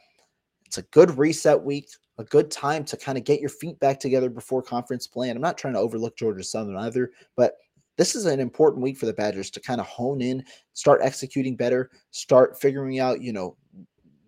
it's 0.65 0.77
a 0.77 0.83
good 0.83 1.17
reset 1.17 1.61
week, 1.61 1.87
a 2.17 2.23
good 2.25 2.51
time 2.51 2.83
to 2.85 2.97
kind 2.97 3.17
of 3.17 3.23
get 3.23 3.39
your 3.39 3.49
feet 3.49 3.79
back 3.79 3.99
together 3.99 4.29
before 4.29 4.61
conference 4.61 5.07
play. 5.07 5.29
And 5.29 5.37
I'm 5.37 5.41
not 5.41 5.57
trying 5.57 5.75
to 5.75 5.79
overlook 5.79 6.17
Georgia 6.17 6.43
Southern 6.43 6.77
either, 6.77 7.11
but 7.37 7.55
this 7.97 8.15
is 8.15 8.25
an 8.25 8.39
important 8.39 8.83
week 8.83 8.97
for 8.97 9.05
the 9.05 9.13
Badgers 9.13 9.49
to 9.51 9.59
kind 9.59 9.79
of 9.79 9.87
hone 9.87 10.21
in, 10.21 10.43
start 10.73 11.01
executing 11.01 11.55
better, 11.55 11.89
start 12.11 12.59
figuring 12.59 12.99
out, 12.99 13.21
you 13.21 13.33
know, 13.33 13.55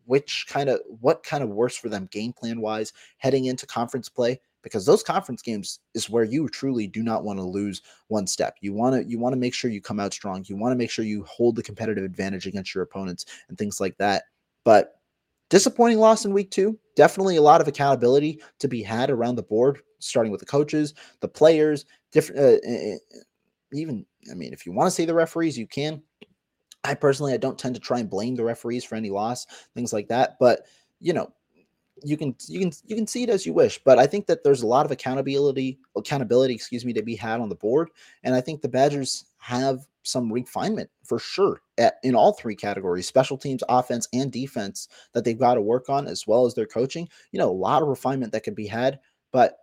which 0.06 0.46
kind 0.48 0.70
of 0.70 0.80
what 1.02 1.24
kind 1.24 1.44
of 1.44 1.50
works 1.50 1.76
for 1.76 1.90
them 1.90 2.08
game 2.12 2.32
plan 2.32 2.62
wise 2.62 2.94
heading 3.18 3.46
into 3.46 3.66
conference 3.68 4.08
play 4.08 4.40
because 4.64 4.86
those 4.86 5.04
conference 5.04 5.42
games 5.42 5.80
is 5.94 6.10
where 6.10 6.24
you 6.24 6.48
truly 6.50 6.88
do 6.88 7.04
not 7.04 7.24
want 7.24 7.40
to 7.40 7.44
lose 7.44 7.82
one 8.08 8.26
step. 8.26 8.56
You 8.62 8.74
want 8.74 8.96
to 8.96 9.10
you 9.10 9.20
want 9.20 9.34
to 9.34 9.40
make 9.40 9.54
sure 9.54 9.72
you 9.72 9.82
come 9.82 10.00
out 10.00 10.14
strong. 10.14 10.44
You 10.48 10.58
want 10.58 10.72
to 10.72 10.78
make 10.78 10.90
sure 10.90 11.06
you 11.06 11.24
hold 11.24 11.56
the 11.56 11.64
competitive 11.64 12.04
advantage 12.04 12.48
against 12.48 12.74
your 12.74 12.84
opponents 12.84 13.26
and 13.50 13.58
things 13.58 13.80
like 13.80 13.98
that. 13.98 14.24
But 14.64 14.96
disappointing 15.50 16.00
loss 16.00 16.26
in 16.26 16.34
week 16.34 16.52
2, 16.52 16.78
definitely 16.96 17.38
a 17.38 17.42
lot 17.42 17.62
of 17.62 17.68
accountability 17.68 18.42
to 18.60 18.68
be 18.68 18.82
had 18.82 19.10
around 19.10 19.36
the 19.36 19.44
board 19.44 19.80
starting 20.00 20.32
with 20.32 20.40
the 20.40 20.46
coaches, 20.46 20.94
the 21.22 21.28
players, 21.28 21.86
different 22.12 22.64
uh, 22.64 23.18
even 23.74 24.06
I 24.32 24.34
mean, 24.34 24.54
if 24.54 24.66
you 24.66 24.72
want 24.72 24.88
to 24.88 24.92
say 24.92 25.06
the 25.06 25.14
referees, 25.14 25.58
you 25.58 25.68
can. 25.68 26.02
I 26.84 26.94
personally, 26.94 27.34
I 27.34 27.38
don't 27.38 27.58
tend 27.58 27.76
to 27.76 27.82
try 27.82 28.00
and 28.00 28.10
blame 28.10 28.36
the 28.36 28.44
referees 28.44 28.84
for 28.84 28.96
any 28.96 29.10
loss, 29.10 29.46
things 29.74 29.92
like 29.92 30.08
that. 30.08 30.38
But 30.40 30.66
you 31.00 31.14
know, 31.14 31.32
you 32.04 32.18
can 32.18 32.36
you 32.48 32.60
can 32.60 32.72
you 32.86 32.96
can 32.96 33.08
see 33.08 33.24
it 33.24 33.30
as 33.30 33.46
you 33.46 33.54
wish. 33.54 33.80
But 33.84 34.00
I 34.00 34.08
think 34.08 34.28
that 34.28 34.44
there's 34.44 34.62
a 34.62 34.68
lot 34.68 34.86
of 34.86 34.92
accountability 34.92 35.80
accountability, 35.96 36.54
excuse 36.54 36.86
me, 36.86 36.94
to 36.94 37.02
be 37.02 37.16
had 37.16 37.40
on 37.40 37.50
the 37.50 37.56
board, 37.56 37.90
and 38.24 38.36
I 38.36 38.42
think 38.42 38.62
the 38.62 38.70
Badgers 38.70 39.26
have 39.38 39.86
some 40.08 40.32
refinement 40.32 40.90
for 41.04 41.20
sure 41.20 41.62
at, 41.78 41.96
in 42.04 42.16
all 42.16 42.32
three 42.34 42.56
categories 42.56 43.08
special 43.08 43.38
teams 43.38 43.62
offense 43.68 44.08
and 44.14 44.32
defense 44.32 44.88
that 45.14 45.26
they've 45.26 45.38
got 45.38 45.56
to 45.56 45.62
work 45.62 45.90
on 45.90 46.08
as 46.08 46.26
well 46.26 46.46
as 46.46 46.54
their 46.54 46.66
coaching 46.66 47.08
you 47.32 47.40
know 47.40 47.50
a 47.50 47.52
lot 47.52 47.82
of 47.82 47.90
refinement 47.90 48.32
that 48.32 48.44
can 48.44 48.54
be 48.54 48.66
had 48.66 49.00
but 49.34 49.58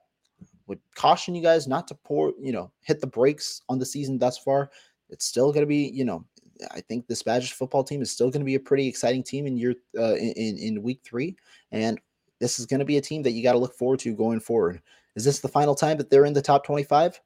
would 0.67 0.81
caution 0.95 1.35
you 1.35 1.43
guys 1.43 1.67
not 1.67 1.87
to 1.89 1.95
pour, 1.95 2.33
you 2.41 2.53
know, 2.53 2.71
hit 2.81 3.01
the 3.01 3.07
brakes 3.07 3.63
on 3.69 3.79
the 3.79 3.87
season 3.87 4.19
thus 4.19 4.39
far. 4.39 4.71
It's 5.11 5.27
still 5.27 5.53
going 5.53 5.63
to 5.63 5.67
be, 5.69 5.91
you 5.91 6.05
know, 6.05 6.25
I 6.71 6.81
think 6.81 7.07
this 7.07 7.23
Badgers 7.23 7.51
football 7.51 7.85
team 7.85 8.03
is 8.03 8.11
still 8.11 8.31
going 8.31 8.41
to 8.41 8.47
be 8.47 8.55
a 8.55 8.61
pretty 8.61 8.87
exciting 8.87 9.23
team 9.23 9.47
in 9.47 9.57
year 9.57 9.75
uh, 9.99 10.15
in 10.15 10.57
in 10.59 10.83
week 10.83 11.01
three, 11.05 11.37
and 11.73 12.01
this 12.41 12.59
is 12.59 12.67
going 12.67 12.81
to 12.81 12.87
be 12.87 12.97
a 12.97 13.03
team 13.03 13.23
that 13.23 13.33
you 13.33 13.43
got 13.43 13.53
to 13.53 13.59
look 13.59 13.75
forward 13.75 13.99
to 14.01 14.15
going 14.15 14.41
forward. 14.41 14.81
Is 15.17 15.25
this 15.25 15.41
the 15.41 15.49
final 15.49 15.75
time 15.75 15.97
that 15.99 16.11
they're 16.11 16.25
in 16.25 16.33
the 16.33 16.43
top 16.43 16.65
twenty 16.65 16.85
five? 16.85 17.21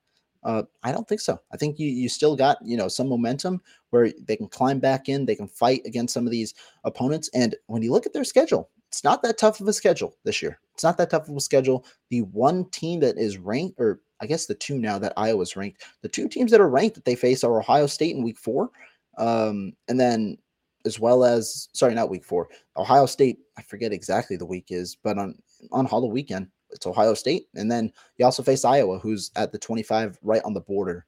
Uh, 0.44 0.62
I 0.82 0.92
don't 0.92 1.06
think 1.06 1.20
so. 1.20 1.40
I 1.52 1.56
think 1.56 1.78
you 1.78 1.88
you 1.88 2.08
still 2.08 2.36
got 2.36 2.58
you 2.62 2.76
know 2.76 2.88
some 2.88 3.08
momentum 3.08 3.60
where 3.90 4.12
they 4.26 4.36
can 4.36 4.48
climb 4.48 4.78
back 4.78 5.08
in, 5.08 5.26
they 5.26 5.36
can 5.36 5.48
fight 5.48 5.82
against 5.84 6.14
some 6.14 6.26
of 6.26 6.30
these 6.30 6.54
opponents, 6.84 7.28
and 7.34 7.54
when 7.66 7.82
you 7.82 7.92
look 7.92 8.06
at 8.06 8.12
their 8.12 8.24
schedule, 8.24 8.70
it's 8.98 9.04
not 9.04 9.22
that 9.22 9.38
tough 9.38 9.60
of 9.60 9.68
a 9.68 9.72
schedule 9.72 10.16
this 10.24 10.42
year. 10.42 10.58
It's 10.74 10.82
not 10.82 10.98
that 10.98 11.10
tough 11.10 11.28
of 11.28 11.36
a 11.36 11.40
schedule. 11.40 11.86
The 12.10 12.22
one 12.22 12.64
team 12.70 12.98
that 12.98 13.16
is 13.16 13.38
ranked, 13.38 13.78
or 13.78 14.00
I 14.20 14.26
guess 14.26 14.46
the 14.46 14.56
two 14.56 14.76
now 14.76 14.98
that 14.98 15.12
Iowa's 15.16 15.54
ranked, 15.54 15.84
the 16.02 16.08
two 16.08 16.28
teams 16.28 16.50
that 16.50 16.60
are 16.60 16.68
ranked 16.68 16.96
that 16.96 17.04
they 17.04 17.14
face 17.14 17.44
are 17.44 17.60
Ohio 17.60 17.86
State 17.86 18.16
in 18.16 18.24
week 18.24 18.36
four, 18.36 18.70
um, 19.16 19.72
and 19.86 20.00
then 20.00 20.36
as 20.84 20.98
well 20.98 21.22
as 21.22 21.68
sorry, 21.74 21.94
not 21.94 22.10
week 22.10 22.24
four, 22.24 22.48
Ohio 22.76 23.06
State. 23.06 23.38
I 23.56 23.62
forget 23.62 23.92
exactly 23.92 24.36
the 24.36 24.44
week 24.44 24.66
is, 24.70 24.96
but 24.96 25.16
on 25.16 25.38
on 25.70 25.86
Halloween 25.86 26.14
weekend, 26.14 26.48
it's 26.70 26.88
Ohio 26.88 27.14
State, 27.14 27.46
and 27.54 27.70
then 27.70 27.92
you 28.16 28.24
also 28.24 28.42
face 28.42 28.64
Iowa, 28.64 28.98
who's 28.98 29.30
at 29.36 29.52
the 29.52 29.58
25 29.58 30.18
right 30.22 30.42
on 30.44 30.54
the 30.54 30.60
border. 30.60 31.06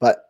But 0.00 0.24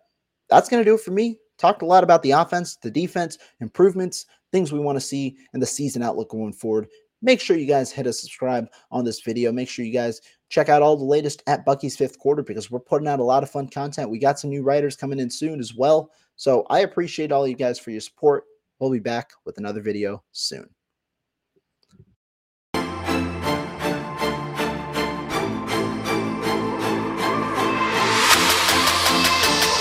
that's 0.51 0.69
to 0.69 0.83
do 0.83 0.95
it 0.95 1.01
for 1.03 1.13
me. 1.13 1.39
Talked 1.57 1.83
a 1.83 1.87
lot 1.87 2.03
about 2.03 2.25
the 2.25 2.33
offense, 2.33 2.75
the 2.75 2.91
defense, 2.91 3.39
improvements, 3.61 4.27
things 4.53 4.73
we 4.73 4.79
want 4.79 4.97
to 4.97 5.01
see, 5.01 5.37
and 5.53 5.63
the 5.63 5.67
season 5.67 6.03
outlook 6.03 6.31
going 6.31 6.53
forward. 6.53 6.89
Make 7.23 7.41
sure 7.41 7.57
you 7.57 7.67
guys 7.67 7.91
hit 7.91 8.07
a 8.07 8.13
subscribe 8.13 8.69
on 8.91 9.05
this 9.05 9.21
video. 9.21 9.51
Make 9.51 9.69
sure 9.69 9.85
you 9.85 9.93
guys 9.93 10.21
check 10.49 10.69
out 10.69 10.83
all 10.83 10.97
the 10.97 11.05
latest 11.05 11.43
at 11.47 11.65
Bucky's 11.65 11.97
fifth 11.97 12.19
quarter 12.19 12.43
because 12.43 12.71
we're 12.71 12.79
putting 12.79 13.09
out 13.09 13.21
a 13.21 13.25
lot 13.25 13.43
of 13.43 13.51
fun 13.51 13.69
content. 13.69 14.11
We 14.11 14.19
got 14.19 14.39
some 14.39 14.51
new 14.51 14.63
writers 14.63 14.97
coming 14.97 15.19
in 15.19 15.31
soon 15.31 15.59
as 15.59 15.75
well. 15.75 16.11
So 16.37 16.67
I 16.69 16.81
appreciate 16.81 17.33
all 17.33 17.49
you 17.49 17.57
guys 17.57 17.79
for 17.79 17.91
your 17.91 18.01
support. 18.01 18.45
We'll 18.79 18.91
be 18.91 18.99
back 18.99 19.31
with 19.47 19.57
another 19.59 19.81
video 19.81 20.23
soon. 20.33 20.76